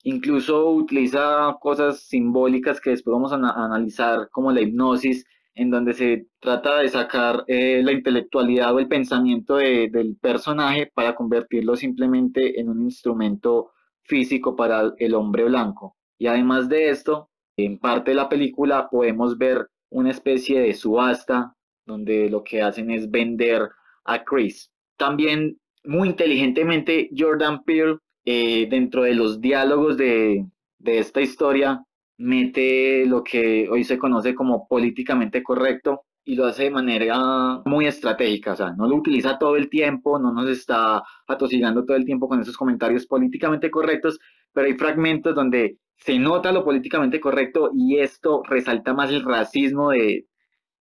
Incluso 0.03 0.69
utiliza 0.69 1.57
cosas 1.59 2.01
simbólicas 2.01 2.79
que 2.79 2.91
después 2.91 3.13
vamos 3.13 3.33
a, 3.33 3.37
analizar 3.37 4.29
como 4.29 4.51
la 4.51 4.61
hipnosis, 4.61 5.25
en 5.55 5.71
donde 5.71 5.93
se 5.93 6.27
trata 6.39 6.77
de 6.79 6.89
sacar 6.89 7.43
eh, 7.47 7.81
la 7.83 7.91
intelectualidad 7.91 8.75
o 8.75 8.79
el 8.79 8.87
pensamiento 8.87 9.55
del 9.55 10.17
personaje 10.21 10.91
para 10.93 11.15
convertirlo 11.15 11.75
simplemente 11.75 12.59
en 12.59 12.69
un 12.69 12.83
instrumento 12.83 13.71
físico 14.03 14.55
para 14.55 14.93
el 14.97 15.15
hombre 15.15 15.45
blanco. 15.45 15.95
Y 16.19 16.27
además 16.27 16.69
de 16.69 16.89
esto, 16.89 17.29
en 17.57 17.79
parte 17.79 18.11
de 18.11 18.15
la 18.15 18.29
película 18.29 18.89
podemos 18.89 19.37
ver 19.37 19.67
una 19.89 20.11
especie 20.11 20.59
de 20.59 20.73
subasta 20.73 21.55
donde 21.85 22.29
lo 22.29 22.43
que 22.43 22.61
hacen 22.61 22.91
es 22.91 23.09
vender 23.09 23.69
a 24.03 24.23
Chris. 24.23 24.71
También 24.97 25.59
muy 25.83 26.09
inteligentemente 26.09 27.09
Jordan 27.15 27.63
Peele 27.63 27.97
eh, 28.25 28.67
dentro 28.69 29.03
de 29.03 29.15
los 29.15 29.39
diálogos 29.39 29.97
de, 29.97 30.45
de 30.79 30.99
esta 30.99 31.21
historia 31.21 31.83
mete 32.17 33.05
lo 33.05 33.23
que 33.23 33.69
hoy 33.69 33.83
se 33.83 33.97
conoce 33.97 34.33
como 34.33 34.67
políticamente 34.67 35.43
correcto 35.43 36.05
y 36.23 36.35
lo 36.35 36.45
hace 36.45 36.63
de 36.63 36.71
manera 36.71 37.61
muy 37.65 37.85
estratégica, 37.85 38.53
o 38.53 38.55
sea, 38.55 38.71
no 38.71 38.87
lo 38.87 38.95
utiliza 38.95 39.37
todo 39.37 39.57
el 39.57 39.69
tiempo, 39.69 40.17
no 40.17 40.33
nos 40.33 40.49
está 40.49 41.03
atosigando 41.27 41.85
todo 41.85 41.95
el 41.97 42.05
tiempo 42.05 42.27
con 42.27 42.41
esos 42.41 42.57
comentarios 42.57 43.05
políticamente 43.05 43.69
correctos, 43.69 44.19
pero 44.51 44.65
hay 44.65 44.73
fragmentos 44.73 45.35
donde 45.35 45.77
se 45.97 46.19
nota 46.19 46.51
lo 46.51 46.63
políticamente 46.63 47.19
correcto 47.19 47.71
y 47.73 47.99
esto 47.99 48.43
resalta 48.43 48.93
más 48.93 49.11
el 49.11 49.23
racismo 49.23 49.91
de, 49.91 50.27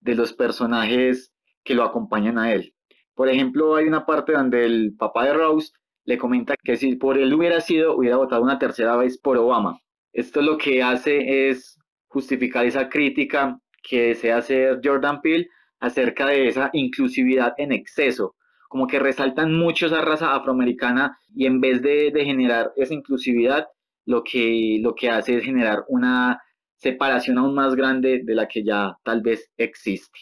de 0.02 0.16
los 0.16 0.34
personajes 0.34 1.34
que 1.64 1.76
lo 1.76 1.84
acompañan 1.84 2.38
a 2.38 2.54
él. 2.54 2.74
Por 3.14 3.30
ejemplo, 3.30 3.76
hay 3.76 3.86
una 3.86 4.06
parte 4.06 4.34
donde 4.34 4.66
el 4.66 4.96
papá 4.98 5.26
de 5.26 5.34
Rose 5.34 5.72
le 6.06 6.18
comenta 6.18 6.56
que 6.62 6.78
si 6.78 6.96
por 6.96 7.18
él 7.18 7.34
hubiera 7.34 7.62
sido, 7.62 7.96
hubiera 7.96 8.18
votado 8.18 8.42
una 8.42 8.60
tercera 8.60 8.96
vez 8.98 9.18
por 9.18 9.38
Obama. 9.38 9.80
Esto 10.12 10.42
lo 10.42 10.58
que 10.58 10.84
hace 10.84 11.50
es 11.50 11.78
justificar 12.08 12.66
esa 12.66 12.90
crítica 12.90 13.60
que 13.82 14.10
desea 14.10 14.38
hacer 14.38 14.80
Jordan 14.84 15.22
Peele 15.22 15.48
acerca 15.80 16.28
de 16.28 16.48
esa 16.48 16.70
inclusividad 16.74 17.54
en 17.58 17.72
exceso, 17.72 18.36
como 18.70 18.88
que 18.88 19.00
resaltan 19.00 19.54
mucho 19.54 19.88
esa 19.88 20.02
raza 20.02 20.34
afroamericana 20.36 21.18
y 21.36 21.46
en 21.46 21.60
vez 21.60 21.82
de, 21.82 22.12
generar 22.24 22.72
esa 22.78 22.94
inclusividad, 22.94 23.68
lo 24.06 24.24
que, 24.24 24.80
lo 24.82 24.96
que 24.96 25.10
hace 25.10 25.38
es 25.38 25.44
generar 25.44 25.84
una 25.88 26.42
separación 26.78 27.38
aún 27.38 27.56
más 27.56 27.76
grande 27.76 28.22
de 28.24 28.36
la 28.36 28.48
que 28.48 28.64
ya 28.64 28.98
tal 29.04 29.22
vez 29.22 29.50
existe. 29.58 30.20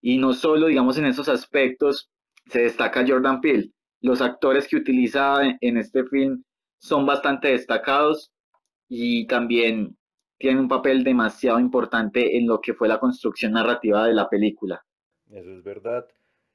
Y 0.00 0.18
no 0.18 0.34
solo, 0.34 0.66
digamos, 0.66 0.98
en 0.98 1.06
esos 1.06 1.28
aspectos 1.28 2.10
se 2.46 2.62
destaca 2.62 3.04
Jordan 3.06 3.40
Peele. 3.40 3.70
Los 4.00 4.20
actores 4.20 4.66
que 4.66 4.76
utiliza 4.76 5.42
en 5.60 5.76
este 5.76 6.04
film 6.04 6.42
son 6.80 7.06
bastante 7.06 7.48
destacados 7.48 8.32
y 8.88 9.26
también 9.28 9.96
tiene 10.38 10.58
un 10.60 10.68
papel 10.68 11.04
demasiado 11.04 11.60
importante 11.60 12.36
en 12.36 12.48
lo 12.48 12.60
que 12.60 12.74
fue 12.74 12.88
la 12.88 12.98
construcción 12.98 13.52
narrativa 13.52 14.04
de 14.06 14.12
la 14.12 14.28
película. 14.28 14.84
Eso 15.30 15.52
es 15.52 15.62
verdad. 15.62 16.04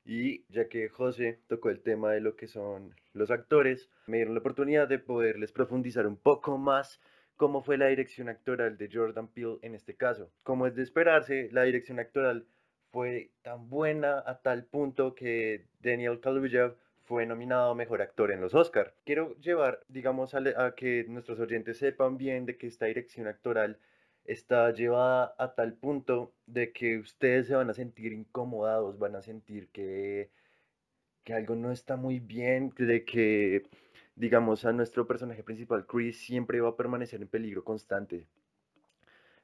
Y 0.08 0.46
ya 0.48 0.70
que 0.70 0.88
José 0.88 1.42
tocó 1.48 1.70
el 1.70 1.82
tema 1.82 2.14
de 2.14 2.22
lo 2.22 2.38
que 2.38 2.48
son 2.48 2.96
los 3.14 3.30
actores, 3.30 3.90
me 4.08 4.18
dieron 4.18 4.36
la 4.36 4.40
oportunidad 4.40 4.88
de 4.88 5.00
poderles 5.00 5.52
profundizar 5.52 6.08
un 6.08 6.16
poco 6.16 6.58
más 6.58 7.02
cómo 7.36 7.62
fue 7.62 7.78
la 7.78 7.88
dirección 7.88 8.30
actoral 8.30 8.78
de 8.78 8.90
Jordan 8.92 9.28
Peele 9.28 9.58
en 9.62 9.76
este 9.76 9.96
caso. 9.96 10.32
Como 10.44 10.66
es 10.66 10.76
de 10.76 10.84
esperarse, 10.84 11.50
la 11.52 11.64
dirección 11.64 12.00
actoral 12.00 12.46
fue 12.92 13.32
tan 13.42 13.70
buena 13.70 14.24
a 14.26 14.40
tal 14.42 14.64
punto 14.64 15.14
que 15.14 15.66
Daniel 15.82 16.22
Kaluuya 16.22 16.74
fue 17.04 17.26
nominado 17.26 17.76
Mejor 17.76 18.02
Actor 18.02 18.32
en 18.32 18.42
los 18.42 18.54
Oscar. 18.54 18.94
Quiero 19.06 19.36
llevar, 19.40 19.82
digamos, 19.88 20.34
a, 20.36 20.74
que 20.76 21.06
nuestros 21.08 21.40
oyentes 21.40 21.78
sepan 21.78 22.18
bien 22.18 22.46
de 22.46 22.58
que 22.58 22.68
esta 22.68 22.86
dirección 22.86 23.28
actoral 23.28 23.78
está 24.28 24.72
llevada 24.74 25.34
a 25.40 25.56
tal 25.56 25.74
punto 25.74 26.34
de 26.46 26.72
que 26.74 27.00
ustedes 27.00 27.48
se 27.48 27.56
van 27.56 27.70
a 27.70 27.74
sentir 27.74 28.14
incomodados, 28.14 29.00
van 29.00 29.16
a 29.16 29.22
sentir 29.22 29.70
que, 29.70 30.30
que 31.24 31.34
algo 31.34 31.56
no 31.56 31.72
está 31.72 31.96
muy 31.98 32.20
bien, 32.20 32.74
de 32.78 33.06
que, 33.06 33.64
digamos, 34.16 34.66
a 34.66 34.74
nuestro 34.74 35.08
personaje 35.08 35.44
principal, 35.44 35.86
Chris, 35.88 36.20
siempre 36.20 36.62
va 36.62 36.70
a 36.70 36.78
permanecer 36.78 37.22
en 37.22 37.30
peligro 37.30 37.64
constante. 37.64 38.28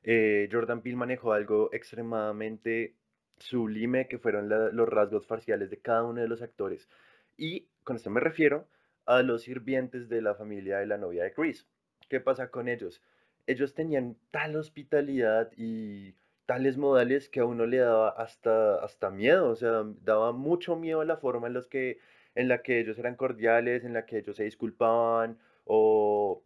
Eh, 0.04 0.50
Jordan 0.52 0.82
Peele 0.82 0.98
manejó 0.98 1.34
algo 1.34 1.70
extremadamente 1.74 2.96
sublime 3.38 4.08
que 4.08 4.20
fueron 4.20 4.50
los 4.50 4.90
rasgos 4.90 5.26
faciales 5.26 5.70
de 5.70 5.80
cada 5.80 6.04
uno 6.04 6.22
de 6.22 6.28
los 6.28 6.42
actores. 6.42 6.90
Y 7.38 7.68
con 7.84 7.96
esto 7.96 8.10
me 8.10 8.20
refiero 8.20 8.68
a 9.06 9.22
los 9.24 9.44
sirvientes 9.44 10.10
de 10.10 10.22
la 10.22 10.36
familia 10.36 10.80
de 10.80 10.88
la 10.88 10.98
novia 10.98 11.24
de 11.24 11.34
Chris. 11.34 11.68
¿Qué 12.10 12.20
pasa 12.20 12.50
con 12.50 12.68
ellos? 12.68 13.02
Ellos 13.48 13.74
tenían 13.74 14.18
tal 14.32 14.56
hospitalidad 14.56 15.52
y 15.58 16.16
tales 16.46 16.78
modales 16.78 17.30
que 17.30 17.40
a 17.40 17.46
uno 17.46 17.66
le 17.66 17.78
daba 17.78 18.10
hasta, 18.10 18.76
hasta 18.84 19.10
miedo, 19.10 19.50
o 19.50 19.56
sea, 19.56 19.84
daba 20.02 20.32
mucho 20.34 20.76
miedo 20.76 21.04
la 21.04 21.18
forma 21.18 21.48
en, 21.48 21.54
los 21.54 21.68
que, 21.68 22.00
en 22.36 22.48
la 22.48 22.62
que 22.62 22.80
ellos 22.80 22.98
eran 23.00 23.16
cordiales, 23.16 23.84
en 23.86 23.94
la 23.94 24.06
que 24.06 24.20
ellos 24.20 24.36
se 24.36 24.44
disculpaban 24.44 25.40
o 25.66 26.44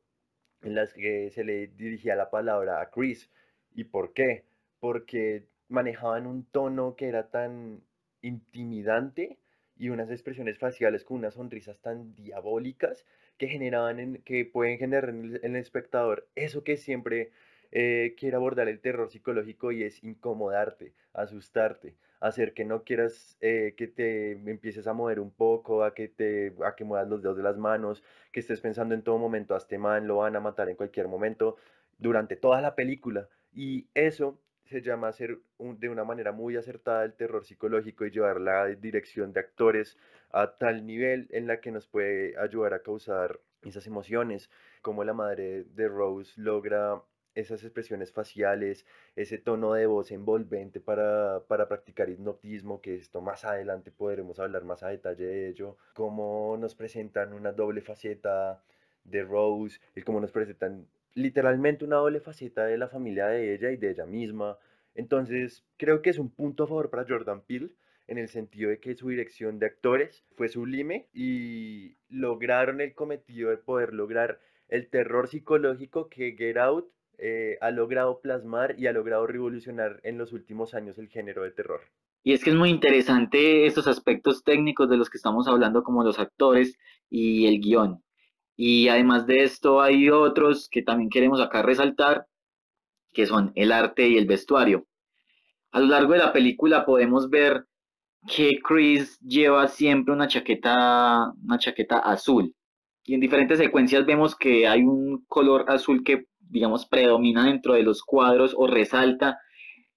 en 0.61 0.75
las 0.75 0.93
que 0.93 1.31
se 1.31 1.43
le 1.43 1.67
dirigía 1.67 2.15
la 2.15 2.29
palabra 2.29 2.81
a 2.81 2.89
Chris. 2.89 3.29
¿Y 3.73 3.85
por 3.85 4.13
qué? 4.13 4.45
Porque 4.79 5.47
manejaban 5.69 6.27
un 6.27 6.45
tono 6.45 6.95
que 6.95 7.07
era 7.07 7.29
tan 7.29 7.83
intimidante 8.21 9.39
y 9.75 9.89
unas 9.89 10.09
expresiones 10.09 10.57
faciales 10.57 11.03
con 11.03 11.17
unas 11.17 11.35
sonrisas 11.35 11.79
tan 11.81 12.15
diabólicas 12.15 13.05
que 13.37 13.47
generaban 13.47 13.99
en, 13.99 14.21
que 14.23 14.45
pueden 14.45 14.77
generar 14.79 15.09
en 15.09 15.39
el, 15.43 15.55
espectador 15.55 16.27
eso 16.35 16.63
que 16.63 16.77
siempre 16.77 17.31
eh, 17.71 18.15
quiere 18.17 18.35
abordar 18.35 18.67
el 18.67 18.79
terror 18.79 19.09
psicológico 19.09 19.71
y 19.71 19.83
es 19.83 20.03
incomodarte, 20.03 20.93
asustarte, 21.13 21.95
hacer 22.19 22.53
que 22.53 22.65
no 22.65 22.83
quieras 22.83 23.37
eh, 23.41 23.75
que 23.77 23.87
te 23.87 24.31
empieces 24.31 24.87
a 24.87 24.93
mover 24.93 25.19
un 25.19 25.31
poco, 25.31 25.83
a 25.83 25.93
que 25.93 26.07
te 26.07 26.53
a 26.65 26.75
que 26.75 26.83
muevas 26.83 27.09
los 27.09 27.21
dedos 27.21 27.37
de 27.37 27.43
las 27.43 27.57
manos, 27.57 28.03
que 28.31 28.39
estés 28.39 28.61
pensando 28.61 28.95
en 28.95 29.03
todo 29.03 29.17
momento 29.17 29.53
a 29.53 29.57
este 29.57 29.77
man 29.77 30.07
lo 30.07 30.17
van 30.17 30.35
a 30.35 30.39
matar 30.39 30.69
en 30.69 30.75
cualquier 30.75 31.07
momento 31.07 31.57
durante 31.97 32.35
toda 32.35 32.61
la 32.61 32.75
película. 32.75 33.29
Y 33.53 33.87
eso 33.93 34.39
se 34.67 34.81
llama 34.81 35.07
hacer 35.07 35.39
de 35.59 35.89
una 35.89 36.03
manera 36.03 36.31
muy 36.31 36.55
acertada 36.55 37.03
el 37.05 37.13
terror 37.13 37.45
psicológico 37.45 38.05
y 38.05 38.11
llevar 38.11 38.39
la 38.41 38.65
dirección 38.67 39.33
de 39.33 39.39
actores 39.39 39.97
a 40.31 40.55
tal 40.57 40.85
nivel 40.85 41.27
en 41.31 41.47
la 41.47 41.61
que 41.61 41.71
nos 41.71 41.87
puede 41.87 42.37
ayudar 42.37 42.73
a 42.73 42.83
causar 42.83 43.39
esas 43.63 43.87
emociones, 43.87 44.49
como 44.81 45.03
la 45.03 45.13
madre 45.13 45.63
de 45.63 45.87
Rose 45.87 46.33
logra 46.39 47.01
esas 47.35 47.63
expresiones 47.63 48.11
faciales, 48.11 48.85
ese 49.15 49.37
tono 49.37 49.73
de 49.73 49.85
voz 49.85 50.11
envolvente 50.11 50.79
para, 50.79 51.41
para, 51.47 51.67
practicar 51.67 52.09
hipnotismo, 52.09 52.81
que 52.81 52.95
esto 52.95 53.21
más 53.21 53.45
adelante 53.45 53.91
podremos 53.91 54.39
hablar 54.39 54.63
más 54.63 54.81
a 54.81 54.89
detalle 54.89 55.25
de 55.25 55.49
ello, 55.49 55.77
cómo 55.93 56.57
nos 56.59 56.73
presentan 56.73 57.33
una 57.33 57.51
doble 57.51 57.81
faceta 57.81 58.63
de 59.03 59.23
Rose, 59.23 59.79
y 59.95 60.01
cómo 60.01 60.19
nos 60.19 60.31
presentan 60.31 60.87
literalmente 61.17 61.83
una 61.83 61.97
doble 61.97 62.19
faceta 62.19 62.65
de 62.65 62.77
la 62.77 62.87
familia 62.87 63.27
de 63.27 63.55
ella 63.55 63.71
y 63.71 63.77
de 63.77 63.89
ella 63.89 64.05
misma. 64.05 64.57
Entonces, 64.93 65.65
creo 65.77 66.01
que 66.01 66.11
es 66.11 66.19
un 66.19 66.29
punto 66.29 66.63
a 66.63 66.67
favor 66.67 66.89
para 66.89 67.05
Jordan 67.07 67.41
Peele 67.41 67.71
en 68.07 68.17
el 68.19 68.29
sentido 68.29 68.69
de 68.69 68.79
que 68.79 68.95
su 68.95 69.09
dirección 69.09 69.59
de 69.59 69.65
actores 69.65 70.23
fue 70.35 70.47
sublime 70.47 71.07
y 71.13 71.97
lograron 72.09 72.81
el 72.81 72.93
cometido 72.93 73.49
de 73.49 73.57
poder 73.57 73.93
lograr 73.93 74.39
el 74.69 74.87
terror 74.89 75.27
psicológico 75.27 76.07
que 76.07 76.35
Get 76.37 76.57
Out 76.57 76.87
eh, 77.17 77.57
ha 77.61 77.71
logrado 77.71 78.21
plasmar 78.21 78.75
y 78.77 78.85
ha 78.85 78.93
logrado 78.93 79.25
revolucionar 79.25 79.99
en 80.03 80.19
los 80.19 80.33
últimos 80.33 80.75
años 80.75 80.99
el 80.99 81.09
género 81.09 81.43
de 81.43 81.51
terror. 81.51 81.81
Y 82.23 82.33
es 82.33 82.43
que 82.43 82.51
es 82.51 82.55
muy 82.55 82.69
interesante 82.69 83.65
estos 83.65 83.87
aspectos 83.87 84.43
técnicos 84.43 84.89
de 84.89 84.97
los 84.97 85.09
que 85.09 85.17
estamos 85.17 85.47
hablando, 85.47 85.83
como 85.83 86.03
los 86.03 86.19
actores 86.19 86.77
y 87.09 87.47
el 87.47 87.59
guion. 87.59 88.03
Y 88.57 88.89
además 88.89 89.27
de 89.27 89.43
esto 89.43 89.81
hay 89.81 90.09
otros 90.09 90.67
que 90.67 90.81
también 90.81 91.09
queremos 91.11 91.39
acá 91.39 91.61
resaltar, 91.61 92.27
que 93.13 93.27
son 93.27 93.51
el 93.55 93.71
arte 93.71 94.09
y 94.09 94.17
el 94.17 94.25
vestuario. 94.25 94.87
A 95.71 95.79
lo 95.79 95.85
largo 95.85 96.13
de 96.13 96.19
la 96.19 96.33
película 96.33 96.85
podemos 96.85 97.29
ver 97.29 97.67
que 98.27 98.59
Chris 98.61 99.19
lleva 99.19 99.67
siempre 99.67 100.13
una 100.13 100.27
chaqueta, 100.27 101.31
una 101.43 101.59
chaqueta 101.59 101.99
azul. 101.99 102.53
Y 103.05 103.13
en 103.13 103.19
diferentes 103.19 103.59
secuencias 103.59 104.05
vemos 104.05 104.35
que 104.35 104.67
hay 104.67 104.81
un 104.81 105.23
color 105.27 105.65
azul 105.69 106.03
que, 106.03 106.25
digamos, 106.39 106.87
predomina 106.87 107.45
dentro 107.45 107.75
de 107.75 107.83
los 107.83 108.01
cuadros 108.03 108.53
o 108.57 108.65
resalta 108.67 109.39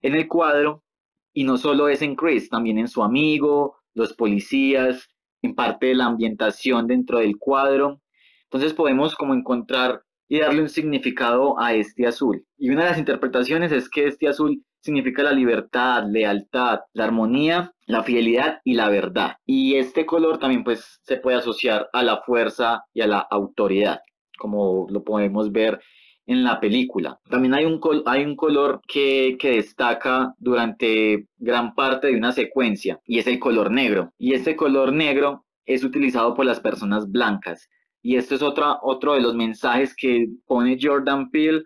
en 0.02 0.14
el 0.14 0.28
cuadro. 0.28 0.84
Y 1.32 1.44
no 1.44 1.56
solo 1.56 1.88
es 1.88 2.02
en 2.02 2.14
Chris, 2.14 2.50
también 2.50 2.78
en 2.78 2.88
su 2.88 3.02
amigo, 3.02 3.78
los 3.94 4.12
policías, 4.12 5.08
en 5.42 5.54
parte 5.54 5.86
de 5.86 5.94
la 5.94 6.06
ambientación 6.06 6.86
dentro 6.86 7.18
del 7.18 7.38
cuadro. 7.38 8.02
Entonces 8.52 8.74
podemos 8.74 9.14
como 9.14 9.34
encontrar 9.34 10.02
y 10.28 10.40
darle 10.40 10.62
un 10.62 10.68
significado 10.68 11.58
a 11.60 11.74
este 11.74 12.06
azul. 12.06 12.44
Y 12.58 12.70
una 12.70 12.84
de 12.84 12.90
las 12.90 12.98
interpretaciones 12.98 13.70
es 13.70 13.88
que 13.88 14.06
este 14.06 14.28
azul 14.28 14.64
significa 14.80 15.22
la 15.22 15.32
libertad, 15.32 16.04
lealtad, 16.08 16.80
la 16.92 17.04
armonía, 17.04 17.72
la 17.86 18.02
fidelidad 18.02 18.60
y 18.64 18.74
la 18.74 18.88
verdad. 18.88 19.36
Y 19.46 19.76
este 19.76 20.06
color 20.06 20.38
también 20.38 20.64
pues 20.64 21.00
se 21.02 21.16
puede 21.16 21.36
asociar 21.36 21.88
a 21.92 22.02
la 22.02 22.22
fuerza 22.22 22.84
y 22.92 23.02
a 23.02 23.06
la 23.06 23.18
autoridad, 23.18 24.00
como 24.38 24.86
lo 24.90 25.04
podemos 25.04 25.52
ver 25.52 25.80
en 26.26 26.44
la 26.44 26.60
película. 26.60 27.18
También 27.28 27.54
hay 27.54 27.64
un, 27.64 27.80
hay 28.06 28.24
un 28.24 28.36
color 28.36 28.80
que, 28.86 29.36
que, 29.38 29.56
destaca 29.56 30.34
durante 30.38 31.26
gran 31.38 31.74
parte 31.74 32.06
de 32.06 32.16
una 32.16 32.32
secuencia 32.32 33.00
y 33.04 33.18
es 33.18 33.26
el 33.26 33.38
color 33.38 33.70
negro. 33.70 34.12
Y 34.18 34.34
este 34.34 34.54
color 34.54 34.92
negro 34.92 35.44
es 35.66 35.82
utilizado 35.82 36.34
por 36.34 36.46
las 36.46 36.60
personas 36.60 37.10
blancas. 37.10 37.68
Y 38.02 38.16
esto 38.16 38.34
es 38.34 38.42
otra, 38.42 38.78
otro 38.82 39.14
de 39.14 39.20
los 39.20 39.34
mensajes 39.34 39.94
que 39.94 40.28
pone 40.46 40.78
Jordan 40.80 41.30
Peele 41.30 41.62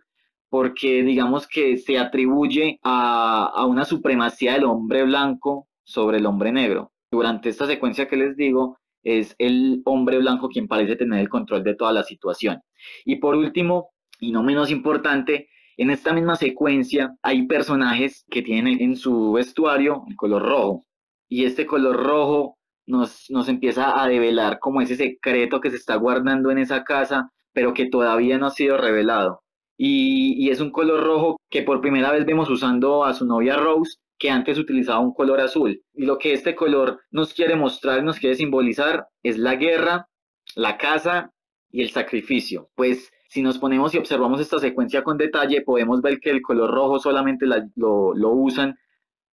porque 0.48 1.02
digamos 1.02 1.48
que 1.48 1.78
se 1.78 1.98
atribuye 1.98 2.78
a, 2.82 3.46
a, 3.54 3.66
una 3.66 3.84
supremacía 3.84 4.52
del 4.54 4.64
hombre 4.64 5.02
blanco 5.04 5.68
sobre 5.82 6.18
el 6.18 6.26
hombre 6.26 6.52
negro. 6.52 6.92
Durante 7.10 7.48
esta 7.48 7.66
secuencia 7.66 8.08
que 8.08 8.16
les 8.16 8.36
digo, 8.36 8.78
es 9.02 9.34
el 9.38 9.82
hombre 9.84 10.18
blanco 10.18 10.48
quien 10.48 10.68
parece 10.68 10.96
tener 10.96 11.20
el 11.20 11.28
control 11.28 11.64
de 11.64 11.74
toda 11.74 11.92
la 11.92 12.04
situación. 12.04 12.60
Y 13.04 13.16
por 13.16 13.34
último, 13.34 13.90
y 14.20 14.32
no 14.32 14.42
menos 14.42 14.70
importante, 14.70 15.48
En 15.76 15.90
esta 15.90 16.12
misma 16.12 16.36
secuencia 16.36 17.16
hay 17.22 17.46
personajes 17.46 18.24
que 18.30 18.42
tienen 18.42 18.80
en 18.80 18.96
su 18.96 19.32
vestuario 19.32 20.04
el 20.08 20.14
color 20.14 20.42
rojo 20.42 20.84
y 21.28 21.44
este 21.44 21.66
color 21.66 21.96
rojo 21.96 22.58
nos, 22.86 23.30
nos 23.30 23.48
empieza 23.48 24.02
a 24.02 24.08
develar 24.08 24.58
como 24.58 24.80
ese 24.80 24.96
secreto 24.96 25.60
que 25.60 25.70
se 25.70 25.76
está 25.76 25.96
guardando 25.96 26.50
en 26.50 26.58
esa 26.58 26.84
casa, 26.84 27.30
pero 27.52 27.74
que 27.74 27.86
todavía 27.86 28.38
no 28.38 28.46
ha 28.46 28.50
sido 28.50 28.76
revelado. 28.76 29.42
Y, 29.76 30.34
y, 30.38 30.50
es 30.50 30.60
un 30.60 30.70
color 30.70 31.02
rojo 31.04 31.36
que 31.50 31.62
por 31.62 31.80
primera 31.80 32.12
vez 32.12 32.24
vemos 32.26 32.48
usando 32.48 33.04
a 33.04 33.14
su 33.14 33.26
novia 33.26 33.56
Rose, 33.56 33.96
que 34.18 34.30
antes 34.30 34.58
utilizaba 34.58 35.00
un 35.00 35.12
color 35.12 35.40
azul. 35.40 35.82
Y 35.92 36.04
lo 36.04 36.18
que 36.18 36.32
este 36.32 36.54
color 36.54 37.00
nos 37.10 37.34
quiere 37.34 37.56
mostrar, 37.56 38.02
nos 38.04 38.18
quiere 38.18 38.36
simbolizar, 38.36 39.08
es 39.22 39.38
la 39.38 39.56
guerra, 39.56 40.08
la 40.54 40.78
casa 40.78 41.32
y 41.70 41.82
el 41.82 41.90
sacrificio. 41.90 42.70
Pues 42.76 43.10
si 43.28 43.42
nos 43.42 43.58
ponemos 43.58 43.92
y 43.94 43.98
observamos 43.98 44.40
esta 44.40 44.60
secuencia 44.60 45.02
con 45.02 45.18
detalle, 45.18 45.62
podemos 45.62 46.00
ver 46.02 46.20
que 46.20 46.30
el 46.30 46.40
color 46.40 46.70
rojo 46.70 47.00
solamente 47.00 47.46
lo, 47.46 48.14
lo, 48.14 48.30
usan 48.30 48.76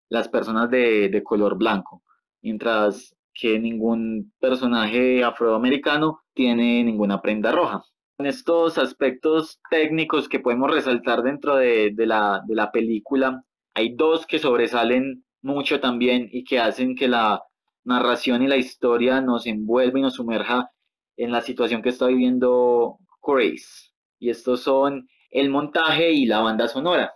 las 0.08 0.28
personas 0.28 0.68
de, 0.70 1.08
de 1.08 1.22
color 1.22 1.56
blanco, 1.56 2.02
mientras 2.42 3.14
que 3.34 3.58
ningún 3.58 4.32
personaje 4.38 5.24
afroamericano 5.24 6.22
tiene 6.34 6.84
ninguna 6.84 7.20
prenda 7.20 7.52
roja. 7.52 7.82
En 8.18 8.26
estos 8.26 8.78
aspectos 8.78 9.60
técnicos 9.70 10.28
que 10.28 10.40
podemos 10.40 10.70
resaltar 10.70 11.22
dentro 11.22 11.56
de, 11.56 11.90
de, 11.94 12.06
la, 12.06 12.42
de 12.46 12.54
la 12.54 12.70
película, 12.70 13.42
hay 13.74 13.94
dos 13.94 14.26
que 14.26 14.38
sobresalen 14.38 15.24
mucho 15.40 15.80
también 15.80 16.28
y 16.30 16.44
que 16.44 16.60
hacen 16.60 16.94
que 16.94 17.08
la 17.08 17.42
narración 17.84 18.42
y 18.42 18.48
la 18.48 18.56
historia 18.56 19.20
nos 19.20 19.46
envuelva 19.46 19.98
y 19.98 20.02
nos 20.02 20.14
sumerja 20.14 20.70
en 21.16 21.32
la 21.32 21.42
situación 21.42 21.82
que 21.82 21.88
está 21.88 22.06
viviendo 22.06 22.98
Grace. 23.26 23.90
Y 24.18 24.30
estos 24.30 24.60
son 24.60 25.08
el 25.30 25.50
montaje 25.50 26.12
y 26.12 26.26
la 26.26 26.40
banda 26.40 26.68
sonora. 26.68 27.12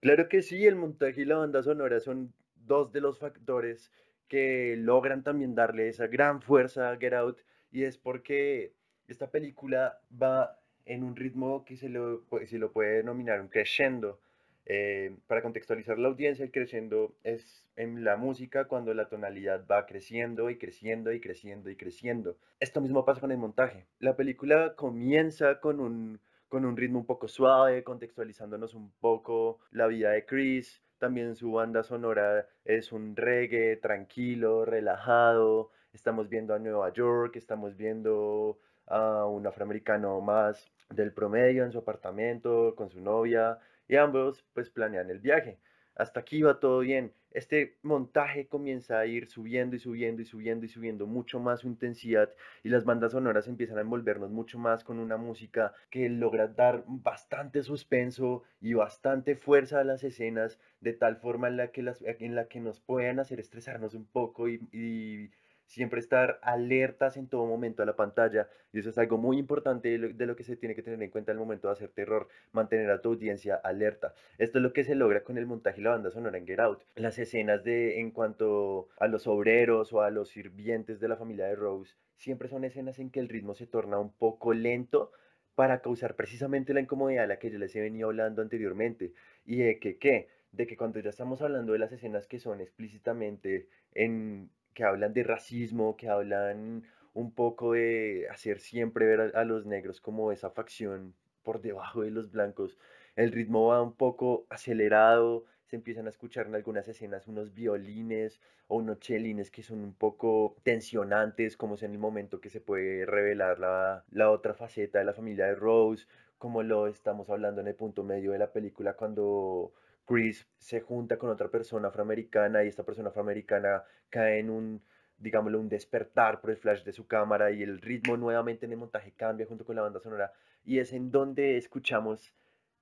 Claro 0.00 0.28
que 0.28 0.42
sí, 0.42 0.66
el 0.66 0.76
montaje 0.76 1.22
y 1.22 1.24
la 1.24 1.38
banda 1.38 1.62
sonora 1.62 2.00
son 2.00 2.32
dos 2.54 2.92
de 2.92 3.00
los 3.00 3.18
factores 3.18 3.90
que 4.28 4.76
logran 4.76 5.22
también 5.22 5.54
darle 5.54 5.88
esa 5.88 6.06
gran 6.06 6.42
fuerza 6.42 6.90
a 6.90 6.96
Get 6.96 7.14
Out 7.14 7.40
y 7.70 7.84
es 7.84 7.98
porque 7.98 8.72
esta 9.08 9.30
película 9.30 10.00
va 10.10 10.58
en 10.84 11.02
un 11.02 11.16
ritmo 11.16 11.64
que 11.64 11.76
se 11.76 11.88
lo, 11.88 12.24
se 12.46 12.58
lo 12.58 12.72
puede 12.72 12.98
denominar 12.98 13.40
un 13.40 13.48
crescendo. 13.48 14.20
Eh, 14.68 15.14
para 15.28 15.42
contextualizar 15.42 15.98
la 15.98 16.08
audiencia, 16.08 16.44
el 16.44 16.50
crescendo 16.50 17.14
es 17.22 17.64
en 17.76 18.02
la 18.02 18.16
música 18.16 18.66
cuando 18.66 18.94
la 18.94 19.08
tonalidad 19.08 19.64
va 19.70 19.86
creciendo 19.86 20.50
y 20.50 20.58
creciendo 20.58 21.12
y 21.12 21.20
creciendo 21.20 21.70
y 21.70 21.76
creciendo. 21.76 22.36
Esto 22.58 22.80
mismo 22.80 23.04
pasa 23.04 23.20
con 23.20 23.30
el 23.30 23.38
montaje. 23.38 23.86
La 24.00 24.16
película 24.16 24.74
comienza 24.74 25.60
con 25.60 25.78
un, 25.78 26.20
con 26.48 26.64
un 26.64 26.76
ritmo 26.76 26.98
un 27.00 27.06
poco 27.06 27.28
suave, 27.28 27.84
contextualizándonos 27.84 28.74
un 28.74 28.90
poco 28.98 29.60
la 29.70 29.86
vida 29.86 30.10
de 30.10 30.24
Chris, 30.24 30.82
también 30.98 31.36
su 31.36 31.52
banda 31.52 31.82
sonora 31.82 32.46
es 32.64 32.92
un 32.92 33.16
reggae 33.16 33.76
tranquilo, 33.76 34.64
relajado. 34.64 35.70
Estamos 35.92 36.28
viendo 36.28 36.54
a 36.54 36.58
Nueva 36.58 36.92
York, 36.92 37.36
estamos 37.36 37.76
viendo 37.76 38.58
a 38.86 39.26
un 39.26 39.46
afroamericano 39.46 40.20
más 40.20 40.70
del 40.90 41.12
promedio 41.12 41.64
en 41.64 41.72
su 41.72 41.78
apartamento 41.78 42.74
con 42.76 42.90
su 42.90 43.00
novia 43.00 43.58
y 43.88 43.96
ambos 43.96 44.44
pues 44.52 44.70
planean 44.70 45.10
el 45.10 45.20
viaje. 45.20 45.58
Hasta 45.94 46.20
aquí 46.20 46.42
va 46.42 46.60
todo 46.60 46.80
bien. 46.80 47.12
Este 47.36 47.76
montaje 47.82 48.46
comienza 48.48 48.98
a 48.98 49.04
ir 49.04 49.28
subiendo 49.28 49.76
y 49.76 49.78
subiendo 49.78 50.22
y 50.22 50.24
subiendo 50.24 50.64
y 50.64 50.70
subiendo 50.70 51.06
mucho 51.06 51.38
más 51.38 51.60
su 51.60 51.66
intensidad 51.68 52.30
y 52.62 52.70
las 52.70 52.86
bandas 52.86 53.12
sonoras 53.12 53.46
empiezan 53.46 53.76
a 53.76 53.82
envolvernos 53.82 54.30
mucho 54.30 54.58
más 54.58 54.84
con 54.84 54.98
una 54.98 55.18
música 55.18 55.74
que 55.90 56.08
logra 56.08 56.48
dar 56.48 56.84
bastante 56.86 57.62
suspenso 57.62 58.44
y 58.58 58.72
bastante 58.72 59.36
fuerza 59.36 59.80
a 59.80 59.84
las 59.84 60.02
escenas 60.02 60.58
de 60.80 60.94
tal 60.94 61.18
forma 61.18 61.48
en 61.48 61.58
la 61.58 61.72
que, 61.72 61.82
las, 61.82 62.00
en 62.00 62.34
la 62.34 62.48
que 62.48 62.60
nos 62.60 62.80
puedan 62.80 63.18
hacer 63.18 63.38
estresarnos 63.38 63.92
un 63.92 64.06
poco 64.06 64.48
y, 64.48 64.66
y 64.72 65.30
siempre 65.66 66.00
estar 66.00 66.38
alertas 66.42 67.16
en 67.16 67.28
todo 67.28 67.46
momento 67.46 67.82
a 67.82 67.86
la 67.86 67.96
pantalla. 67.96 68.48
Y 68.72 68.78
eso 68.78 68.90
es 68.90 68.98
algo 68.98 69.18
muy 69.18 69.38
importante 69.38 69.98
de 69.98 70.26
lo, 70.26 70.36
que 70.36 70.44
se 70.44 70.56
tiene 70.56 70.74
que 70.74 70.82
tener 70.82 71.02
en 71.02 71.10
cuenta 71.10 71.32
al 71.32 71.38
momento 71.38 71.68
de 71.68 71.72
hacer 71.72 71.90
terror, 71.90 72.28
mantener 72.52 72.90
a 72.90 73.00
tu 73.00 73.10
audiencia 73.10 73.56
alerta. 73.56 74.14
Esto 74.38 74.58
es 74.58 74.62
lo 74.62 74.72
que 74.72 74.84
se 74.84 74.94
logra 74.94 75.22
con 75.22 75.38
el 75.38 75.46
montaje 75.46 75.80
y 75.80 75.84
la 75.84 75.90
banda 75.90 76.10
sonora 76.10 76.38
en 76.38 76.46
Get 76.46 76.60
Out. 76.60 76.82
Las 76.94 77.18
escenas 77.18 77.64
de 77.64 78.00
en 78.00 78.10
cuanto 78.10 78.88
a 78.98 79.08
los 79.08 79.26
obreros 79.26 79.92
o 79.92 80.02
a 80.02 80.10
los 80.10 80.30
sirvientes 80.30 81.00
de 81.00 81.08
la 81.08 81.16
familia 81.16 81.46
de 81.46 81.56
Rose, 81.56 81.96
siempre 82.16 82.48
son 82.48 82.64
escenas 82.64 82.98
en 82.98 83.10
que 83.10 83.20
el 83.20 83.28
ritmo 83.28 83.54
se 83.54 83.66
torna 83.66 83.98
un 83.98 84.12
poco 84.12 84.54
lento 84.54 85.12
para 85.54 85.80
causar 85.80 86.16
precisamente 86.16 86.74
la 86.74 86.80
incomodidad 86.80 87.24
a 87.24 87.28
la 87.28 87.38
que 87.38 87.50
yo 87.50 87.58
les 87.58 87.74
he 87.74 87.80
venido 87.80 88.08
hablando 88.08 88.42
anteriormente. 88.42 89.12
Y 89.44 89.56
de 89.58 89.78
que, 89.78 89.98
¿qué? 89.98 90.28
De 90.52 90.66
que 90.66 90.76
cuando 90.76 91.00
ya 91.00 91.10
estamos 91.10 91.40
hablando 91.42 91.72
de 91.72 91.78
las 91.78 91.92
escenas 91.92 92.26
que 92.26 92.38
son 92.38 92.60
explícitamente 92.60 93.68
en 93.94 94.50
que 94.76 94.84
hablan 94.84 95.14
de 95.14 95.24
racismo, 95.24 95.96
que 95.96 96.10
hablan 96.10 96.84
un 97.14 97.32
poco 97.32 97.72
de 97.72 98.26
hacer 98.30 98.60
siempre 98.60 99.06
ver 99.06 99.32
a, 99.34 99.44
los 99.44 99.64
negros 99.64 100.02
como 100.02 100.32
esa 100.32 100.50
facción 100.50 101.14
por 101.42 101.62
debajo 101.62 102.02
de 102.02 102.10
los 102.10 102.30
blancos. 102.30 102.76
El 103.16 103.32
ritmo 103.32 103.68
va 103.68 103.82
un 103.82 103.94
poco 103.94 104.46
acelerado, 104.50 105.46
se 105.64 105.76
empiezan 105.76 106.06
a 106.06 106.10
escuchar 106.10 106.46
en 106.46 106.54
algunas 106.54 106.86
escenas 106.88 107.26
unos 107.26 107.54
violines 107.54 108.38
o 108.68 108.76
unos 108.76 109.00
chelines 109.00 109.50
que 109.50 109.62
son 109.62 109.80
un 109.82 109.94
poco 109.94 110.56
tensionantes, 110.62 111.56
como 111.56 111.76
es 111.76 111.82
en 111.82 111.92
el 111.92 111.98
momento 111.98 112.38
que 112.42 112.50
se 112.50 112.60
puede 112.60 113.06
revelar 113.06 113.58
la, 113.58 114.04
la 114.10 114.30
otra 114.30 114.52
faceta 114.52 114.98
de 114.98 115.06
la 115.06 115.14
familia 115.14 115.46
de 115.46 115.54
Rose, 115.54 116.06
como 116.36 116.62
lo 116.62 116.86
estamos 116.86 117.30
hablando 117.30 117.62
en 117.62 117.68
el 117.68 117.74
punto 117.76 118.04
medio 118.04 118.32
de 118.32 118.38
la 118.38 118.52
película 118.52 118.92
cuando 118.92 119.72
Chris 120.06 120.46
se 120.58 120.80
junta 120.80 121.18
con 121.18 121.30
otra 121.30 121.48
persona 121.48 121.88
afroamericana 121.88 122.64
y 122.64 122.68
esta 122.68 122.84
persona 122.84 123.08
afroamericana 123.08 123.84
cae 124.08 124.38
en 124.38 124.50
un, 124.50 124.82
digámoslo, 125.18 125.60
un 125.60 125.68
despertar 125.68 126.40
por 126.40 126.50
el 126.50 126.56
flash 126.56 126.84
de 126.84 126.92
su 126.92 127.06
cámara 127.06 127.50
y 127.50 127.62
el 127.62 127.80
ritmo 127.80 128.16
nuevamente 128.16 128.66
en 128.66 128.72
el 128.72 128.78
montaje 128.78 129.12
cambia 129.12 129.46
junto 129.46 129.64
con 129.64 129.76
la 129.76 129.82
banda 129.82 130.00
sonora 130.00 130.32
y 130.64 130.78
es 130.78 130.92
en 130.92 131.10
donde 131.10 131.56
escuchamos 131.56 132.32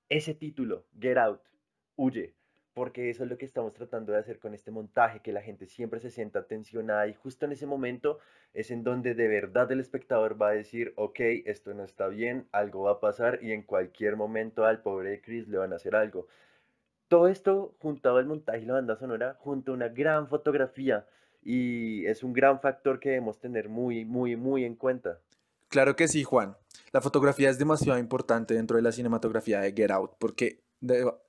ese 0.09 0.35
título, 0.35 0.85
Get 0.99 1.17
Out, 1.17 1.41
huye, 1.95 2.35
porque 2.75 3.09
eso 3.09 3.23
es 3.23 3.29
lo 3.29 3.37
que 3.37 3.45
estamos 3.45 3.73
tratando 3.73 4.11
de 4.11 4.19
hacer 4.19 4.37
con 4.37 4.53
este 4.53 4.69
montaje, 4.69 5.21
que 5.21 5.31
la 5.31 5.41
gente 5.41 5.65
siempre 5.65 5.99
se 5.99 6.11
sienta 6.11 6.45
tensionada 6.45 7.07
y 7.07 7.13
justo 7.13 7.45
en 7.45 7.53
ese 7.53 7.65
momento 7.65 8.19
es 8.53 8.69
en 8.69 8.83
donde 8.83 9.15
de 9.15 9.27
verdad 9.27 9.71
el 9.71 9.79
espectador 9.79 10.39
va 10.39 10.49
a 10.49 10.53
decir, 10.53 10.93
ok, 10.95 11.19
esto 11.45 11.73
no 11.73 11.83
está 11.83 12.07
bien, 12.07 12.47
algo 12.51 12.83
va 12.83 12.91
a 12.91 12.99
pasar 12.99 13.39
y 13.41 13.51
en 13.51 13.63
cualquier 13.63 14.15
momento 14.15 14.65
al 14.65 14.81
pobre 14.81 15.21
Chris 15.21 15.47
le 15.47 15.57
van 15.57 15.73
a 15.73 15.77
hacer 15.77 15.95
algo. 15.95 16.27
Todo 17.07 17.27
esto 17.27 17.75
juntado 17.79 18.17
al 18.17 18.25
montaje 18.25 18.59
y 18.59 18.65
la 18.65 18.73
banda 18.73 18.97
sonora, 18.97 19.35
junto 19.39 19.71
a 19.71 19.75
una 19.75 19.89
gran 19.89 20.27
fotografía, 20.27 21.05
y 21.43 22.05
es 22.07 22.23
un 22.23 22.33
gran 22.33 22.59
factor 22.59 22.99
que 22.99 23.09
debemos 23.09 23.39
tener 23.39 23.69
muy, 23.69 24.03
muy, 24.03 24.35
muy 24.35 24.65
en 24.65 24.75
cuenta. 24.75 25.19
Claro 25.69 25.95
que 25.95 26.07
sí, 26.07 26.23
Juan. 26.23 26.57
La 26.91 27.01
fotografía 27.01 27.49
es 27.49 27.59
demasiado 27.59 27.99
importante 27.99 28.53
dentro 28.53 28.77
de 28.77 28.83
la 28.83 28.91
cinematografía 28.91 29.59
de 29.59 29.73
Get 29.73 29.91
Out, 29.91 30.13
porque, 30.17 30.63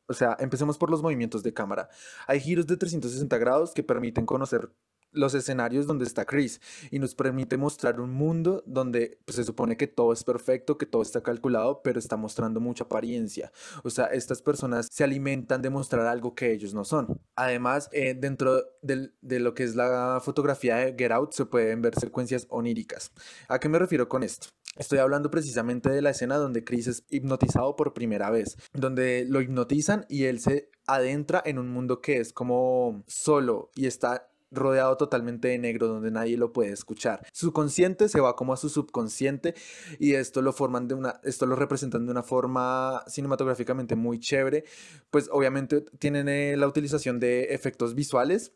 o 0.07 0.15
sea, 0.15 0.37
empecemos 0.41 0.79
por 0.79 0.91
los 0.91 1.03
movimientos 1.03 1.43
de 1.43 1.53
cámara. 1.53 1.91
Hay 2.27 2.41
giros 2.41 2.67
de 2.67 2.77
360 2.77 3.37
grados 3.39 3.75
que 3.75 3.83
permiten 3.83 4.25
conocer 4.25 4.71
los 5.17 5.35
escenarios 5.35 5.87
donde 5.87 6.05
está 6.05 6.25
Chris 6.25 6.61
y 6.91 6.99
nos 6.99 7.15
permite 7.15 7.57
mostrar 7.57 8.01
un 8.01 8.13
mundo 8.13 8.63
donde 8.67 9.19
pues, 9.25 9.37
se 9.37 9.45
supone 9.45 9.77
que 9.77 9.87
todo 9.87 10.13
es 10.13 10.25
perfecto, 10.25 10.79
que 10.79 10.87
todo 10.87 11.03
está 11.03 11.23
calculado, 11.23 11.83
pero 11.83 11.99
está 11.99 12.17
mostrando 12.17 12.61
mucha 12.61 12.85
apariencia. 12.85 13.51
O 13.83 13.91
sea, 13.91 14.07
estas 14.07 14.43
personas 14.43 14.89
se 14.91 15.05
alimentan 15.05 15.63
de 15.63 15.71
mostrar 15.71 16.07
algo 16.07 16.35
que 16.35 16.53
ellos 16.53 16.75
no 16.75 16.85
son. 16.85 17.21
Además, 17.35 17.89
eh, 17.93 18.15
dentro 18.15 18.63
de 18.83 19.41
lo 19.41 19.55
que 19.55 19.65
es 19.65 19.75
la 19.75 20.21
fotografía 20.23 20.77
de 20.77 20.95
Get 20.97 21.13
Out 21.13 21.33
se 21.33 21.47
pueden 21.47 21.83
ver 21.83 21.99
secuencias 21.99 22.47
oníricas. 22.51 23.13
¿A 23.49 23.59
qué 23.59 23.69
me 23.69 23.79
refiero 23.79 24.09
con 24.09 24.23
esto? 24.23 24.49
Estoy 24.77 24.99
hablando 24.99 25.31
precisamente 25.31 25.89
de 25.89 26.03
la 26.03 26.11
escena 26.11 26.37
donde 26.37 26.63
Chris 26.63 26.87
es 26.87 27.05
hipnotizado 27.09 27.77
por 27.77 27.95
primera 27.95 28.29
vez, 28.29 28.59
donde 28.75 29.25
lo 29.27 29.41
hipnotizan 29.41 30.05
y 30.09 30.25
él 30.25 30.39
se 30.39 30.71
adentra 30.87 31.43
en 31.45 31.59
un 31.59 31.71
mundo 31.71 32.03
que 32.03 32.19
es 32.19 32.35
como 32.35 33.03
solo 33.07 33.71
y 33.75 33.87
está 33.87 34.29
rodeado 34.51 34.97
totalmente 34.97 35.49
de 35.49 35.59
negro 35.59 35.89
donde 35.89 36.11
nadie 36.11 36.37
lo 36.37 36.53
puede 36.53 36.73
escuchar. 36.73 37.27
Su 37.33 37.53
consciente 37.53 38.09
se 38.09 38.21
va 38.21 38.37
como 38.37 38.53
a 38.53 38.57
su 38.57 38.69
subconsciente 38.69 39.55
y 39.99 40.15
esto 40.15 40.43
lo 40.43 40.53
forman 40.53 40.89
de 40.89 40.95
una 40.95 41.21
esto 41.25 41.47
lo 41.47 41.57
representan 41.57 42.07
de 42.07 42.13
una 42.13 42.23
forma 42.23 43.03
cinematográficamente 43.07 43.97
muy 43.97 44.19
chévere, 44.19 44.65
pues 45.11 45.29
obviamente 45.33 45.83
tienen 45.99 46.29
eh, 46.29 46.57
la 46.57 46.67
utilización 46.67 47.19
de 47.19 47.55
efectos 47.55 47.95
visuales 47.95 48.53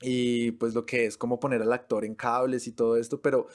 y 0.00 0.52
pues 0.52 0.74
lo 0.74 0.84
que 0.84 1.06
es 1.06 1.16
como 1.16 1.40
poner 1.40 1.62
al 1.62 1.72
actor 1.72 2.04
en 2.04 2.14
cables 2.14 2.66
y 2.66 2.72
todo 2.72 2.96
esto, 2.96 3.22
pero 3.22 3.46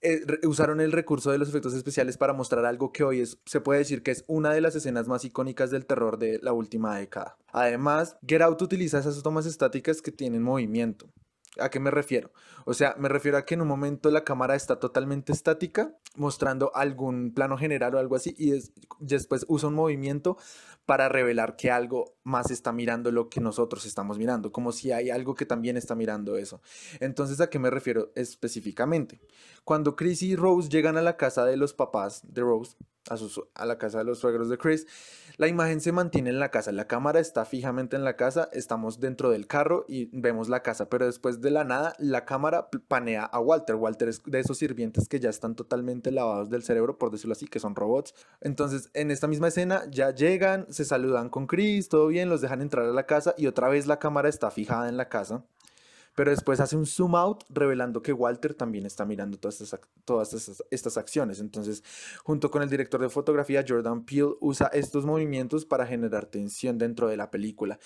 eh, 0.00 0.20
usaron 0.44 0.80
el 0.80 0.92
recurso 0.92 1.30
de 1.30 1.38
los 1.38 1.48
efectos 1.48 1.74
especiales 1.74 2.16
para 2.16 2.32
mostrar 2.32 2.64
algo 2.64 2.92
que 2.92 3.04
hoy 3.04 3.20
es, 3.20 3.38
se 3.44 3.60
puede 3.60 3.80
decir 3.80 4.02
que 4.02 4.12
es 4.12 4.24
una 4.28 4.52
de 4.52 4.60
las 4.60 4.76
escenas 4.76 5.08
más 5.08 5.24
icónicas 5.24 5.70
del 5.70 5.86
terror 5.86 6.18
de 6.18 6.38
la 6.42 6.52
última 6.52 6.96
década. 6.96 7.36
Además, 7.52 8.16
Get 8.26 8.42
Out 8.42 8.62
utiliza 8.62 8.98
esas 8.98 9.22
tomas 9.22 9.46
estáticas 9.46 10.00
que 10.00 10.12
tienen 10.12 10.42
movimiento. 10.42 11.10
¿A 11.58 11.70
qué 11.70 11.80
me 11.80 11.90
refiero? 11.90 12.30
O 12.66 12.74
sea, 12.74 12.94
me 12.98 13.08
refiero 13.08 13.38
a 13.38 13.44
que 13.44 13.54
en 13.54 13.62
un 13.62 13.68
momento 13.68 14.10
la 14.10 14.24
cámara 14.24 14.54
está 14.54 14.78
totalmente 14.78 15.32
estática, 15.32 15.94
mostrando 16.14 16.70
algún 16.74 17.32
plano 17.32 17.56
general 17.56 17.94
o 17.94 17.98
algo 17.98 18.16
así, 18.16 18.34
y 18.38 18.52
después 19.00 19.44
usa 19.48 19.68
un 19.68 19.74
movimiento 19.74 20.36
para 20.84 21.08
revelar 21.08 21.56
que 21.56 21.70
algo 21.70 22.16
más 22.24 22.50
está 22.50 22.72
mirando 22.72 23.10
lo 23.10 23.28
que 23.28 23.40
nosotros 23.40 23.86
estamos 23.86 24.18
mirando, 24.18 24.52
como 24.52 24.72
si 24.72 24.92
hay 24.92 25.10
algo 25.10 25.34
que 25.34 25.46
también 25.46 25.76
está 25.76 25.94
mirando 25.94 26.36
eso. 26.36 26.60
Entonces, 27.00 27.40
¿a 27.40 27.50
qué 27.50 27.58
me 27.58 27.70
refiero 27.70 28.12
específicamente? 28.14 29.20
Cuando 29.64 29.96
Chris 29.96 30.22
y 30.22 30.36
Rose 30.36 30.68
llegan 30.68 30.96
a 30.96 31.02
la 31.02 31.16
casa 31.16 31.44
de 31.44 31.56
los 31.56 31.74
papás 31.74 32.22
de 32.24 32.42
Rose, 32.42 32.76
a, 33.10 33.16
a 33.54 33.66
la 33.66 33.78
casa 33.78 33.98
de 33.98 34.04
los 34.04 34.18
suegros 34.18 34.48
de 34.48 34.58
Chris, 34.58 34.86
la 35.38 35.46
imagen 35.46 35.80
se 35.80 35.92
mantiene 35.92 36.30
en 36.30 36.40
la 36.40 36.50
casa, 36.50 36.72
la 36.72 36.88
cámara 36.88 37.20
está 37.20 37.44
fijamente 37.44 37.94
en 37.94 38.02
la 38.02 38.16
casa, 38.16 38.48
estamos 38.52 38.98
dentro 38.98 39.30
del 39.30 39.46
carro 39.46 39.84
y 39.86 40.06
vemos 40.12 40.48
la 40.48 40.64
casa, 40.64 40.90
pero 40.90 41.06
después 41.06 41.40
de 41.40 41.52
la 41.52 41.62
nada 41.62 41.94
la 41.98 42.24
cámara 42.24 42.68
panea 42.88 43.22
a 43.22 43.38
Walter. 43.38 43.76
Walter 43.76 44.08
es 44.08 44.20
de 44.24 44.40
esos 44.40 44.58
sirvientes 44.58 45.08
que 45.08 45.20
ya 45.20 45.30
están 45.30 45.54
totalmente 45.54 46.10
lavados 46.10 46.50
del 46.50 46.64
cerebro, 46.64 46.98
por 46.98 47.12
decirlo 47.12 47.34
así, 47.34 47.46
que 47.46 47.60
son 47.60 47.76
robots. 47.76 48.14
Entonces, 48.40 48.90
en 48.94 49.12
esta 49.12 49.28
misma 49.28 49.46
escena 49.46 49.84
ya 49.88 50.10
llegan, 50.10 50.66
se 50.70 50.84
saludan 50.84 51.28
con 51.28 51.46
Chris, 51.46 51.88
todo 51.88 52.08
bien, 52.08 52.28
los 52.28 52.40
dejan 52.40 52.60
entrar 52.60 52.86
a 52.86 52.92
la 52.92 53.06
casa 53.06 53.36
y 53.38 53.46
otra 53.46 53.68
vez 53.68 53.86
la 53.86 54.00
cámara 54.00 54.28
está 54.28 54.50
fijada 54.50 54.88
en 54.88 54.96
la 54.96 55.08
casa 55.08 55.44
pero 56.18 56.32
después 56.32 56.58
hace 56.58 56.76
un 56.76 56.84
zoom 56.84 57.14
out 57.14 57.44
revelando 57.48 58.02
que 58.02 58.12
Walter 58.12 58.52
también 58.52 58.84
está 58.86 59.04
mirando 59.04 59.38
todas 59.38 59.60
estas, 59.60 59.78
todas 60.04 60.66
estas, 60.68 60.98
acciones. 60.98 61.38
Entonces, 61.38 61.84
junto 62.24 62.50
con 62.50 62.60
el 62.60 62.68
director 62.68 63.00
de 63.00 63.08
fotografía, 63.08 63.64
Jordan 63.64 64.04
Peele 64.04 64.34
usa 64.40 64.66
estos 64.72 65.06
movimientos 65.06 65.64
para 65.64 65.86
generar 65.86 66.26
tensión 66.26 66.76
dentro 66.76 67.06
de 67.06 67.16
la 67.16 67.30
película, 67.30 67.78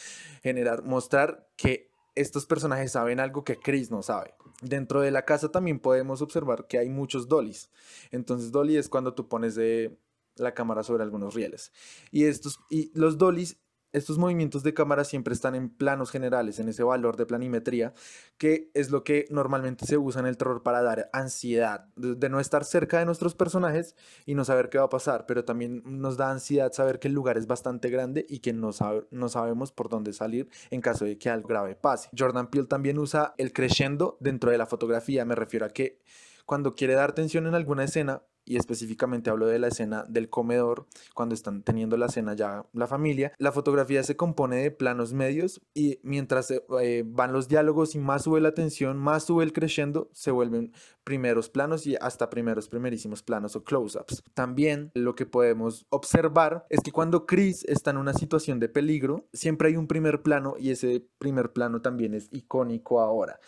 generar, 0.42 0.83
mostrar 0.83 1.47
que 1.57 1.90
estos 2.14 2.47
personajes 2.47 2.92
saben 2.92 3.21
algo 3.21 3.45
que 3.45 3.59
Chris 3.59 3.90
no 3.90 4.03
sabe. 4.03 4.33
Dentro 4.62 5.03
de 5.03 5.11
la 5.11 5.27
casa 5.27 5.51
también 5.51 5.79
podemos 5.79 6.23
observar 6.23 6.66
que 6.66 6.79
hay 6.79 6.88
muchos 6.88 7.29
dollies. 7.29 7.68
Entonces, 8.12 8.51
dolly 8.51 8.79
es 8.79 8.88
cuando 8.88 9.12
tú 9.12 9.29
pones 9.29 9.57
de 9.57 9.95
la 10.37 10.55
cámara 10.55 10.85
sobre 10.85 11.03
algunos 11.03 11.35
rieles. 11.35 11.71
Y 12.11 12.25
estos 12.25 12.61
y 12.71 12.90
los 12.99 13.18
dollies 13.18 13.59
estos 13.92 14.18
movimientos 14.18 14.62
de 14.62 14.74
cámara 14.74 15.05
siempre 15.05 15.35
están 15.35 15.55
en 15.55 15.68
planos 15.68 16.11
generales, 16.11 16.59
en 16.59 16.68
ese 16.68 16.83
valor 16.83 17.16
de 17.16 17.26
planimetría, 17.26 17.92
que 18.38 18.70
es 18.74 18.90
lo 18.90 19.05
que 19.05 19.26
normalmente 19.31 19.87
se 19.87 19.98
usa 19.98 20.20
en 20.20 20.26
el 20.26 20.37
terror 20.37 20.62
para 20.62 20.83
dar 20.83 21.11
ansiedad, 21.12 21.87
de, 21.96 22.28
no 22.28 22.40
estar 22.40 22.64
cerca 22.64 22.98
de 22.98 23.07
nuestros 23.07 23.35
personajes 23.35 23.96
y 24.26 24.35
no 24.35 24.44
saber 24.44 24.70
qué 24.70 24.78
va 24.78 24.85
a 24.85 24.90
pasar, 24.90 25.26
pero 25.26 25.44
también 25.44 25.83
nos 25.85 26.16
da 26.16 26.31
ansiedad 26.31 26.72
saber 26.72 26.98
que 26.98 27.09
el 27.09 27.14
lugar 27.14 27.37
es 27.37 27.46
bastante 27.46 27.90
grande 27.90 28.26
y 28.28 28.38
que 28.40 28.52
no, 28.52 28.72
sabemos 28.72 29.72
por 29.72 29.88
dónde 29.88 30.12
salir 30.12 30.48
en 30.70 30.81
caso 30.81 31.05
de 31.05 31.18
que 31.18 31.31
algo 31.31 31.48
grave 31.48 31.74
pase. 31.74 32.09
Jordan 32.16 32.48
Peele 32.48 32.66
también 32.66 32.98
usa 32.98 33.35
el 33.37 33.52
crescendo 33.52 34.16
dentro 34.20 34.50
de 34.50 34.59
la 34.59 34.66
fotografía, 34.66 35.24
me 35.24 35.35
refiero 35.35 35.66
a 35.66 35.70
que 35.70 36.00
cuando 36.46 36.74
quiere 36.74 36.94
dar 36.94 37.12
tensión 37.12 37.46
en 37.46 37.55
alguna 37.55 37.85
escena, 37.85 38.22
y 38.44 38.57
específicamente 38.57 39.31
hablo 39.31 39.46
de 39.46 39.59
la 39.59 39.68
escena 39.68 40.05
del 40.09 40.28
comedor, 40.28 40.87
cuando 41.14 41.35
están 41.35 41.62
teniendo 41.62 41.96
la 41.96 42.09
cena 42.09 42.35
ya 42.35 42.66
la 42.72 42.87
familia, 42.87 43.33
la 43.38 43.52
fotografía 43.52 44.02
se 44.02 44.16
compone 44.16 44.57
de 44.57 44.70
planos 44.70 45.12
medios 45.12 45.61
y 45.74 45.98
mientras 46.02 46.50
eh, 46.50 47.05
van 47.07 47.33
los 47.33 47.48
diálogos 47.48 47.94
y 47.94 47.98
más 47.98 48.24
sube 48.24 48.40
la 48.40 48.55
tensión, 48.55 48.98
más 48.98 49.24
sube 49.24 49.44
el 49.44 49.52
se 50.12 50.31
vuelven 50.31 50.72
primeros 51.05 51.48
planos 51.48 51.87
y 51.87 51.96
hasta 51.96 52.31
primeros 52.31 52.68
primerísimos 52.68 53.22
planos 53.22 53.57
o 53.57 53.64
close-ups. 53.64 54.22
También 54.35 54.90
lo 54.94 55.14
que 55.14 55.26
podemos 55.26 55.87
observar 55.90 56.66
es 56.68 56.81
que 56.81 56.92
cuando 56.92 57.26
Chris 57.26 57.64
está 57.64 57.90
en 57.90 57.96
una 57.96 58.12
situación 58.12 58.61
de 58.61 58.68
peligro, 58.68 59.26
siempre 59.33 59.68
hay 59.68 59.76
un 59.76 59.87
primer 59.87 60.22
plano 60.22 60.55
y 60.59 60.70
ese 60.70 61.07
primer 61.18 61.52
plano 61.52 61.81
también 61.81 62.14
es 62.14 62.28
icónico 62.33 63.00
ahora. 63.00 63.40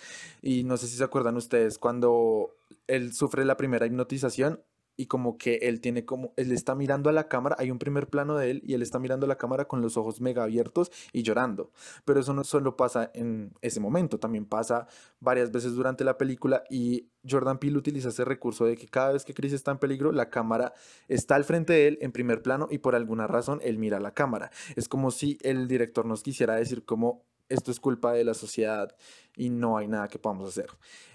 Y 0.42 0.64
no 0.64 0.76
sé 0.76 0.86
si 0.86 0.96
se 0.96 1.04
acuerdan 1.04 1.36
ustedes 1.36 1.78
cuando 1.78 2.54
él 2.86 3.12
sufre 3.12 3.44
la 3.44 3.56
primera 3.56 3.86
hipnotización, 3.86 4.60
y 4.96 5.06
como 5.06 5.38
que 5.38 5.56
él 5.62 5.80
tiene 5.80 6.04
como, 6.04 6.32
él 6.36 6.52
está 6.52 6.74
mirando 6.74 7.10
a 7.10 7.12
la 7.12 7.28
cámara, 7.28 7.56
hay 7.58 7.70
un 7.70 7.78
primer 7.78 8.08
plano 8.08 8.36
de 8.36 8.50
él 8.50 8.62
y 8.64 8.74
él 8.74 8.82
está 8.82 8.98
mirando 8.98 9.26
a 9.26 9.28
la 9.28 9.36
cámara 9.36 9.66
con 9.66 9.80
los 9.80 9.96
ojos 9.96 10.20
mega 10.20 10.44
abiertos 10.44 10.90
y 11.12 11.22
llorando. 11.22 11.72
Pero 12.04 12.20
eso 12.20 12.32
no 12.32 12.44
solo 12.44 12.76
pasa 12.76 13.10
en 13.14 13.52
ese 13.60 13.80
momento, 13.80 14.18
también 14.18 14.46
pasa 14.46 14.86
varias 15.20 15.50
veces 15.50 15.74
durante 15.74 16.04
la 16.04 16.18
película 16.18 16.64
y 16.70 17.08
Jordan 17.28 17.58
Peele 17.58 17.78
utiliza 17.78 18.08
ese 18.08 18.24
recurso 18.24 18.64
de 18.64 18.76
que 18.76 18.86
cada 18.86 19.12
vez 19.12 19.24
que 19.24 19.34
Chris 19.34 19.52
está 19.52 19.70
en 19.70 19.78
peligro, 19.78 20.12
la 20.12 20.30
cámara 20.30 20.74
está 21.08 21.34
al 21.34 21.44
frente 21.44 21.72
de 21.72 21.88
él 21.88 21.98
en 22.00 22.12
primer 22.12 22.42
plano 22.42 22.68
y 22.70 22.78
por 22.78 22.94
alguna 22.94 23.26
razón 23.26 23.60
él 23.62 23.78
mira 23.78 23.96
a 23.96 24.00
la 24.00 24.12
cámara. 24.12 24.50
Es 24.76 24.88
como 24.88 25.10
si 25.10 25.38
el 25.42 25.68
director 25.68 26.06
nos 26.06 26.22
quisiera 26.22 26.54
decir 26.56 26.84
como 26.84 27.24
esto 27.48 27.70
es 27.70 27.80
culpa 27.80 28.12
de 28.12 28.24
la 28.24 28.34
sociedad 28.34 28.94
y 29.36 29.50
no 29.50 29.76
hay 29.76 29.88
nada 29.88 30.08
que 30.08 30.18
podamos 30.18 30.48
hacer. 30.48 30.70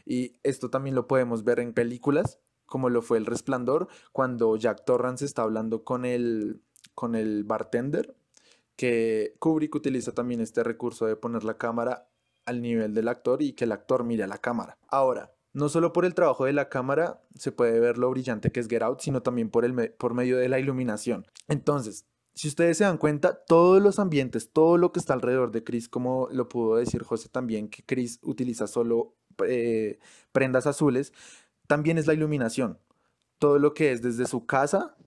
Y 0.05 0.35
esto 0.43 0.69
también 0.69 0.95
lo 0.95 1.07
podemos 1.07 1.43
ver 1.43 1.59
en 1.59 1.73
películas 1.73 2.39
como 2.69 2.89
lo 2.89 3.01
fue 3.01 3.17
El 3.17 3.25
Resplandor, 3.25 3.87
cuando 4.11 4.55
Jack 4.55 4.85
Torrance 4.85 5.25
está 5.25 5.41
hablando 5.41 5.83
con 5.83 6.05
el, 6.05 6.61
con 6.95 7.15
el 7.15 7.43
bartender, 7.43 8.15
que 8.75 9.35
Kubrick 9.39 9.75
utiliza 9.75 10.13
también 10.13 10.39
este 10.39 10.63
recurso 10.63 11.05
de 11.05 11.17
poner 11.17 11.43
la 11.43 11.57
cámara 11.57 12.07
al 12.45 12.61
nivel 12.61 12.93
del 12.93 13.09
actor 13.09 13.41
y 13.41 13.53
que 13.53 13.65
el 13.65 13.73
actor 13.73 14.03
mire 14.03 14.23
a 14.23 14.27
la 14.27 14.37
cámara. 14.37 14.77
Ahora, 14.87 15.33
no 15.53 15.67
solo 15.67 15.91
por 15.91 16.05
el 16.05 16.13
trabajo 16.13 16.45
de 16.45 16.53
la 16.53 16.69
cámara 16.69 17.21
se 17.35 17.51
puede 17.51 17.79
ver 17.79 17.97
lo 17.97 18.09
brillante 18.09 18.51
que 18.51 18.59
es 18.59 18.67
Get 18.67 18.81
Out, 18.81 19.01
sino 19.01 19.21
también 19.21 19.49
por, 19.49 19.65
el 19.65 19.91
por 19.91 20.13
medio 20.13 20.37
de 20.37 20.47
la 20.47 20.59
iluminación. 20.59 21.25
Entonces, 21.47 22.05
si 22.35 22.47
ustedes 22.47 22.77
se 22.77 22.85
dan 22.85 22.97
cuenta, 22.97 23.43
todos 23.45 23.81
los 23.81 23.99
ambientes, 23.99 24.51
todo 24.51 24.77
lo 24.77 24.91
que 24.93 24.99
está 24.99 25.13
alrededor 25.13 25.51
de 25.51 25.63
Chris, 25.63 25.89
como 25.89 26.29
lo 26.31 26.47
pudo 26.47 26.77
decir 26.77 27.03
José 27.03 27.27
también, 27.27 27.69
que 27.69 27.83
Chris 27.83 28.19
utiliza 28.21 28.67
solo 28.67 29.15
eh, 29.45 29.99
prendas 30.31 30.65
azules, 30.67 31.11
también 31.69 31.99
es 31.99 32.07
la 32.07 32.15
iluminación. 32.15 32.79
Todo 33.37 33.59
lo 33.59 33.75
que 33.75 33.91
es 33.91 34.01
desde 34.01 34.25
su 34.25 34.47
casa, 34.47 34.97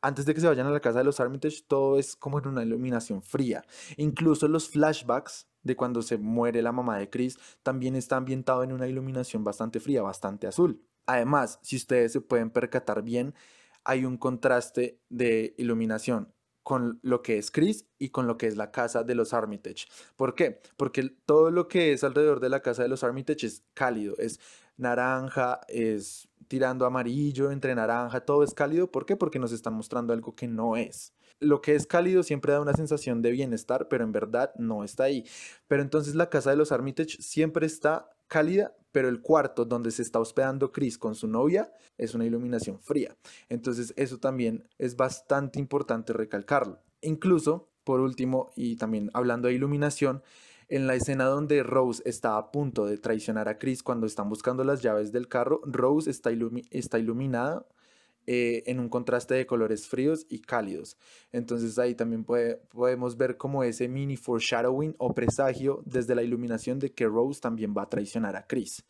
antes 0.00 0.24
de 0.24 0.32
que 0.32 0.40
se 0.40 0.46
vayan 0.46 0.68
a 0.68 0.70
la 0.70 0.78
casa 0.78 0.98
de 0.98 1.04
los 1.04 1.18
Armitage, 1.18 1.64
todo 1.66 1.98
es 1.98 2.14
como 2.14 2.38
en 2.38 2.46
una 2.46 2.62
iluminación 2.62 3.20
fría. 3.20 3.64
Incluso 3.96 4.46
los 4.46 4.68
flashbacks 4.68 5.48
de 5.64 5.74
cuando 5.74 6.02
se 6.02 6.16
muere 6.16 6.62
la 6.62 6.70
mamá 6.70 6.98
de 6.98 7.10
Chris 7.10 7.36
también 7.64 7.96
está 7.96 8.16
ambientado 8.16 8.62
en 8.62 8.70
una 8.70 8.86
iluminación 8.86 9.42
bastante 9.42 9.80
fría, 9.80 10.02
bastante 10.02 10.46
azul. 10.46 10.80
Además, 11.04 11.58
si 11.62 11.74
ustedes 11.74 12.12
se 12.12 12.20
pueden 12.20 12.50
percatar 12.50 13.02
bien, 13.02 13.34
hay 13.82 14.04
un 14.04 14.16
contraste 14.16 15.00
de 15.08 15.56
iluminación 15.58 16.32
con 16.62 17.00
lo 17.02 17.22
que 17.22 17.38
es 17.38 17.50
Chris 17.50 17.86
y 17.98 18.10
con 18.10 18.26
lo 18.28 18.38
que 18.38 18.46
es 18.46 18.56
la 18.56 18.70
casa 18.70 19.02
de 19.02 19.16
los 19.16 19.34
Armitage. 19.34 19.86
¿Por 20.16 20.36
qué? 20.36 20.60
Porque 20.76 21.10
todo 21.26 21.50
lo 21.50 21.66
que 21.66 21.92
es 21.92 22.04
alrededor 22.04 22.38
de 22.40 22.48
la 22.48 22.60
casa 22.60 22.82
de 22.82 22.88
los 22.88 23.02
Armitage 23.04 23.46
es 23.46 23.64
cálido, 23.74 24.14
es 24.18 24.40
naranja, 24.76 25.60
es 25.68 26.28
tirando 26.48 26.86
amarillo, 26.86 27.50
entre 27.50 27.74
naranja, 27.74 28.20
todo 28.20 28.42
es 28.44 28.54
cálido. 28.54 28.90
¿Por 28.90 29.06
qué? 29.06 29.16
Porque 29.16 29.38
nos 29.38 29.52
están 29.52 29.74
mostrando 29.74 30.12
algo 30.12 30.34
que 30.34 30.48
no 30.48 30.76
es. 30.76 31.14
Lo 31.40 31.60
que 31.60 31.74
es 31.74 31.86
cálido 31.86 32.22
siempre 32.22 32.52
da 32.52 32.60
una 32.60 32.74
sensación 32.74 33.20
de 33.22 33.32
bienestar, 33.32 33.88
pero 33.88 34.04
en 34.04 34.12
verdad 34.12 34.52
no 34.56 34.84
está 34.84 35.04
ahí. 35.04 35.24
Pero 35.66 35.82
entonces 35.82 36.14
la 36.14 36.30
casa 36.30 36.50
de 36.50 36.56
los 36.56 36.72
Armitage 36.72 37.20
siempre 37.20 37.66
está 37.66 38.08
cálida, 38.28 38.74
pero 38.92 39.08
el 39.08 39.20
cuarto 39.20 39.64
donde 39.64 39.90
se 39.90 40.02
está 40.02 40.20
hospedando 40.20 40.72
Chris 40.72 40.96
con 40.96 41.14
su 41.14 41.26
novia 41.26 41.72
es 41.98 42.14
una 42.14 42.24
iluminación 42.24 42.80
fría. 42.80 43.16
Entonces 43.48 43.92
eso 43.96 44.18
también 44.18 44.68
es 44.78 44.96
bastante 44.96 45.58
importante 45.58 46.12
recalcarlo. 46.12 46.80
Incluso, 47.00 47.68
por 47.82 48.00
último, 48.00 48.50
y 48.56 48.76
también 48.76 49.10
hablando 49.12 49.48
de 49.48 49.54
iluminación, 49.54 50.22
en 50.68 50.86
la 50.86 50.94
escena 50.94 51.24
donde 51.24 51.62
Rose 51.62 52.02
está 52.06 52.36
a 52.36 52.50
punto 52.50 52.86
de 52.86 52.98
traicionar 52.98 53.48
a 53.48 53.58
Chris 53.58 53.82
cuando 53.82 54.06
están 54.06 54.28
buscando 54.28 54.64
las 54.64 54.82
llaves 54.82 55.12
del 55.12 55.28
carro, 55.28 55.60
Rose 55.64 56.10
está, 56.10 56.30
está 56.70 56.98
iluminada 56.98 57.66
eh, 58.26 58.62
en 58.66 58.80
un 58.80 58.88
contraste 58.88 59.34
de 59.34 59.46
colores 59.46 59.86
fríos 59.86 60.24
y 60.30 60.40
cálidos. 60.40 60.96
Entonces 61.30 61.78
ahí 61.78 61.94
también 61.94 62.24
podemos 62.24 63.18
ver 63.18 63.36
como 63.36 63.64
ese 63.64 63.86
mini 63.86 64.16
foreshadowing 64.16 64.94
o 64.98 65.14
presagio 65.14 65.82
desde 65.84 66.14
la 66.14 66.22
iluminación 66.22 66.78
de 66.78 66.92
que 66.92 67.06
Rose 67.06 67.40
también 67.40 67.74
va 67.76 67.82
a 67.82 67.90
traicionar 67.90 68.34
a 68.36 68.46
Chris. 68.46 68.82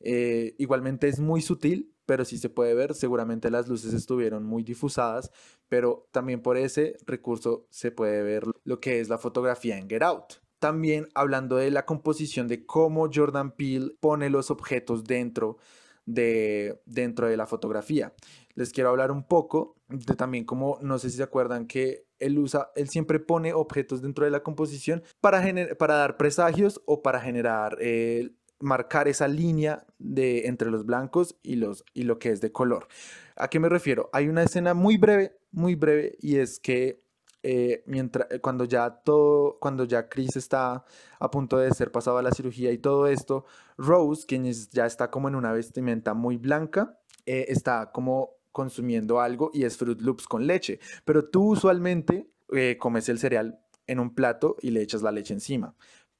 Eh, 0.00 0.56
igualmente 0.58 1.08
es 1.08 1.20
muy 1.20 1.40
sutil, 1.40 1.94
pero 2.04 2.24
sí 2.24 2.36
se 2.36 2.50
puede 2.50 2.74
ver, 2.74 2.94
seguramente 2.94 3.48
las 3.48 3.68
luces 3.68 3.94
estuvieron 3.94 4.44
muy 4.44 4.64
difusadas, 4.64 5.30
pero 5.68 6.08
también 6.10 6.42
por 6.42 6.56
ese 6.56 6.96
recurso 7.06 7.66
se 7.70 7.92
puede 7.92 8.22
ver 8.22 8.44
lo 8.64 8.80
que 8.80 9.00
es 9.00 9.08
la 9.08 9.18
fotografía 9.18 9.78
en 9.78 9.88
Get 9.88 10.02
Out. 10.02 10.43
También 10.64 11.10
hablando 11.14 11.56
de 11.56 11.70
la 11.70 11.84
composición 11.84 12.48
de 12.48 12.64
cómo 12.64 13.10
Jordan 13.12 13.50
Peele 13.50 13.90
pone 14.00 14.30
los 14.30 14.50
objetos 14.50 15.04
dentro 15.04 15.58
de, 16.06 16.80
dentro 16.86 17.28
de 17.28 17.36
la 17.36 17.46
fotografía. 17.46 18.14
Les 18.54 18.72
quiero 18.72 18.88
hablar 18.88 19.10
un 19.10 19.28
poco 19.28 19.76
de 19.90 20.14
también 20.14 20.46
cómo, 20.46 20.78
no 20.80 20.98
sé 20.98 21.10
si 21.10 21.18
se 21.18 21.22
acuerdan 21.22 21.66
que 21.66 22.06
él 22.18 22.38
usa, 22.38 22.70
él 22.76 22.88
siempre 22.88 23.20
pone 23.20 23.52
objetos 23.52 24.00
dentro 24.00 24.24
de 24.24 24.30
la 24.30 24.42
composición 24.42 25.02
para, 25.20 25.44
para 25.78 25.96
dar 25.96 26.16
presagios 26.16 26.80
o 26.86 27.02
para 27.02 27.20
generar, 27.20 27.76
eh, 27.78 28.30
marcar 28.58 29.06
esa 29.06 29.28
línea 29.28 29.84
de, 29.98 30.46
entre 30.46 30.70
los 30.70 30.86
blancos 30.86 31.38
y, 31.42 31.56
los, 31.56 31.84
y 31.92 32.04
lo 32.04 32.18
que 32.18 32.30
es 32.30 32.40
de 32.40 32.52
color. 32.52 32.88
¿A 33.36 33.48
qué 33.48 33.60
me 33.60 33.68
refiero? 33.68 34.08
Hay 34.14 34.28
una 34.28 34.44
escena 34.44 34.72
muy 34.72 34.96
breve, 34.96 35.36
muy 35.50 35.74
breve, 35.74 36.16
y 36.22 36.36
es 36.36 36.58
que 36.58 37.03
eh, 37.46 37.82
mientras, 37.84 38.26
eh, 38.30 38.40
cuando 38.40 38.64
ya 38.64 38.88
todo, 38.88 39.58
cuando 39.60 39.84
ya 39.84 40.08
Chris 40.08 40.34
está 40.34 40.82
a 41.18 41.30
punto 41.30 41.58
de 41.58 41.70
ser 41.74 41.92
pasado 41.92 42.16
a 42.16 42.22
la 42.22 42.32
cirugía 42.32 42.72
y 42.72 42.78
todo 42.78 43.06
esto, 43.06 43.44
Rose, 43.76 44.24
quien 44.26 44.50
ya 44.50 44.86
está 44.86 45.10
como 45.10 45.28
en 45.28 45.34
una 45.34 45.52
vestimenta 45.52 46.14
muy 46.14 46.38
blanca, 46.38 46.98
eh, 47.26 47.44
está 47.48 47.92
como 47.92 48.30
consumiendo 48.50 49.20
algo 49.20 49.50
y 49.52 49.64
es 49.64 49.76
Fruit 49.76 50.00
Loops 50.00 50.26
con 50.26 50.46
leche. 50.46 50.80
Pero 51.04 51.28
tú 51.28 51.52
usualmente 51.52 52.30
comes 52.78 53.10
el 53.10 53.18
cereal 53.18 53.60
en 53.86 54.00
un 54.00 54.14
plato 54.14 54.56
y 54.62 54.70
le 54.70 54.80
echas 54.80 55.02
la 55.02 55.12
leche 55.12 55.34
encima. 55.34 55.74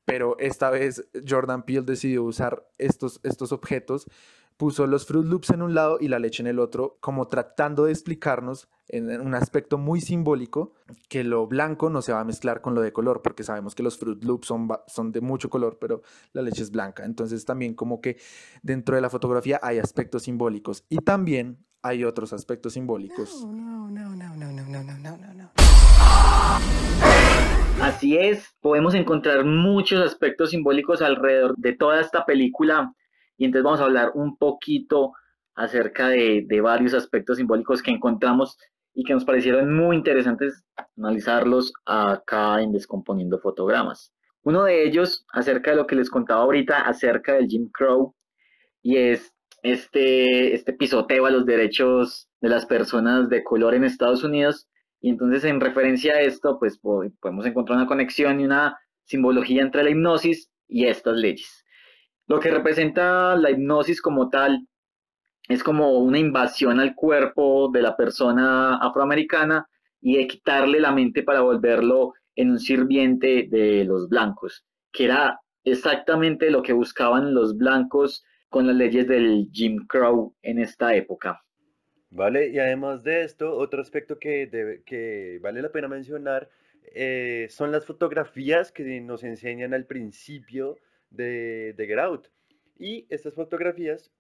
Pero 0.05 0.37
esta 0.39 0.69
vez 0.69 1.09
Jordan 1.27 1.65
Peele 1.65 1.87
decidió 1.87 2.25
usar 2.25 2.69
estos, 2.77 3.21
estos 3.23 3.51
objetos 3.51 4.07
puso 4.57 4.87
los 4.87 5.07
Fruit 5.07 5.27
Loops 5.27 5.51
en 5.51 5.63
un 5.63 5.75
lado 5.75 5.99
y 6.01 6.09
la 6.09 6.19
leche 6.19 6.43
en 6.43 6.47
el 6.47 6.59
otro, 6.59 6.99
como 7.01 7.27
tratando 7.27 7.85
de 7.85 7.93
explicarnos 7.93 8.69
en 8.89 9.21
un 9.21 9.35
aspecto 9.35 9.79
muy 9.79 10.01
simbólico 10.01 10.75
que 11.09 11.25
lo 11.25 11.47
blanco 11.47 11.89
no 11.89 12.03
se 12.03 12.13
va 12.13 12.21
a 12.21 12.25
mezclar 12.25 12.61
con 12.61 12.75
lo 12.75 12.83
de 12.83 12.93
color, 12.93 13.23
porque 13.23 13.43
sabemos 13.43 13.75
que 13.75 13.83
los 13.83 13.99
Fruit 13.99 14.23
Loops 14.23 14.47
son, 14.47 14.69
son 14.87 15.11
de 15.11 15.21
mucho 15.21 15.49
color, 15.49 15.79
pero 15.81 16.03
la 16.33 16.43
leche 16.43 16.63
es 16.63 16.71
blanca. 16.71 17.05
Entonces 17.05 17.45
también 17.45 17.75
como 17.75 18.01
que 18.01 18.19
dentro 18.63 18.95
de 18.95 19.03
la 19.03 19.11
fotografía 19.11 19.59
hay 19.63 19.79
aspectos 19.79 20.25
simbólicos 20.25 20.85
y 20.89 20.99
también 20.99 21.65
hay 21.83 22.05
otros 22.05 22.33
aspectos 22.33 22.75
simbólicos. 22.75 23.47
Así 27.81 28.17
es, 28.17 28.55
podemos 28.61 28.95
encontrar 28.95 29.45
muchos 29.45 30.01
aspectos 30.05 30.51
simbólicos 30.51 31.03
alrededor 31.03 31.55
de 31.57 31.75
toda 31.75 32.01
esta 32.01 32.25
película 32.25 32.95
y 33.37 33.45
entonces 33.45 33.65
vamos 33.65 33.81
a 33.81 33.85
hablar 33.85 34.13
un 34.15 34.37
poquito 34.37 35.13
acerca 35.55 36.09
de, 36.09 36.47
varios 36.63 36.95
aspectos 36.95 37.39
simbólicos 37.39 37.83
que 37.83 37.91
encontramos 37.91 38.59
y 38.93 39.05
que 39.05 39.15
nos 39.15 39.25
parecieron 39.25 39.75
muy 39.75 39.97
interesantes 39.97 40.65
analizarlos 40.97 41.73
acá 41.85 42.61
en 42.63 42.73
Descomponiendo 42.73 43.39
Fotogramas. 43.41 44.13
Uno 44.43 44.65
de 44.65 44.85
ellos, 44.85 45.25
acerca 45.33 45.71
de 45.71 45.79
lo 45.79 45.87
que 45.87 45.97
les 45.97 46.11
contaba 46.11 46.43
ahorita, 46.43 46.83
acerca 46.83 47.35
del 47.35 47.49
Jim 47.49 47.71
Crow, 47.73 48.15
y 48.83 48.99
es 48.99 49.33
este, 49.63 50.55
este 50.55 50.75
pisoteo 50.75 51.27
a 51.27 51.31
los 51.31 51.47
derechos 51.47 52.29
de 52.41 52.51
las 52.51 52.67
personas 52.67 53.31
de 53.31 53.43
color 53.43 53.75
en 53.75 53.85
Estados 53.85 54.23
Unidos. 54.23 54.69
Y 55.01 55.09
entonces, 55.09 55.45
en 55.45 55.61
referencia 55.61 56.15
a 56.15 56.21
esto, 56.21 56.59
pues 56.59 56.79
podemos 56.79 57.47
encontrar 57.47 57.79
una 57.79 57.87
conexión 57.87 58.41
y 58.41 58.45
una 58.45 58.79
simbología 59.05 59.63
entre 59.63 59.83
la 59.83 59.91
hipnosis 59.91 60.51
y 60.69 60.87
estas 60.87 61.17
leyes. 61.17 61.64
Lo 62.27 62.41
que 62.41 62.51
representa 62.51 63.37
la 63.37 63.51
hipnosis 63.51 64.01
como 64.01 64.29
tal 64.29 64.67
es 65.49 65.63
como 65.63 65.99
una 65.99 66.19
invasión 66.19 66.81
al 66.81 66.95
cuerpo 66.95 67.71
de 67.71 67.83
la 67.83 67.97
persona 67.97 68.77
afroamericana 68.77 69.69
y 70.01 70.17
de 70.17 70.27
quitarle 70.27 70.81
la 70.81 70.93
mente 70.93 71.23
para 71.23 71.43
volverlo 71.43 72.15
en 72.35 72.51
un 72.51 72.59
sirviente 72.61 73.47
de 73.51 73.85
los 73.85 74.09
blancos, 74.09 74.65
que 74.91 75.05
era 75.05 75.41
exactamente 75.65 76.51
lo 76.51 76.63
que 76.63 76.73
buscaban 76.73 77.35
los 77.35 77.57
blancos 77.57 78.25
con 78.49 78.67
las 78.67 78.77
leyes 78.77 79.07
del 79.07 79.49
Jim 79.53 79.87
Crow 79.87 80.35
en 80.43 80.59
esta 80.59 80.95
época. 80.95 81.43
Vale, 82.11 82.49
y 82.51 82.59
además 82.59 83.03
de 83.03 83.25
esto, 83.25 83.57
otro 83.57 83.83
aspecto 83.83 84.19
que, 84.19 84.83
que 84.87 85.41
vale 85.43 85.61
la 85.61 85.73
pena 85.73 85.89
mencionar 85.89 86.49
eh, 86.95 87.49
son 87.51 87.73
las 87.73 87.85
fotografías 87.85 88.71
que 88.71 89.01
nos 89.01 89.25
enseñan 89.25 89.75
al 89.75 89.87
principio 89.87 90.77
de, 91.15 91.75
de 91.75 91.87
Get 91.87 91.99
Out. 91.99 92.29
Y 92.79 93.07
estas 93.11 93.35
fotografías 93.35 94.13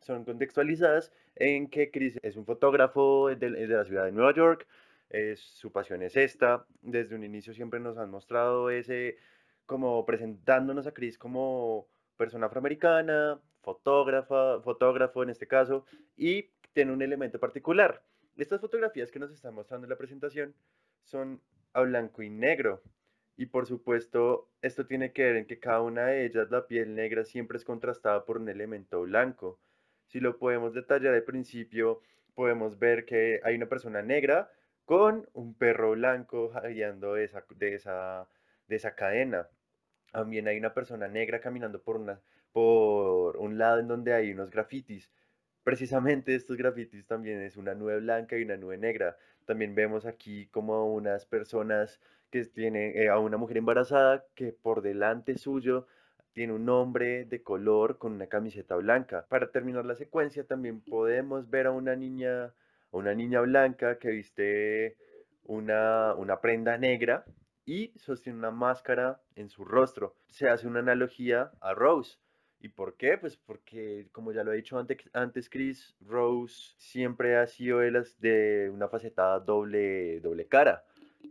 son 0.00 0.24
contextualizadas 0.24 1.12
en 1.36 1.68
que 1.68 1.90
Chris 1.90 2.18
es 2.22 2.36
un 2.36 2.44
fotógrafo 2.44 3.28
de, 3.28 3.50
de 3.50 3.66
la 3.68 3.84
ciudad 3.84 4.04
de 4.04 4.12
Nueva 4.12 4.34
York, 4.34 4.66
su 5.36 5.70
pasión 5.72 6.02
es 6.02 6.16
esta, 6.16 6.66
desde 6.80 7.14
un 7.14 7.24
inicio 7.24 7.52
siempre 7.52 7.80
nos 7.80 7.98
han 7.98 8.10
mostrado 8.10 8.70
ese, 8.70 9.18
como 9.66 10.06
presentándonos 10.06 10.86
a 10.86 10.92
Chris 10.92 11.18
como 11.18 11.86
persona 12.16 12.46
afroamericana, 12.46 13.40
fotógrafa, 13.62 14.60
fotógrafo 14.62 15.22
en 15.22 15.30
este 15.30 15.46
caso, 15.46 15.84
y 16.16 16.50
tiene 16.72 16.92
un 16.92 17.02
elemento 17.02 17.38
particular. 17.38 18.02
Estas 18.36 18.60
fotografías 18.60 19.10
que 19.10 19.18
nos 19.18 19.30
están 19.30 19.54
mostrando 19.54 19.84
en 19.84 19.90
la 19.90 19.98
presentación 19.98 20.54
son 21.04 21.42
a 21.74 21.82
blanco 21.82 22.22
y 22.22 22.30
negro. 22.30 22.82
Y 23.36 23.46
por 23.46 23.66
supuesto, 23.66 24.50
esto 24.60 24.86
tiene 24.86 25.12
que 25.12 25.24
ver 25.24 25.36
en 25.36 25.46
que 25.46 25.58
cada 25.58 25.80
una 25.80 26.06
de 26.06 26.26
ellas, 26.26 26.50
la 26.50 26.66
piel 26.66 26.94
negra 26.94 27.24
siempre 27.24 27.58
es 27.58 27.64
contrastada 27.64 28.24
por 28.24 28.38
un 28.38 28.48
elemento 28.48 29.02
blanco. 29.02 29.58
Si 30.06 30.20
lo 30.20 30.38
podemos 30.38 30.74
detallar 30.74 31.14
al 31.14 31.24
principio, 31.24 32.00
podemos 32.34 32.78
ver 32.78 33.04
que 33.04 33.40
hay 33.44 33.56
una 33.56 33.68
persona 33.68 34.02
negra 34.02 34.50
con 34.84 35.28
un 35.32 35.54
perro 35.54 35.92
blanco 35.92 36.50
jadeando 36.50 37.14
de 37.14 37.24
esa, 37.24 37.44
de 37.56 37.74
esa, 37.74 38.28
de 38.66 38.76
esa 38.76 38.94
cadena. 38.94 39.48
También 40.12 40.48
hay 40.48 40.58
una 40.58 40.74
persona 40.74 41.08
negra 41.08 41.40
caminando 41.40 41.82
por, 41.82 41.96
una, 41.96 42.20
por 42.52 43.36
un 43.38 43.58
lado 43.58 43.80
en 43.80 43.88
donde 43.88 44.12
hay 44.12 44.32
unos 44.32 44.50
grafitis. 44.50 45.10
Precisamente 45.62 46.34
estos 46.34 46.56
grafitis 46.56 47.06
también 47.06 47.40
es 47.40 47.56
una 47.56 47.74
nube 47.74 47.98
blanca 48.00 48.36
y 48.36 48.42
una 48.42 48.56
nube 48.56 48.76
negra. 48.78 49.16
También 49.46 49.74
vemos 49.74 50.06
aquí 50.06 50.46
como 50.46 50.92
unas 50.92 51.26
personas 51.26 52.00
que 52.30 52.44
tiene 52.46 53.02
eh, 53.02 53.08
a 53.08 53.18
una 53.18 53.36
mujer 53.36 53.58
embarazada 53.58 54.24
que 54.34 54.52
por 54.52 54.82
delante 54.82 55.36
suyo 55.36 55.86
tiene 56.32 56.54
un 56.54 56.68
hombre 56.68 57.24
de 57.26 57.42
color 57.42 57.98
con 57.98 58.12
una 58.12 58.26
camiseta 58.26 58.76
blanca. 58.76 59.26
Para 59.28 59.50
terminar 59.50 59.84
la 59.84 59.94
secuencia 59.94 60.44
también 60.44 60.80
podemos 60.80 61.50
ver 61.50 61.66
a 61.66 61.72
una 61.72 61.94
niña, 61.94 62.44
a 62.46 62.52
una 62.96 63.14
niña 63.14 63.40
blanca 63.42 63.98
que 63.98 64.10
viste 64.10 64.96
una, 65.44 66.14
una 66.14 66.40
prenda 66.40 66.78
negra 66.78 67.24
y 67.64 67.92
sostiene 67.96 68.38
una 68.38 68.50
máscara 68.50 69.20
en 69.36 69.48
su 69.48 69.64
rostro. 69.64 70.14
Se 70.28 70.48
hace 70.48 70.66
una 70.66 70.80
analogía 70.80 71.52
a 71.60 71.74
Rose. 71.74 72.18
¿Y 72.62 72.68
por 72.68 72.94
qué? 72.96 73.18
Pues 73.18 73.36
porque, 73.36 74.06
como 74.12 74.30
ya 74.30 74.44
lo 74.44 74.52
he 74.52 74.56
dicho 74.56 74.78
antes, 74.78 74.98
antes 75.12 75.50
Chris, 75.50 75.96
Rose 76.00 76.74
siempre 76.78 77.36
ha 77.36 77.48
sido 77.48 77.80
de 77.80 78.70
una 78.72 78.86
faceta 78.88 79.40
doble, 79.40 80.20
doble 80.20 80.46
cara 80.46 80.84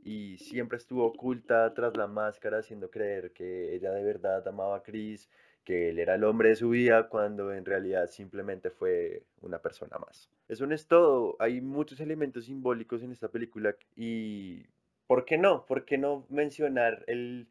y 0.03 0.37
siempre 0.39 0.77
estuvo 0.77 1.05
oculta 1.05 1.73
tras 1.73 1.95
la 1.95 2.07
máscara, 2.07 2.57
haciendo 2.59 2.91
creer 2.91 3.31
que 3.31 3.73
ella 3.73 3.91
de 3.91 4.03
verdad 4.03 4.45
amaba 4.45 4.75
a 4.75 4.83
Chris, 4.83 5.29
que 5.63 5.91
él 5.91 5.99
era 5.99 6.15
el 6.15 6.25
hombre 6.25 6.49
de 6.49 6.55
su 6.57 6.69
vida, 6.69 7.07
cuando 7.07 7.53
en 7.53 7.63
realidad 7.63 8.07
simplemente 8.09 8.69
fue 8.69 9.23
una 9.41 9.59
persona 9.59 9.97
más. 9.99 10.29
Eso 10.49 10.67
no 10.67 10.75
es 10.75 10.85
todo, 10.85 11.37
hay 11.39 11.61
muchos 11.61 12.01
elementos 12.01 12.43
simbólicos 12.45 13.03
en 13.03 13.13
esta 13.13 13.29
película 13.29 13.73
y 13.95 14.65
¿por 15.07 15.23
qué 15.23 15.37
no? 15.37 15.65
¿Por 15.65 15.85
qué 15.85 15.97
no 15.97 16.25
mencionar 16.29 17.05
el, 17.07 17.47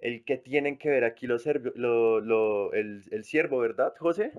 el 0.00 0.24
que 0.24 0.36
tienen 0.38 0.78
que 0.78 0.88
ver 0.88 1.04
aquí 1.04 1.26
los 1.26 1.44
lo, 1.74 2.20
lo, 2.20 2.72
el, 2.72 3.02
el 3.10 3.24
ciervo, 3.24 3.58
¿verdad, 3.58 3.94
José? 3.98 4.32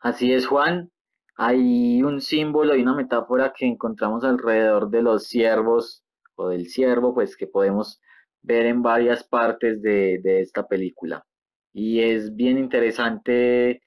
Así 0.00 0.32
es, 0.32 0.46
Juan 0.46 0.90
hay 1.36 2.02
un 2.02 2.20
símbolo 2.20 2.76
y 2.76 2.82
una 2.82 2.94
metáfora 2.94 3.52
que 3.52 3.66
encontramos 3.66 4.24
alrededor 4.24 4.90
de 4.90 5.02
los 5.02 5.26
ciervos 5.26 6.04
o 6.36 6.48
del 6.48 6.68
ciervo, 6.68 7.14
pues 7.14 7.36
que 7.36 7.46
podemos 7.46 8.00
ver 8.42 8.66
en 8.66 8.82
varias 8.82 9.24
partes 9.24 9.82
de, 9.82 10.20
esta 10.40 10.66
película. 10.66 11.24
Y 11.72 12.00
es 12.00 12.34
bien 12.36 12.58
interesante 12.58 13.82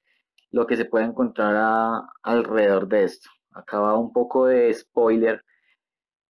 lo 0.51 0.67
que 0.67 0.75
se 0.77 0.85
puede 0.85 1.05
encontrar 1.05 2.03
alrededor 2.23 2.87
de 2.87 3.05
esto. 3.05 3.29
Acaba 3.51 3.97
un 3.97 4.11
poco 4.11 4.47
de 4.47 4.73
spoiler. 4.73 5.43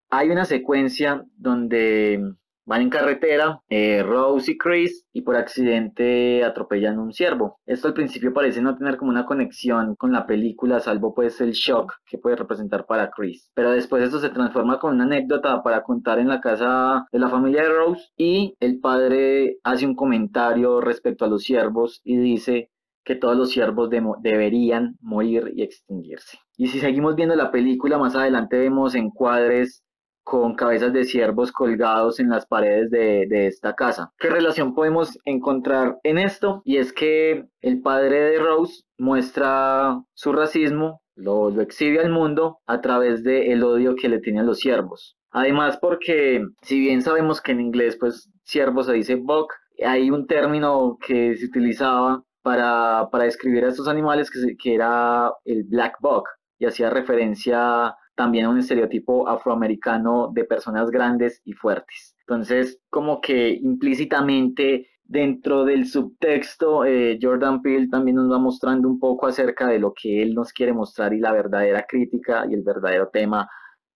Hay 0.09 0.29
una 0.29 0.45
secuencia 0.45 1.25
donde 1.35 2.35
Van 2.67 2.81
en 2.81 2.89
carretera, 2.89 3.61
eh, 3.69 4.03
Rose 4.03 4.51
y 4.51 4.57
Chris, 4.57 5.05
y 5.13 5.21
por 5.21 5.37
accidente 5.37 6.43
atropellan 6.43 6.99
un 6.99 7.13
ciervo. 7.13 7.61
Esto 7.65 7.87
al 7.87 7.93
principio 7.93 8.33
parece 8.33 8.61
no 8.61 8.75
tener 8.77 8.97
como 8.97 9.09
una 9.09 9.25
conexión 9.25 9.95
con 9.95 10.11
la 10.11 10.27
película, 10.27 10.81
salvo 10.81 11.15
pues 11.15 11.39
el 11.39 11.53
shock 11.53 11.93
que 12.05 12.17
puede 12.17 12.35
representar 12.35 12.85
para 12.85 13.09
Chris. 13.09 13.49
Pero 13.53 13.71
después 13.71 14.03
esto 14.03 14.19
se 14.19 14.31
transforma 14.31 14.79
con 14.79 14.95
una 14.95 15.05
anécdota 15.05 15.63
para 15.63 15.83
contar 15.83 16.19
en 16.19 16.27
la 16.27 16.41
casa 16.41 17.05
de 17.09 17.19
la 17.19 17.29
familia 17.29 17.63
de 17.63 17.69
Rose 17.69 18.03
y 18.17 18.57
el 18.59 18.81
padre 18.81 19.59
hace 19.63 19.85
un 19.85 19.95
comentario 19.95 20.81
respecto 20.81 21.23
a 21.23 21.29
los 21.29 21.43
ciervos 21.43 22.01
y 22.03 22.17
dice 22.17 22.69
que 23.05 23.15
todos 23.15 23.37
los 23.37 23.51
ciervos 23.51 23.89
deberían 23.89 24.97
morir 24.99 25.53
y 25.55 25.63
extinguirse. 25.63 26.39
Y 26.57 26.67
si 26.67 26.81
seguimos 26.81 27.15
viendo 27.15 27.35
la 27.37 27.49
película, 27.49 27.97
más 27.97 28.13
adelante 28.17 28.59
vemos 28.59 28.93
encuadres 28.93 29.85
con 30.27 30.55
cabezas 30.55 30.91
de 30.91 31.05
ciervos 31.05 31.53
colgados 31.53 32.19
en 32.19 32.27
las 32.27 32.45
paredes 32.45 32.91
de, 32.91 33.47
esta 33.47 33.75
casa. 33.75 34.11
¿Qué 34.19 34.29
relación 34.29 34.75
podemos 34.75 35.17
encontrar 35.23 35.99
en 36.03 36.17
esto? 36.17 36.61
Y 36.65 36.77
es 36.77 36.91
que 36.91 37.45
el 37.61 37.81
padre 37.81 38.19
de 38.19 38.37
Rose 38.37 38.83
muestra 38.97 40.03
su 40.15 40.33
racismo, 40.33 41.01
lo, 41.15 41.49
lo 41.49 41.61
exhibe 41.61 42.01
al 42.01 42.09
mundo 42.09 42.59
a 42.65 42.81
través 42.81 43.23
del 43.23 43.63
odio 43.63 43.95
que 43.95 44.09
le 44.09 44.19
tiene 44.19 44.41
a 44.41 44.43
los 44.43 44.59
ciervos. 44.59 45.15
Además 45.31 45.77
porque 45.77 46.43
si 46.61 46.77
bien 46.77 47.01
sabemos 47.01 47.39
que 47.39 47.53
en 47.53 47.61
inglés 47.61 47.95
pues 47.97 48.29
ciervo 48.43 48.83
se 48.83 48.91
dice 48.91 49.15
buck, 49.15 49.53
hay 49.81 50.11
un 50.11 50.27
término 50.27 50.97
que 51.07 51.37
se 51.37 51.45
utilizaba 51.45 52.21
para, 52.41 53.07
para 53.13 53.23
describir 53.23 53.63
a 53.63 53.69
estos 53.69 53.87
animales 53.87 54.29
que, 54.29 54.57
que 54.57 54.75
era 54.75 55.31
el 55.45 55.63
black 55.63 55.95
buck 56.01 56.27
y 56.59 56.65
hacía 56.65 56.89
referencia 56.89 57.95
también 58.17 58.47
un 58.47 58.57
estereotipo 58.57 59.29
afroamericano 59.29 60.31
de 60.33 60.43
personas 60.43 60.89
grandes 60.89 61.39
y 61.45 61.53
fuertes. 61.53 62.15
Entonces, 62.21 62.79
como 62.89 63.21
que 63.21 63.49
implícitamente 63.49 64.89
dentro 65.03 65.63
del 65.63 65.87
subtexto, 65.87 66.83
eh, 66.83 67.19
Jordan 67.21 67.61
Peele 67.61 67.87
también 67.87 68.15
nos 68.17 68.29
va 68.29 68.39
mostrando 68.39 68.89
un 68.89 68.99
poco 68.99 69.27
acerca 69.27 69.67
de 69.67 69.79
lo 69.79 69.93
que 69.93 70.23
él 70.23 70.33
nos 70.33 70.51
quiere 70.51 70.73
mostrar 70.73 71.13
y 71.13 71.19
la 71.19 71.31
verdadera 71.31 71.85
crítica 71.87 72.45
y 72.49 72.55
el 72.55 72.63
verdadero 72.63 73.09
tema 73.09 73.47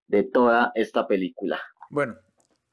de 0.07 0.23
toda 0.23 0.71
esta 0.75 1.07
película. 1.07 1.59
Bueno, 1.89 2.15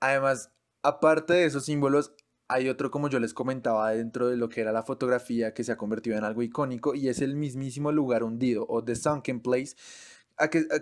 además, 0.00 0.52
aparte 0.82 1.32
de 1.32 1.46
esos 1.46 1.64
símbolos, 1.64 2.14
hay 2.46 2.68
otro, 2.68 2.90
como 2.90 3.08
yo 3.08 3.20
les 3.20 3.32
comentaba, 3.32 3.90
dentro 3.90 4.28
de 4.28 4.36
lo 4.36 4.50
que 4.50 4.60
era 4.60 4.72
la 4.72 4.82
fotografía 4.82 5.54
que 5.54 5.64
se 5.64 5.72
ha 5.72 5.76
convertido 5.76 6.16
en 6.18 6.24
algo 6.24 6.42
icónico 6.42 6.94
y 6.94 7.08
es 7.08 7.22
el 7.22 7.36
mismísimo 7.36 7.90
lugar 7.90 8.22
hundido 8.22 8.66
o 8.68 8.84
The 8.84 8.96
Sunken 8.96 9.40
Place. 9.40 9.76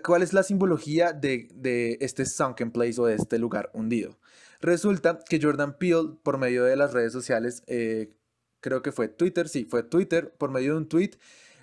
¿Cuál 0.03 0.23
es 0.23 0.33
la 0.33 0.43
simbología 0.43 1.13
de, 1.13 1.97
este 1.99 2.25
Sunken 2.25 2.71
Place 2.71 3.01
o 3.01 3.05
de 3.05 3.15
este 3.15 3.39
lugar 3.39 3.69
hundido? 3.73 4.19
Resulta 4.61 5.19
que 5.27 5.39
Jordan 5.41 5.77
Peele, 5.77 6.15
por 6.23 6.37
medio 6.37 6.63
de 6.63 6.75
las 6.75 6.93
redes 6.93 7.13
sociales, 7.13 7.63
eh, 7.67 8.13
creo 8.59 8.81
que 8.81 8.91
fue 8.91 9.07
Twitter, 9.07 9.49
sí, 9.49 9.65
fue 9.65 9.83
Twitter, 9.83 10.33
por 10.37 10.51
medio 10.51 10.73
de 10.73 10.77
un 10.77 10.89
tweet, 10.89 11.11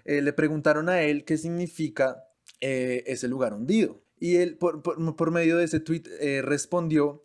eh, 0.04 0.22
le 0.22 0.32
preguntaron 0.32 0.88
a 0.88 1.02
él 1.02 1.24
qué 1.24 1.38
significa 1.38 2.24
eh, 2.60 3.04
ese 3.06 3.28
lugar 3.28 3.54
hundido. 3.54 4.02
Y 4.18 4.36
él, 4.36 4.56
por, 4.56 4.82
por 4.82 5.30
medio 5.30 5.56
de 5.56 5.64
ese 5.64 5.80
tweet, 5.80 6.04
respondió 6.42 7.24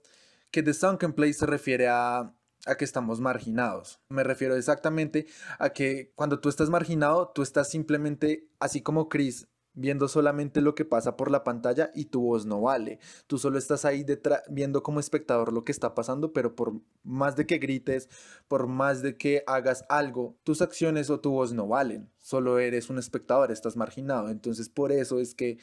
que 0.51 0.63
The 0.63 0.73
Sunken 0.73 1.13
Place 1.13 1.33
se 1.33 1.45
refiere 1.45 1.87
a 1.87 2.33
a 2.65 2.75
que 2.75 2.85
estamos 2.85 3.19
marginados. 3.19 3.99
Me 4.09 4.23
refiero 4.23 4.55
exactamente 4.55 5.27
a 5.57 5.69
que 5.69 6.11
cuando 6.15 6.39
tú 6.39 6.49
estás 6.49 6.69
marginado, 6.69 7.31
tú 7.33 7.41
estás 7.41 7.69
simplemente, 7.69 8.47
así 8.59 8.81
como 8.81 9.09
Chris, 9.09 9.47
viendo 9.73 10.07
solamente 10.07 10.61
lo 10.61 10.75
que 10.75 10.85
pasa 10.85 11.15
por 11.15 11.31
la 11.31 11.43
pantalla 11.43 11.91
y 11.93 12.05
tu 12.05 12.21
voz 12.21 12.45
no 12.45 12.61
vale. 12.61 12.99
Tú 13.27 13.37
solo 13.37 13.57
estás 13.57 13.85
ahí 13.85 14.03
detrás, 14.03 14.43
viendo 14.49 14.83
como 14.83 14.99
espectador 14.99 15.53
lo 15.53 15.63
que 15.63 15.71
está 15.71 15.95
pasando, 15.95 16.33
pero 16.33 16.55
por 16.55 16.81
más 17.03 17.35
de 17.35 17.45
que 17.45 17.57
grites, 17.57 18.09
por 18.47 18.67
más 18.67 19.01
de 19.01 19.17
que 19.17 19.43
hagas 19.47 19.85
algo, 19.89 20.37
tus 20.43 20.61
acciones 20.61 21.09
o 21.09 21.19
tu 21.19 21.31
voz 21.31 21.53
no 21.53 21.67
valen. 21.67 22.09
Solo 22.17 22.59
eres 22.59 22.89
un 22.89 22.97
espectador, 22.97 23.51
estás 23.51 23.77
marginado. 23.77 24.29
Entonces 24.29 24.69
por 24.69 24.91
eso 24.91 25.19
es 25.19 25.35
que 25.35 25.57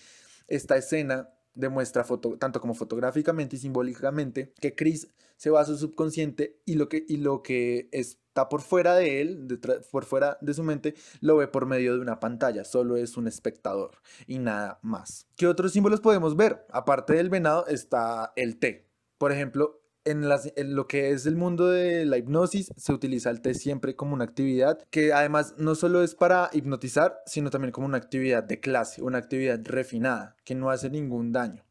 esta 0.48 0.76
escena 0.76 1.30
demuestra 1.56 2.04
tanto 2.38 2.60
como 2.60 2.74
fotográficamente 2.74 3.56
y 3.56 3.58
simbólicamente 3.58 4.52
que 4.60 4.74
Chris 4.74 5.08
se 5.36 5.50
va 5.50 5.60
a 5.60 5.64
su 5.64 5.76
subconsciente 5.76 6.60
y 6.64 6.74
lo 6.74 6.88
que, 6.88 7.04
y 7.08 7.16
lo 7.16 7.42
que 7.42 7.88
está 7.92 8.48
por 8.48 8.62
fuera 8.62 8.94
de 8.94 9.20
él, 9.20 9.60
por 9.90 10.04
fuera 10.04 10.38
de 10.40 10.54
su 10.54 10.62
mente, 10.62 10.94
lo 11.20 11.36
ve 11.36 11.48
por 11.48 11.66
medio 11.66 11.94
de 11.94 12.00
una 12.00 12.20
pantalla, 12.20 12.64
solo 12.64 12.96
es 12.96 13.16
un 13.16 13.26
espectador 13.26 13.98
y 14.26 14.38
nada 14.38 14.78
más. 14.82 15.26
¿Qué 15.36 15.46
otros 15.46 15.72
símbolos 15.72 16.00
podemos 16.00 16.36
ver? 16.36 16.64
Aparte 16.70 17.14
del 17.14 17.30
venado 17.30 17.66
está 17.66 18.32
el 18.36 18.58
té. 18.58 18.88
Por 19.18 19.32
ejemplo, 19.32 19.80
en, 20.06 20.74
lo 20.74 20.86
que 20.86 21.10
es 21.10 21.26
el 21.26 21.36
mundo 21.36 21.68
de 21.68 22.06
la 22.06 22.16
hipnosis 22.16 22.72
se 22.76 22.92
utiliza 22.92 23.30
el 23.30 23.40
té 23.40 23.54
siempre 23.54 23.96
como 23.96 24.14
una 24.14 24.24
actividad 24.24 24.78
que 24.90 25.12
además 25.12 25.54
no 25.58 25.74
solo 25.74 26.02
es 26.02 26.14
para 26.14 26.48
hipnotizar, 26.52 27.18
sino 27.26 27.50
también 27.50 27.72
como 27.72 27.86
una 27.86 27.98
actividad 27.98 28.44
de 28.44 28.60
clase, 28.60 29.02
una 29.02 29.18
actividad 29.18 29.60
refinada 29.64 30.36
que 30.44 30.54
no 30.54 30.70
hace 30.70 30.88
ningún 30.88 31.32
daño. 31.32 31.64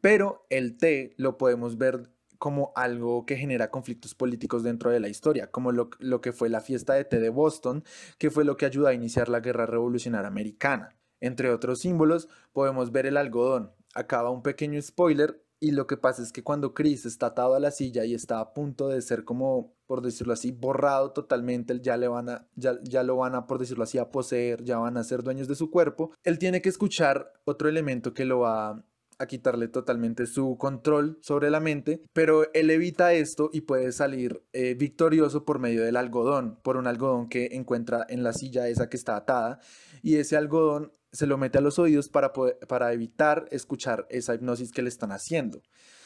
Pero 0.00 0.46
el 0.50 0.76
té 0.76 1.14
lo 1.16 1.38
podemos 1.38 1.78
ver 1.78 2.10
como 2.38 2.72
algo 2.76 3.24
que 3.24 3.36
genera 3.36 3.70
conflictos 3.70 4.14
políticos 4.14 4.62
dentro 4.62 4.90
de 4.90 5.00
la 5.00 5.08
historia, 5.08 5.50
como 5.50 5.72
lo, 5.72 5.90
lo 6.00 6.20
que 6.20 6.32
fue 6.32 6.48
la 6.48 6.60
fiesta 6.60 6.94
de 6.94 7.04
té 7.04 7.18
de 7.20 7.30
Boston, 7.30 7.82
que 8.18 8.30
fue 8.30 8.44
lo 8.44 8.56
que 8.56 8.66
ayudó 8.66 8.88
a 8.88 8.94
iniciar 8.94 9.28
la 9.28 9.40
guerra 9.40 9.66
revolucionaria 9.66 10.28
americana. 10.28 10.96
Entre 11.20 11.50
otros 11.50 11.80
símbolos 11.80 12.28
podemos 12.52 12.92
ver 12.92 13.06
el 13.06 13.16
algodón. 13.16 13.72
Acaba 13.94 14.30
un 14.30 14.42
pequeño 14.42 14.80
spoiler, 14.82 15.42
y 15.60 15.70
lo 15.70 15.86
que 15.86 15.96
pasa 15.96 16.22
es 16.22 16.32
que 16.32 16.42
cuando 16.42 16.74
Chris 16.74 17.06
está 17.06 17.26
atado 17.26 17.54
a 17.54 17.60
la 17.60 17.70
silla 17.70 18.04
y 18.04 18.14
está 18.14 18.40
a 18.40 18.52
punto 18.52 18.88
de 18.88 19.00
ser 19.00 19.24
como, 19.24 19.74
por 19.86 20.02
decirlo 20.02 20.32
así, 20.32 20.52
borrado 20.52 21.12
totalmente, 21.12 21.80
ya, 21.80 21.96
le 21.96 22.08
van 22.08 22.28
a, 22.28 22.48
ya, 22.56 22.78
ya 22.82 23.02
lo 23.02 23.16
van 23.16 23.34
a, 23.34 23.46
por 23.46 23.58
decirlo 23.58 23.84
así, 23.84 23.98
a 23.98 24.10
poseer, 24.10 24.62
ya 24.64 24.78
van 24.78 24.96
a 24.96 25.04
ser 25.04 25.22
dueños 25.22 25.48
de 25.48 25.54
su 25.54 25.70
cuerpo, 25.70 26.12
él 26.24 26.38
tiene 26.38 26.60
que 26.60 26.68
escuchar 26.68 27.32
otro 27.44 27.68
elemento 27.68 28.12
que 28.12 28.26
lo 28.26 28.40
va 28.40 28.84
a 29.18 29.26
quitarle 29.26 29.68
totalmente 29.68 30.26
su 30.26 30.58
control 30.58 31.18
sobre 31.22 31.50
la 31.50 31.60
mente, 31.60 32.02
pero 32.12 32.52
él 32.52 32.70
evita 32.70 33.14
esto 33.14 33.48
y 33.52 33.62
puede 33.62 33.92
salir 33.92 34.42
eh, 34.52 34.74
victorioso 34.74 35.46
por 35.46 35.58
medio 35.58 35.82
del 35.82 35.96
algodón, 35.96 36.58
por 36.62 36.76
un 36.76 36.86
algodón 36.86 37.28
que 37.28 37.48
encuentra 37.52 38.04
en 38.10 38.22
la 38.22 38.34
silla 38.34 38.68
esa 38.68 38.90
que 38.90 38.98
está 38.98 39.16
atada, 39.16 39.60
y 40.02 40.16
ese 40.16 40.36
algodón 40.36 40.92
se 41.16 41.26
lo 41.26 41.38
mete 41.38 41.58
a 41.58 41.60
los 41.62 41.78
oídos 41.78 42.08
para, 42.08 42.32
para 42.32 42.92
evitar 42.92 43.48
escuchar 43.50 44.06
esa 44.10 44.34
hipnosis 44.34 44.70
que 44.70 44.82
le 44.82 44.88
están 44.88 45.12
haciendo. 45.12 45.62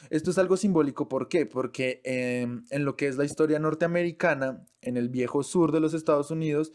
Esto 0.08 0.30
es 0.30 0.38
algo 0.38 0.56
simbólico, 0.56 1.08
¿por 1.08 1.28
qué? 1.28 1.46
Porque 1.46 2.00
em, 2.04 2.64
en 2.70 2.84
lo 2.84 2.96
que 2.96 3.08
es 3.08 3.16
la 3.16 3.24
historia 3.24 3.58
norteamericana, 3.58 4.64
en 4.80 4.96
el 4.96 5.08
viejo 5.08 5.42
sur 5.42 5.72
de 5.72 5.80
los 5.80 5.92
Estados 5.92 6.30
Unidos, 6.30 6.72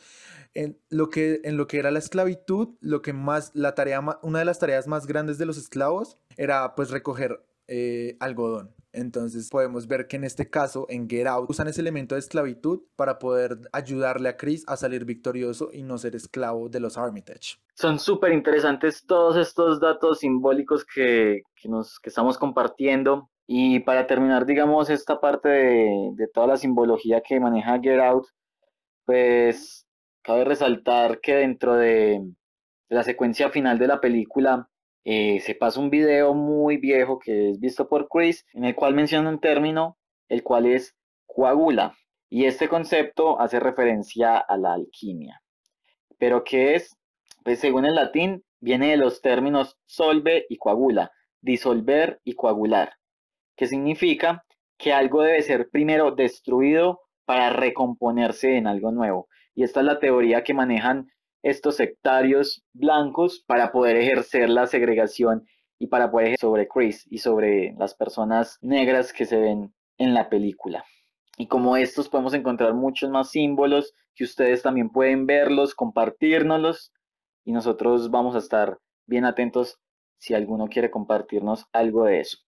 en 0.53 0.77
lo 0.89 1.09
que, 1.09 1.39
en 1.43 1.55
lo 1.57 1.67
que 1.67 1.79
era 1.79 1.91
la 1.91 1.99
esclavitud, 1.99 2.75
lo 2.81 3.01
que 3.01 3.13
más, 3.13 3.51
la 3.53 3.73
tarea, 3.73 4.01
una 4.21 4.39
de 4.39 4.45
las 4.45 4.59
tareas 4.59 4.87
más 4.87 5.07
grandes 5.07 5.37
de 5.37 5.45
los 5.45 5.57
esclavos 5.57 6.17
era 6.35 6.75
pues 6.75 6.91
recoger 6.91 7.41
eh, 7.67 8.17
algodón. 8.19 8.74
Entonces 8.95 9.49
podemos 9.49 9.87
ver 9.87 10.07
que 10.07 10.15
en 10.15 10.23
este 10.23 10.49
caso, 10.49 10.85
en 10.89 11.09
Get 11.09 11.27
Out, 11.27 11.49
usan 11.49 11.67
ese 11.67 11.81
elemento 11.81 12.15
de 12.15 12.19
esclavitud 12.19 12.81
para 12.95 13.19
poder 13.19 13.57
ayudarle 13.71 14.29
a 14.29 14.37
Chris 14.37 14.63
a 14.67 14.77
salir 14.77 15.05
victorioso 15.05 15.69
y 15.71 15.83
no 15.83 15.97
ser 15.97 16.15
esclavo 16.15 16.69
de 16.69 16.79
los 16.79 16.97
Armitage. 16.97 17.57
Son 17.73 17.99
súper 17.99 18.31
interesantes 18.31 19.05
todos 19.05 19.37
estos 19.37 19.79
datos 19.79 20.19
simbólicos 20.19 20.85
que, 20.85 21.41
nos, 21.65 21.99
que 21.99 22.09
estamos 22.09 22.37
compartiendo. 22.37 23.29
Y 23.47 23.81
para 23.81 24.07
terminar, 24.07 24.45
digamos, 24.45 24.89
esta 24.89 25.19
parte 25.19 25.49
de, 25.49 26.11
de 26.15 26.27
toda 26.27 26.47
la 26.47 26.57
simbología 26.57 27.21
que 27.21 27.39
maneja 27.39 27.79
Get 27.79 27.99
Out, 27.99 28.25
pues 29.05 29.85
cabe 30.23 30.45
resaltar 30.45 31.19
que 31.19 31.35
dentro 31.35 31.75
de 31.75 32.19
la 32.89 33.03
secuencia 33.03 33.49
final 33.49 33.77
de 33.77 33.87
la 33.87 34.01
película, 34.01 34.67
eh, 35.05 35.39
se 35.41 35.53
pasa 35.53 35.79
un 35.79 35.91
video 35.91 36.33
muy 36.33 36.77
viejo 36.77 37.19
que 37.19 37.51
es 37.51 37.59
visto 37.59 37.87
por 37.87 38.07
Chris, 38.09 38.43
en 38.53 38.65
el 38.65 38.73
cual 38.75 38.95
menciona 38.95 39.29
un 39.29 39.39
término, 39.39 39.99
el 40.29 40.41
cual 40.41 40.65
es 40.65 40.95
coagula. 41.27 41.95
Y 42.27 42.45
este 42.45 42.67
concepto 42.67 43.39
hace 43.39 43.59
referencia 43.59 44.37
a 44.37 44.57
la 44.57 44.73
alquimia. 44.73 45.43
¿Pero 46.17 46.43
qué 46.43 46.73
es? 46.73 46.97
Pues 47.43 47.59
según 47.59 47.85
el 47.85 47.93
latín, 47.93 48.43
viene 48.59 48.89
de 48.89 48.97
los 48.97 49.21
términos 49.21 49.77
solve 49.85 50.47
y 50.49 50.57
coagula, 50.57 51.11
disolver 51.39 52.19
y 52.23 52.33
coagular, 52.33 52.93
que 53.55 53.67
significa 53.67 54.43
que 54.77 54.91
algo 54.91 55.21
debe 55.21 55.43
ser 55.43 55.69
primero 55.69 56.11
destruido 56.11 57.01
para 57.25 57.51
recomponerse 57.51 58.57
en 58.57 58.65
algo 58.65 58.91
nuevo. 58.91 59.27
Y 59.53 59.63
esta 59.63 59.81
es 59.81 59.85
la 59.85 59.99
teoría 59.99 60.43
que 60.43 60.55
manejan 60.55 61.11
estos 61.45 61.75
sectarios 61.75 62.65
blancos 62.73 63.43
para 63.45 63.71
poder 63.71 63.97
ejercer 63.97 64.49
la 64.49 64.65
segregación 64.65 65.45
y 65.77 65.87
para 65.87 66.09
poder 66.09 66.27
ejercer 66.29 66.41
sobre 66.41 66.67
Chris 66.67 67.05
y 67.07 67.19
sobre 67.19 67.75
las 67.77 67.93
personas 67.93 68.57
negras 68.61 69.13
que 69.13 69.25
se 69.25 69.37
ven 69.37 69.71
en 69.99 70.15
la 70.15 70.27
película. 70.27 70.83
Y 71.37 71.45
como 71.45 71.77
estos 71.77 72.09
podemos 72.09 72.33
encontrar 72.33 72.73
muchos 72.73 73.11
más 73.11 73.29
símbolos 73.29 73.93
que 74.15 74.23
ustedes 74.23 74.63
también 74.63 74.89
pueden 74.89 75.27
verlos, 75.27 75.75
compartirnoslos 75.75 76.91
y 77.43 77.51
nosotros 77.51 78.09
vamos 78.09 78.33
a 78.33 78.39
estar 78.39 78.79
bien 79.05 79.23
atentos 79.23 79.79
si 80.17 80.33
alguno 80.33 80.67
quiere 80.67 80.89
compartirnos 80.89 81.67
algo 81.73 82.05
de 82.05 82.21
eso. 82.21 82.39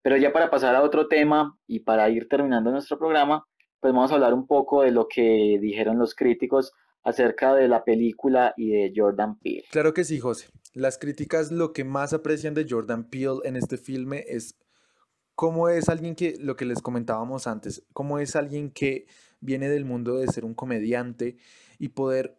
Pero 0.00 0.16
ya 0.16 0.32
para 0.32 0.48
pasar 0.48 0.74
a 0.74 0.82
otro 0.82 1.06
tema 1.06 1.54
y 1.66 1.80
para 1.80 2.08
ir 2.08 2.28
terminando 2.30 2.70
nuestro 2.70 2.98
programa, 2.98 3.44
pues 3.78 3.92
vamos 3.92 4.10
a 4.10 4.14
hablar 4.14 4.32
un 4.32 4.46
poco 4.46 4.84
de 4.84 4.90
lo 4.90 5.06
que 5.06 5.58
dijeron 5.60 5.98
los 5.98 6.14
críticos 6.14 6.72
acerca 7.08 7.54
de 7.54 7.68
la 7.68 7.84
película 7.84 8.54
y 8.56 8.70
de 8.70 8.92
Jordan 8.94 9.38
Peele. 9.38 9.64
Claro 9.70 9.94
que 9.94 10.04
sí, 10.04 10.18
José. 10.18 10.48
Las 10.74 10.98
críticas 10.98 11.50
lo 11.50 11.72
que 11.72 11.84
más 11.84 12.12
aprecian 12.12 12.54
de 12.54 12.66
Jordan 12.68 13.08
Peele 13.08 13.40
en 13.44 13.56
este 13.56 13.78
filme 13.78 14.24
es 14.28 14.56
cómo 15.34 15.68
es 15.68 15.88
alguien 15.88 16.14
que, 16.14 16.36
lo 16.38 16.56
que 16.56 16.64
les 16.64 16.82
comentábamos 16.82 17.46
antes, 17.46 17.84
cómo 17.92 18.18
es 18.18 18.36
alguien 18.36 18.70
que 18.70 19.06
viene 19.40 19.68
del 19.68 19.84
mundo 19.84 20.16
de 20.16 20.26
ser 20.28 20.44
un 20.44 20.54
comediante 20.54 21.36
y 21.78 21.90
poder 21.90 22.37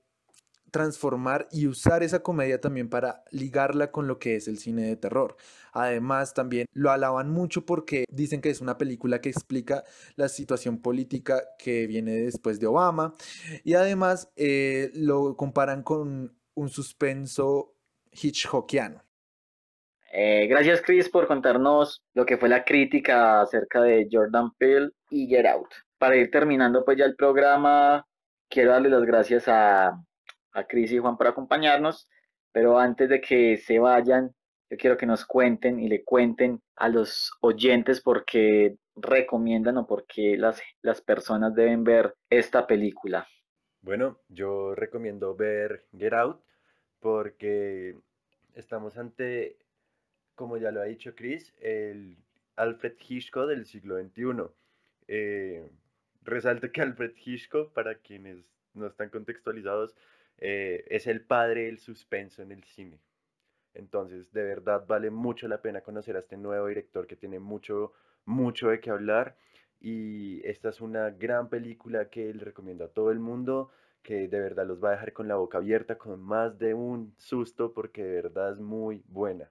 transformar 0.71 1.47
y 1.51 1.67
usar 1.67 2.03
esa 2.03 2.21
comedia 2.21 2.61
también 2.61 2.89
para 2.89 3.23
ligarla 3.31 3.91
con 3.91 4.07
lo 4.07 4.19
que 4.19 4.35
es 4.35 4.47
el 4.47 4.57
cine 4.57 4.83
de 4.83 4.95
terror. 4.95 5.35
Además, 5.71 6.33
también 6.33 6.65
lo 6.73 6.91
alaban 6.91 7.29
mucho 7.29 7.65
porque 7.65 8.05
dicen 8.09 8.41
que 8.41 8.49
es 8.49 8.61
una 8.61 8.77
película 8.77 9.21
que 9.21 9.29
explica 9.29 9.83
la 10.15 10.29
situación 10.29 10.81
política 10.81 11.43
que 11.57 11.87
viene 11.87 12.11
después 12.13 12.59
de 12.59 12.67
Obama 12.67 13.13
y 13.63 13.73
además 13.73 14.31
eh, 14.35 14.91
lo 14.93 15.35
comparan 15.35 15.83
con 15.83 16.35
un 16.55 16.69
suspenso 16.69 17.75
hitchcockiano. 18.11 19.03
Eh, 20.11 20.47
gracias 20.47 20.81
Chris 20.81 21.07
por 21.07 21.27
contarnos 21.27 22.01
lo 22.15 22.25
que 22.25 22.37
fue 22.37 22.49
la 22.49 22.63
crítica 22.63 23.41
acerca 23.41 23.81
de 23.81 24.07
Jordan 24.11 24.51
Peele 24.57 24.89
y 25.09 25.27
Get 25.27 25.45
Out. 25.45 25.69
Para 25.97 26.15
ir 26.15 26.31
terminando 26.31 26.83
pues 26.83 26.97
ya 26.97 27.05
el 27.05 27.15
programa, 27.15 28.05
quiero 28.49 28.71
darle 28.71 28.89
las 28.89 29.03
gracias 29.03 29.47
a 29.47 30.03
a 30.53 30.65
Cris 30.65 30.91
y 30.91 30.97
Juan 30.97 31.17
por 31.17 31.27
acompañarnos, 31.27 32.09
pero 32.51 32.79
antes 32.79 33.09
de 33.09 33.21
que 33.21 33.57
se 33.57 33.79
vayan, 33.79 34.33
yo 34.69 34.77
quiero 34.77 34.97
que 34.97 35.05
nos 35.05 35.25
cuenten 35.25 35.79
y 35.79 35.87
le 35.87 36.03
cuenten 36.03 36.61
a 36.75 36.89
los 36.89 37.31
oyentes 37.41 38.01
por 38.01 38.25
qué 38.25 38.77
recomiendan 38.95 39.77
o 39.77 39.87
por 39.87 40.05
qué 40.05 40.37
las, 40.37 40.61
las 40.81 41.01
personas 41.01 41.55
deben 41.55 41.83
ver 41.83 42.15
esta 42.29 42.67
película. 42.67 43.27
Bueno, 43.81 44.19
yo 44.27 44.75
recomiendo 44.75 45.35
ver 45.35 45.85
Get 45.97 46.13
Out 46.13 46.41
porque 46.99 47.97
estamos 48.53 48.97
ante, 48.97 49.57
como 50.35 50.57
ya 50.57 50.71
lo 50.71 50.81
ha 50.81 50.85
dicho 50.85 51.15
Chris, 51.15 51.53
el 51.59 52.17
Alfred 52.55 52.93
Hitchcock 52.99 53.47
del 53.47 53.65
siglo 53.65 53.97
XXI. 53.97 54.51
Eh, 55.07 55.71
resalto 56.21 56.71
que 56.71 56.81
Alfred 56.81 57.13
Hitchcock, 57.23 57.73
para 57.73 57.95
quienes 57.95 58.45
no 58.73 58.87
están 58.87 59.09
contextualizados, 59.09 59.95
eh, 60.39 60.85
es 60.89 61.07
el 61.07 61.21
padre 61.21 61.65
del 61.65 61.79
suspenso 61.79 62.41
en 62.41 62.51
el 62.51 62.63
cine. 62.63 62.99
Entonces, 63.73 64.31
de 64.33 64.43
verdad 64.43 64.85
vale 64.87 65.09
mucho 65.09 65.47
la 65.47 65.61
pena 65.61 65.81
conocer 65.81 66.15
a 66.15 66.19
este 66.19 66.37
nuevo 66.37 66.67
director 66.67 67.07
que 67.07 67.15
tiene 67.15 67.39
mucho, 67.39 67.93
mucho 68.25 68.69
de 68.69 68.79
qué 68.79 68.89
hablar. 68.89 69.37
Y 69.79 70.45
esta 70.45 70.69
es 70.69 70.81
una 70.81 71.09
gran 71.11 71.49
película 71.49 72.09
que 72.09 72.33
le 72.33 72.43
recomiendo 72.43 72.85
a 72.85 72.89
todo 72.89 73.11
el 73.11 73.19
mundo, 73.19 73.71
que 74.01 74.27
de 74.27 74.39
verdad 74.39 74.65
los 74.65 74.83
va 74.83 74.89
a 74.89 74.91
dejar 74.93 75.13
con 75.13 75.27
la 75.27 75.35
boca 75.35 75.59
abierta, 75.59 75.97
con 75.97 76.19
más 76.19 76.57
de 76.57 76.73
un 76.73 77.13
susto, 77.17 77.73
porque 77.73 78.03
de 78.03 78.21
verdad 78.21 78.53
es 78.53 78.59
muy 78.59 79.03
buena. 79.07 79.49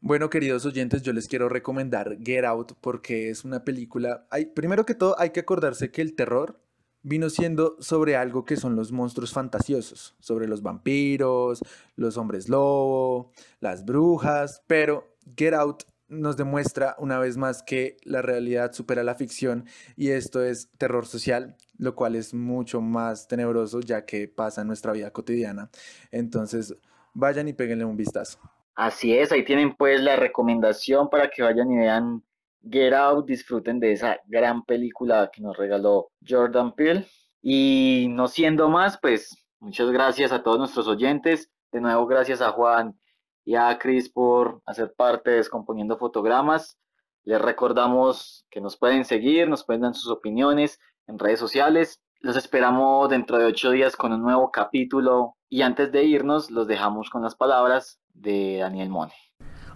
Bueno, 0.00 0.30
queridos 0.30 0.64
oyentes, 0.64 1.02
yo 1.02 1.12
les 1.12 1.26
quiero 1.26 1.48
recomendar 1.48 2.18
Get 2.22 2.44
Out 2.44 2.72
porque 2.80 3.30
es 3.30 3.44
una 3.44 3.64
película. 3.64 4.26
Hay, 4.30 4.46
primero 4.46 4.86
que 4.86 4.94
todo, 4.94 5.18
hay 5.18 5.30
que 5.30 5.40
acordarse 5.40 5.90
que 5.90 6.02
el 6.02 6.14
terror 6.14 6.60
vino 7.02 7.30
siendo 7.30 7.76
sobre 7.80 8.16
algo 8.16 8.44
que 8.44 8.56
son 8.56 8.76
los 8.76 8.92
monstruos 8.92 9.32
fantasiosos, 9.32 10.16
sobre 10.20 10.48
los 10.48 10.62
vampiros, 10.62 11.62
los 11.96 12.16
hombres 12.16 12.48
lobo, 12.48 13.32
las 13.60 13.84
brujas, 13.84 14.62
pero 14.66 15.16
Get 15.36 15.54
Out 15.54 15.84
nos 16.08 16.36
demuestra 16.36 16.96
una 16.98 17.18
vez 17.18 17.36
más 17.36 17.62
que 17.62 17.98
la 18.02 18.22
realidad 18.22 18.72
supera 18.72 19.02
la 19.02 19.14
ficción 19.14 19.66
y 19.96 20.10
esto 20.10 20.42
es 20.42 20.70
terror 20.78 21.06
social, 21.06 21.56
lo 21.76 21.94
cual 21.94 22.16
es 22.16 22.32
mucho 22.32 22.80
más 22.80 23.28
tenebroso 23.28 23.80
ya 23.80 24.06
que 24.06 24.26
pasa 24.26 24.62
en 24.62 24.68
nuestra 24.68 24.92
vida 24.92 25.10
cotidiana. 25.12 25.70
Entonces, 26.10 26.74
vayan 27.12 27.48
y 27.48 27.52
péguenle 27.52 27.84
un 27.84 27.96
vistazo. 27.96 28.38
Así 28.74 29.16
es, 29.16 29.32
ahí 29.32 29.44
tienen 29.44 29.74
pues 29.76 30.00
la 30.00 30.16
recomendación 30.16 31.10
para 31.10 31.28
que 31.30 31.42
vayan 31.42 31.70
y 31.70 31.76
vean 31.76 32.22
Get 32.62 32.92
Out, 32.92 33.26
disfruten 33.26 33.80
de 33.80 33.92
esa 33.92 34.18
gran 34.26 34.64
película 34.64 35.30
que 35.32 35.42
nos 35.42 35.56
regaló 35.56 36.10
Jordan 36.26 36.72
Peele. 36.72 37.06
Y 37.42 38.06
no 38.10 38.28
siendo 38.28 38.68
más, 38.68 38.98
pues 39.00 39.46
muchas 39.60 39.90
gracias 39.90 40.32
a 40.32 40.42
todos 40.42 40.58
nuestros 40.58 40.86
oyentes. 40.88 41.50
De 41.72 41.80
nuevo, 41.80 42.06
gracias 42.06 42.40
a 42.40 42.50
Juan 42.50 42.98
y 43.44 43.54
a 43.54 43.78
Chris 43.78 44.08
por 44.10 44.60
hacer 44.66 44.94
parte 44.94 45.30
de 45.30 45.36
Descomponiendo 45.36 45.96
Fotogramas. 45.98 46.78
Les 47.24 47.40
recordamos 47.40 48.46
que 48.50 48.60
nos 48.60 48.76
pueden 48.76 49.04
seguir, 49.04 49.48
nos 49.48 49.64
pueden 49.64 49.82
dar 49.82 49.94
sus 49.94 50.10
opiniones 50.10 50.78
en 51.06 51.18
redes 51.18 51.38
sociales. 51.38 52.00
Los 52.20 52.36
esperamos 52.36 53.08
dentro 53.10 53.38
de 53.38 53.44
ocho 53.44 53.70
días 53.70 53.96
con 53.96 54.12
un 54.12 54.22
nuevo 54.22 54.50
capítulo. 54.50 55.36
Y 55.48 55.62
antes 55.62 55.92
de 55.92 56.04
irnos, 56.04 56.50
los 56.50 56.66
dejamos 56.66 57.10
con 57.10 57.22
las 57.22 57.34
palabras 57.34 58.00
de 58.12 58.58
Daniel 58.60 58.88
Mone. 58.88 59.14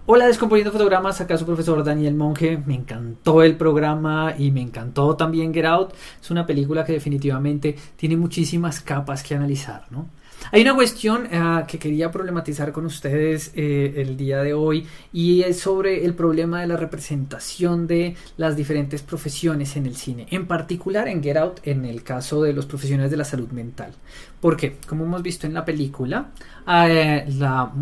Hola 0.05 0.27
Descomponiendo 0.27 0.73
Fotogramas, 0.73 1.21
acá 1.21 1.39
su 1.39 1.47
profesor 1.47 1.85
Daniel 1.85 2.17
Monge. 2.17 2.61
Me 2.67 2.75
encantó 2.75 3.41
el 3.45 3.57
programa 3.57 4.35
y 4.37 4.51
me 4.51 4.61
encantó 4.61 5.15
también 5.15 5.55
Get 5.55 5.65
Out. 5.65 5.93
Es 6.21 6.29
una 6.33 6.45
película 6.45 6.85
que 6.85 6.93
definitivamente 6.93 7.77
tiene 7.95 8.17
muchísimas 8.17 8.81
capas 8.81 9.23
que 9.23 9.37
analizar, 9.37 9.87
¿no? 9.91 10.09
Hay 10.51 10.63
una 10.63 10.75
cuestión 10.75 11.27
uh, 11.27 11.67
que 11.67 11.79
quería 11.79 12.11
problematizar 12.11 12.73
con 12.73 12.85
ustedes 12.85 13.53
eh, 13.55 13.95
el 13.97 14.17
día 14.17 14.43
de 14.43 14.55
hoy 14.55 14.87
y 15.13 15.43
es 15.43 15.61
sobre 15.61 16.05
el 16.05 16.15
problema 16.15 16.61
de 16.61 16.67
la 16.67 16.77
representación 16.77 17.87
de 17.87 18.17
las 18.37 18.57
diferentes 18.57 19.03
profesiones 19.03 19.77
en 19.77 19.87
el 19.87 19.97
cine, 19.97 20.27
en 20.31 20.47
particular 20.47 21.09
en 21.09 21.23
Get 21.23 21.37
Out, 21.37 21.61
en 21.65 21.85
el 21.85 22.03
caso 22.03 22.43
de 22.43 22.53
los 22.53 22.67
profesionales 22.67 23.11
de 23.11 23.17
la 23.17 23.25
salud 23.25 23.49
mental. 23.51 23.93
Porque, 24.41 24.77
como 24.89 25.05
hemos 25.05 25.23
visto 25.23 25.47
en 25.47 25.55
la 25.55 25.65
película, 25.65 26.31
eh, 26.69 27.25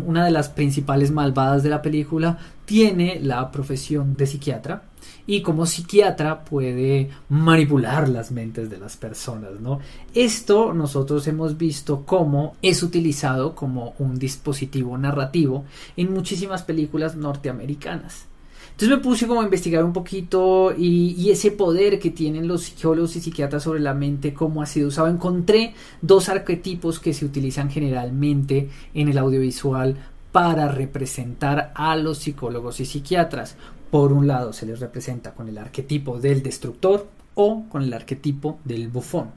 una 0.05 0.25
de 0.25 0.31
las 0.31 0.49
principales 0.49 1.11
malvadas 1.11 1.63
de 1.63 1.69
la 1.69 1.81
película 1.81 2.37
tiene 2.65 3.19
la 3.21 3.51
profesión 3.51 4.15
de 4.15 4.27
psiquiatra 4.27 4.83
y 5.27 5.41
como 5.41 5.65
psiquiatra 5.65 6.43
puede 6.43 7.09
manipular 7.29 8.09
las 8.09 8.31
mentes 8.31 8.69
de 8.69 8.77
las 8.77 8.97
personas, 8.97 9.59
¿no? 9.59 9.79
Esto 10.13 10.73
nosotros 10.73 11.27
hemos 11.27 11.57
visto 11.57 12.03
cómo 12.05 12.55
es 12.61 12.83
utilizado 12.83 13.55
como 13.55 13.93
un 13.99 14.17
dispositivo 14.17 14.97
narrativo 14.97 15.65
en 15.97 16.13
muchísimas 16.13 16.63
películas 16.63 17.15
norteamericanas. 17.15 18.25
Entonces 18.71 18.97
me 18.97 19.03
puse 19.03 19.27
como 19.27 19.41
a 19.41 19.43
investigar 19.43 19.83
un 19.83 19.93
poquito 19.93 20.73
y, 20.75 21.13
y, 21.17 21.29
ese 21.29 21.51
poder 21.51 21.99
que 21.99 22.09
tienen 22.09 22.47
los 22.47 22.63
psicólogos 22.63 23.15
y 23.15 23.21
psiquiatras 23.21 23.63
sobre 23.63 23.79
la 23.79 23.93
mente, 23.93 24.33
cómo 24.33 24.61
ha 24.61 24.65
sido 24.65 24.87
usado. 24.87 25.07
Encontré 25.07 25.75
dos 26.01 26.29
arquetipos 26.29 26.99
que 26.99 27.13
se 27.13 27.25
utilizan 27.25 27.69
generalmente 27.69 28.69
en 28.93 29.09
el 29.09 29.17
audiovisual 29.17 29.97
para 30.31 30.67
representar 30.69 31.73
a 31.75 31.95
los 31.95 32.19
psicólogos 32.19 32.79
y 32.79 32.85
psiquiatras. 32.85 33.55
Por 33.91 34.13
un 34.13 34.25
lado 34.25 34.53
se 34.53 34.65
les 34.65 34.79
representa 34.79 35.33
con 35.33 35.49
el 35.49 35.57
arquetipo 35.57 36.17
del 36.17 36.41
destructor 36.41 37.07
o 37.35 37.65
con 37.69 37.83
el 37.83 37.93
arquetipo 37.93 38.59
del 38.63 38.87
bufón. 38.87 39.31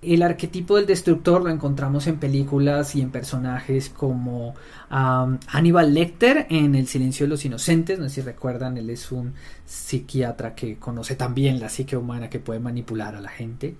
El 0.00 0.22
arquetipo 0.22 0.76
del 0.76 0.86
destructor 0.86 1.42
lo 1.42 1.50
encontramos 1.50 2.06
en 2.06 2.18
películas 2.18 2.94
y 2.94 3.00
en 3.00 3.10
personajes 3.10 3.88
como 3.88 4.54
um, 4.90 5.38
Hannibal 5.48 5.94
Lecter 5.94 6.46
en 6.50 6.74
El 6.74 6.86
silencio 6.86 7.24
de 7.24 7.30
los 7.30 7.44
inocentes. 7.44 7.98
No 7.98 8.08
sé 8.08 8.16
si 8.16 8.20
recuerdan, 8.20 8.76
él 8.76 8.90
es 8.90 9.10
un 9.10 9.32
psiquiatra 9.64 10.54
que 10.54 10.76
conoce 10.78 11.16
también 11.16 11.58
la 11.58 11.70
psique 11.70 11.96
humana 11.96 12.28
que 12.28 12.38
puede 12.38 12.60
manipular 12.60 13.16
a 13.16 13.20
la 13.20 13.30
gente. 13.30 13.76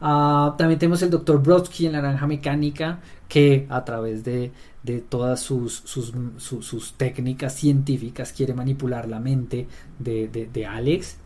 Uh, 0.00 0.56
también 0.56 0.78
tenemos 0.78 1.02
el 1.02 1.10
Dr. 1.10 1.42
Brodsky 1.42 1.86
en 1.86 1.92
La 1.92 2.02
Naranja 2.02 2.26
Mecánica, 2.26 3.00
que 3.28 3.66
a 3.68 3.84
través 3.84 4.22
de, 4.22 4.52
de 4.82 5.00
todas 5.00 5.40
sus, 5.40 5.82
sus, 5.84 6.94
técnicas 6.96 7.54
científicas 7.54 8.32
quiere 8.32 8.54
manipular 8.54 9.08
la 9.08 9.18
mente 9.18 9.66
de, 9.98 10.28
de, 10.28 10.66
Alex. 10.66 11.16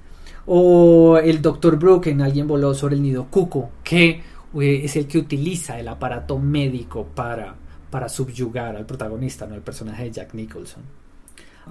O 0.46 1.18
el 1.18 1.42
Dr. 1.42 1.76
Brooke 1.78 2.08
en 2.08 2.22
Alguien 2.22 2.46
voló 2.46 2.74
sobre 2.74 2.96
el 2.96 3.02
nido 3.02 3.26
cuco, 3.30 3.70
que 3.84 4.22
eh, 4.60 4.80
es 4.84 4.96
el 4.96 5.06
que 5.06 5.18
utiliza 5.18 5.78
el 5.78 5.88
aparato 5.88 6.38
médico 6.38 7.06
para, 7.14 7.54
para 7.90 8.08
subyugar 8.08 8.74
al 8.74 8.86
protagonista, 8.86 9.46
¿no? 9.46 9.54
el 9.54 9.62
personaje 9.62 10.04
de 10.04 10.12
Jack 10.12 10.34
Nicholson. 10.34 10.82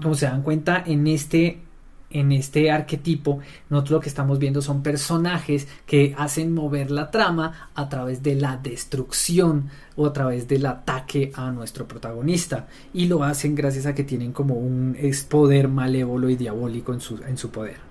Como 0.02 0.16
se 0.16 0.26
dan 0.26 0.41
cuenta, 0.41 0.84
en 0.86 1.08
este 1.08 1.62
en 2.14 2.32
este 2.32 2.72
arquetipo, 2.72 3.39
nosotros 3.70 3.91
lo 3.91 3.99
que 4.01 4.09
estamos 4.09 4.39
viendo 4.39 4.62
son 4.62 4.84
personajes 4.84 5.68
que 5.86 6.16
hacen 6.18 6.53
mover 6.53 6.91
la 6.91 7.12
trama 7.12 7.70
a 7.76 7.89
través 7.89 8.24
de 8.24 8.36
la 8.36 8.57
destrucción 8.57 9.70
o 9.95 10.05
a 10.05 10.14
través 10.14 10.47
del 10.47 10.66
ataque 10.66 11.32
a 11.36 11.51
nuestro 11.51 11.88
protagonista. 11.88 12.68
Y 12.93 13.07
lo 13.07 13.24
hacen 13.24 13.55
gracias 13.55 13.86
a 13.86 13.95
que 13.95 14.03
tienen 14.03 14.32
como 14.32 14.55
un 14.55 14.97
poder 15.30 15.68
malévolo 15.68 16.30
y 16.30 16.36
diabólico 16.36 16.93
en 16.93 17.01
su, 17.01 17.18
en 17.24 17.38
su 17.38 17.49
poder. 17.49 17.91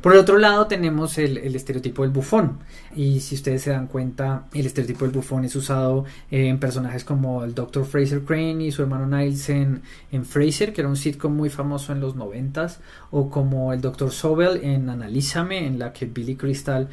Por 0.00 0.12
el 0.12 0.18
otro 0.18 0.38
lado 0.38 0.66
tenemos 0.66 1.18
el, 1.18 1.38
el, 1.38 1.56
estereotipo 1.56 2.02
del 2.02 2.12
bufón 2.12 2.58
y 2.94 3.20
si 3.20 3.34
ustedes 3.34 3.62
se 3.62 3.70
dan 3.70 3.86
cuenta 3.86 4.46
el 4.54 4.66
estereotipo 4.66 5.04
del 5.04 5.14
bufón 5.14 5.44
es 5.44 5.56
usado 5.56 6.04
en 6.30 6.60
personajes 6.60 7.02
como 7.02 7.42
el 7.42 7.54
Dr. 7.54 7.84
Fraser 7.84 8.22
Crane 8.22 8.64
y 8.64 8.72
su 8.72 8.82
hermano 8.82 9.06
Niles 9.06 9.48
en, 9.48 9.82
en 10.12 10.24
Fraser 10.24 10.72
que 10.72 10.82
era 10.82 10.88
un 10.88 10.96
sitcom 10.96 11.34
muy 11.34 11.50
famoso 11.50 11.92
en 11.92 12.00
los 12.00 12.14
noventas 12.14 12.80
o 13.10 13.30
como 13.30 13.72
el 13.72 13.80
Dr. 13.80 14.12
Sobel 14.12 14.62
en 14.62 14.90
Analízame 14.90 15.66
en 15.66 15.78
la 15.78 15.92
que 15.92 16.06
Billy 16.06 16.36
Crystal 16.36 16.88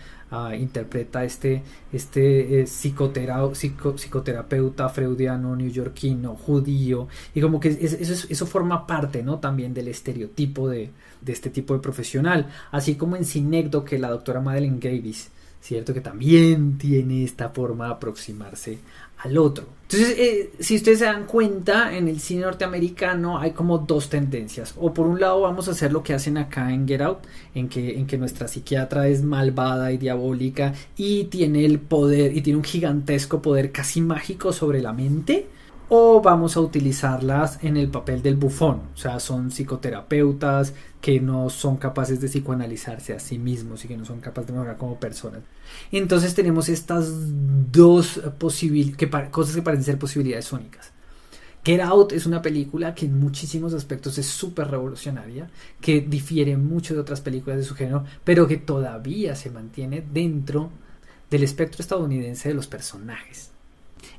interpreta 0.57 1.23
este, 1.23 1.61
este 1.91 2.61
eh, 2.61 2.67
psicotera, 2.67 3.53
psico, 3.53 3.93
psicoterapeuta 3.97 4.89
freudiano, 4.89 5.55
neoyorquino, 5.55 6.35
judío, 6.35 7.07
y 7.33 7.41
como 7.41 7.59
que 7.59 7.69
es, 7.69 7.93
eso, 7.93 8.27
eso, 8.29 8.45
forma 8.45 8.87
parte 8.87 9.23
¿no? 9.23 9.39
también 9.39 9.73
del 9.73 9.87
estereotipo 9.87 10.69
de, 10.69 10.89
de, 11.21 11.31
este 11.31 11.49
tipo 11.49 11.73
de 11.73 11.79
profesional, 11.79 12.49
así 12.71 12.95
como 12.95 13.15
en 13.15 13.25
Cinecdo 13.25 13.85
que 13.85 13.99
la 13.99 14.09
doctora 14.09 14.41
Madeleine 14.41 14.79
Gavis, 14.79 15.29
¿cierto? 15.61 15.93
Que 15.93 16.01
también 16.01 16.77
tiene 16.77 17.23
esta 17.23 17.49
forma 17.49 17.85
de 17.85 17.93
aproximarse 17.93 18.79
al 19.23 19.37
otro. 19.37 19.65
Entonces, 19.83 20.17
eh, 20.17 20.51
si 20.59 20.75
ustedes 20.75 20.99
se 20.99 21.05
dan 21.05 21.25
cuenta, 21.25 21.95
en 21.95 22.07
el 22.07 22.19
cine 22.19 22.41
norteamericano 22.41 23.37
hay 23.37 23.51
como 23.51 23.77
dos 23.77 24.09
tendencias. 24.09 24.73
O 24.79 24.91
por 24.91 25.05
un 25.05 25.19
lado 25.19 25.41
vamos 25.41 25.67
a 25.67 25.71
hacer 25.71 25.91
lo 25.93 26.01
que 26.01 26.13
hacen 26.13 26.37
acá 26.37 26.73
en 26.73 26.87
Get 26.87 27.01
Out, 27.01 27.19
en 27.53 27.69
que, 27.69 27.99
en 27.99 28.07
que 28.07 28.17
nuestra 28.17 28.47
psiquiatra 28.47 29.07
es 29.07 29.21
malvada 29.21 29.91
y 29.91 29.97
diabólica 29.97 30.73
y 30.97 31.25
tiene 31.25 31.63
el 31.65 31.79
poder, 31.79 32.35
y 32.35 32.41
tiene 32.41 32.57
un 32.57 32.63
gigantesco 32.63 33.41
poder 33.41 33.71
casi 33.71 34.01
mágico 34.01 34.51
sobre 34.51 34.81
la 34.81 34.93
mente 34.93 35.47
o 35.89 36.21
vamos 36.21 36.57
a 36.57 36.61
utilizarlas 36.61 37.59
en 37.61 37.77
el 37.77 37.89
papel 37.89 38.21
del 38.21 38.35
bufón, 38.35 38.81
o 38.93 38.97
sea, 38.97 39.19
son 39.19 39.51
psicoterapeutas 39.51 40.73
que 41.01 41.19
no 41.19 41.49
son 41.49 41.77
capaces 41.77 42.21
de 42.21 42.27
psicoanalizarse 42.27 43.13
a 43.13 43.19
sí 43.19 43.37
mismos 43.37 43.83
y 43.83 43.87
que 43.87 43.97
no 43.97 44.05
son 44.05 44.19
capaces 44.19 44.47
de 44.47 44.53
mejorar 44.53 44.77
como 44.77 44.99
personas. 44.99 45.41
Entonces 45.91 46.33
tenemos 46.33 46.69
estas 46.69 47.11
dos 47.71 48.21
que 48.97 49.09
cosas 49.31 49.55
que 49.55 49.61
parecen 49.61 49.83
ser 49.83 49.99
posibilidades 49.99 50.51
únicas. 50.51 50.91
Get 51.65 51.79
Out 51.79 52.11
es 52.11 52.25
una 52.25 52.41
película 52.41 52.93
que 52.93 53.05
en 53.05 53.17
muchísimos 53.17 53.73
aspectos 53.73 54.17
es 54.17 54.25
súper 54.25 54.67
revolucionaria, 54.69 55.49
que 55.79 56.01
difiere 56.01 56.57
mucho 56.57 56.93
de 56.93 56.99
otras 56.99 57.21
películas 57.21 57.57
de 57.57 57.63
su 57.63 57.73
género, 57.73 58.03
pero 58.25 58.47
que 58.47 58.57
todavía 58.57 59.35
se 59.35 59.49
mantiene 59.49 60.03
dentro 60.11 60.71
del 61.29 61.43
espectro 61.43 61.81
estadounidense 61.81 62.49
de 62.49 62.55
los 62.55 62.67
personajes. 62.67 63.52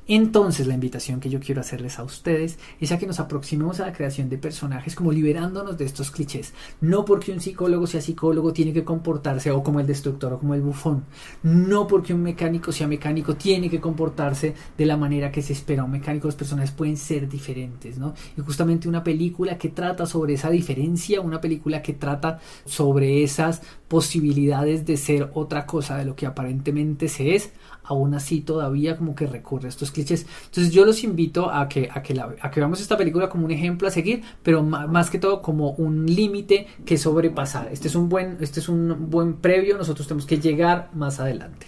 Entonces 0.07 0.67
la 0.67 0.75
invitación 0.75 1.19
que 1.19 1.29
yo 1.29 1.39
quiero 1.39 1.61
hacerles 1.61 1.97
a 1.97 2.03
ustedes 2.03 2.59
es 2.79 2.91
a 2.91 2.99
que 2.99 3.07
nos 3.07 3.19
aproximemos 3.19 3.79
a 3.79 3.87
la 3.87 3.93
creación 3.93 4.29
de 4.29 4.37
personajes 4.37 4.95
como 4.95 5.11
liberándonos 5.11 5.77
de 5.77 5.85
estos 5.85 6.11
clichés. 6.11 6.53
No 6.79 7.05
porque 7.05 7.31
un 7.31 7.39
psicólogo 7.39 7.87
sea 7.87 8.01
psicólogo 8.01 8.53
tiene 8.53 8.73
que 8.73 8.83
comportarse 8.83 9.49
o 9.51 9.63
como 9.63 9.79
el 9.79 9.87
destructor 9.87 10.33
o 10.33 10.39
como 10.39 10.53
el 10.53 10.61
bufón. 10.61 11.05
No 11.41 11.87
porque 11.87 12.13
un 12.13 12.21
mecánico 12.21 12.71
sea 12.71 12.87
mecánico 12.87 13.35
tiene 13.35 13.69
que 13.69 13.81
comportarse 13.81 14.53
de 14.77 14.85
la 14.85 14.97
manera 14.97 15.31
que 15.31 15.41
se 15.41 15.53
espera 15.53 15.83
un 15.83 15.91
mecánico. 15.91 16.27
Los 16.27 16.35
personajes 16.35 16.71
pueden 16.71 16.97
ser 16.97 17.27
diferentes, 17.27 17.97
¿no? 17.97 18.13
Y 18.37 18.41
justamente 18.41 18.87
una 18.87 19.03
película 19.03 19.57
que 19.57 19.69
trata 19.69 20.05
sobre 20.05 20.35
esa 20.35 20.49
diferencia, 20.49 21.21
una 21.21 21.41
película 21.41 21.81
que 21.81 21.93
trata 21.93 22.39
sobre 22.65 23.23
esas 23.23 23.61
posibilidades 23.87 24.85
de 24.85 24.97
ser 24.97 25.31
otra 25.33 25.65
cosa 25.65 25.97
de 25.97 26.05
lo 26.05 26.15
que 26.15 26.25
aparentemente 26.25 27.07
se 27.07 27.35
es, 27.35 27.51
aún 27.85 28.13
así 28.13 28.41
todavía 28.41 28.97
como 28.97 29.15
que 29.15 29.27
recurre 29.27 29.67
a 29.67 29.69
estos 29.69 29.91
clichés. 29.91 30.25
Entonces 30.45 30.71
yo 30.73 30.85
los 30.85 31.03
invito 31.03 31.49
a 31.51 31.67
que, 31.67 31.89
a 31.91 32.01
que, 32.01 32.19
a 32.19 32.51
que 32.51 32.59
veamos 32.59 32.81
esta 32.81 32.97
película 32.97 33.29
como 33.29 33.45
un 33.45 33.51
ejemplo 33.51 33.87
a 33.87 33.91
seguir, 33.91 34.23
pero 34.43 34.63
más, 34.63 35.09
que 35.09 35.19
todo 35.19 35.41
como 35.41 35.71
un 35.71 36.05
límite 36.05 36.67
que 36.85 36.97
sobrepasar. 36.97 37.69
Este 37.71 37.87
es 37.87 37.95
un 37.95 38.09
buen, 38.09 38.37
este 38.41 38.59
es 38.59 38.69
un 38.69 39.09
buen 39.09 39.35
previo, 39.37 39.77
nosotros 39.77 40.07
tenemos 40.07 40.25
que 40.25 40.39
llegar 40.39 40.89
más 40.93 41.19
adelante. 41.19 41.67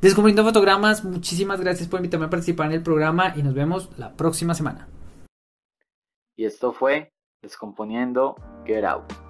Descubriendo 0.00 0.44
fotogramas, 0.44 1.04
muchísimas 1.04 1.60
gracias 1.60 1.88
por 1.88 2.00
invitarme 2.00 2.26
a 2.26 2.30
participar 2.30 2.66
en 2.66 2.72
el 2.72 2.82
programa 2.82 3.34
y 3.36 3.42
nos 3.42 3.54
vemos 3.54 3.90
la 3.98 4.16
próxima 4.16 4.54
semana. 4.54 4.88
Y 6.36 6.46
esto 6.46 6.72
fue 6.72 7.12
Descomponiendo 7.42 8.34
Get 8.64 8.84
Out. 8.84 9.29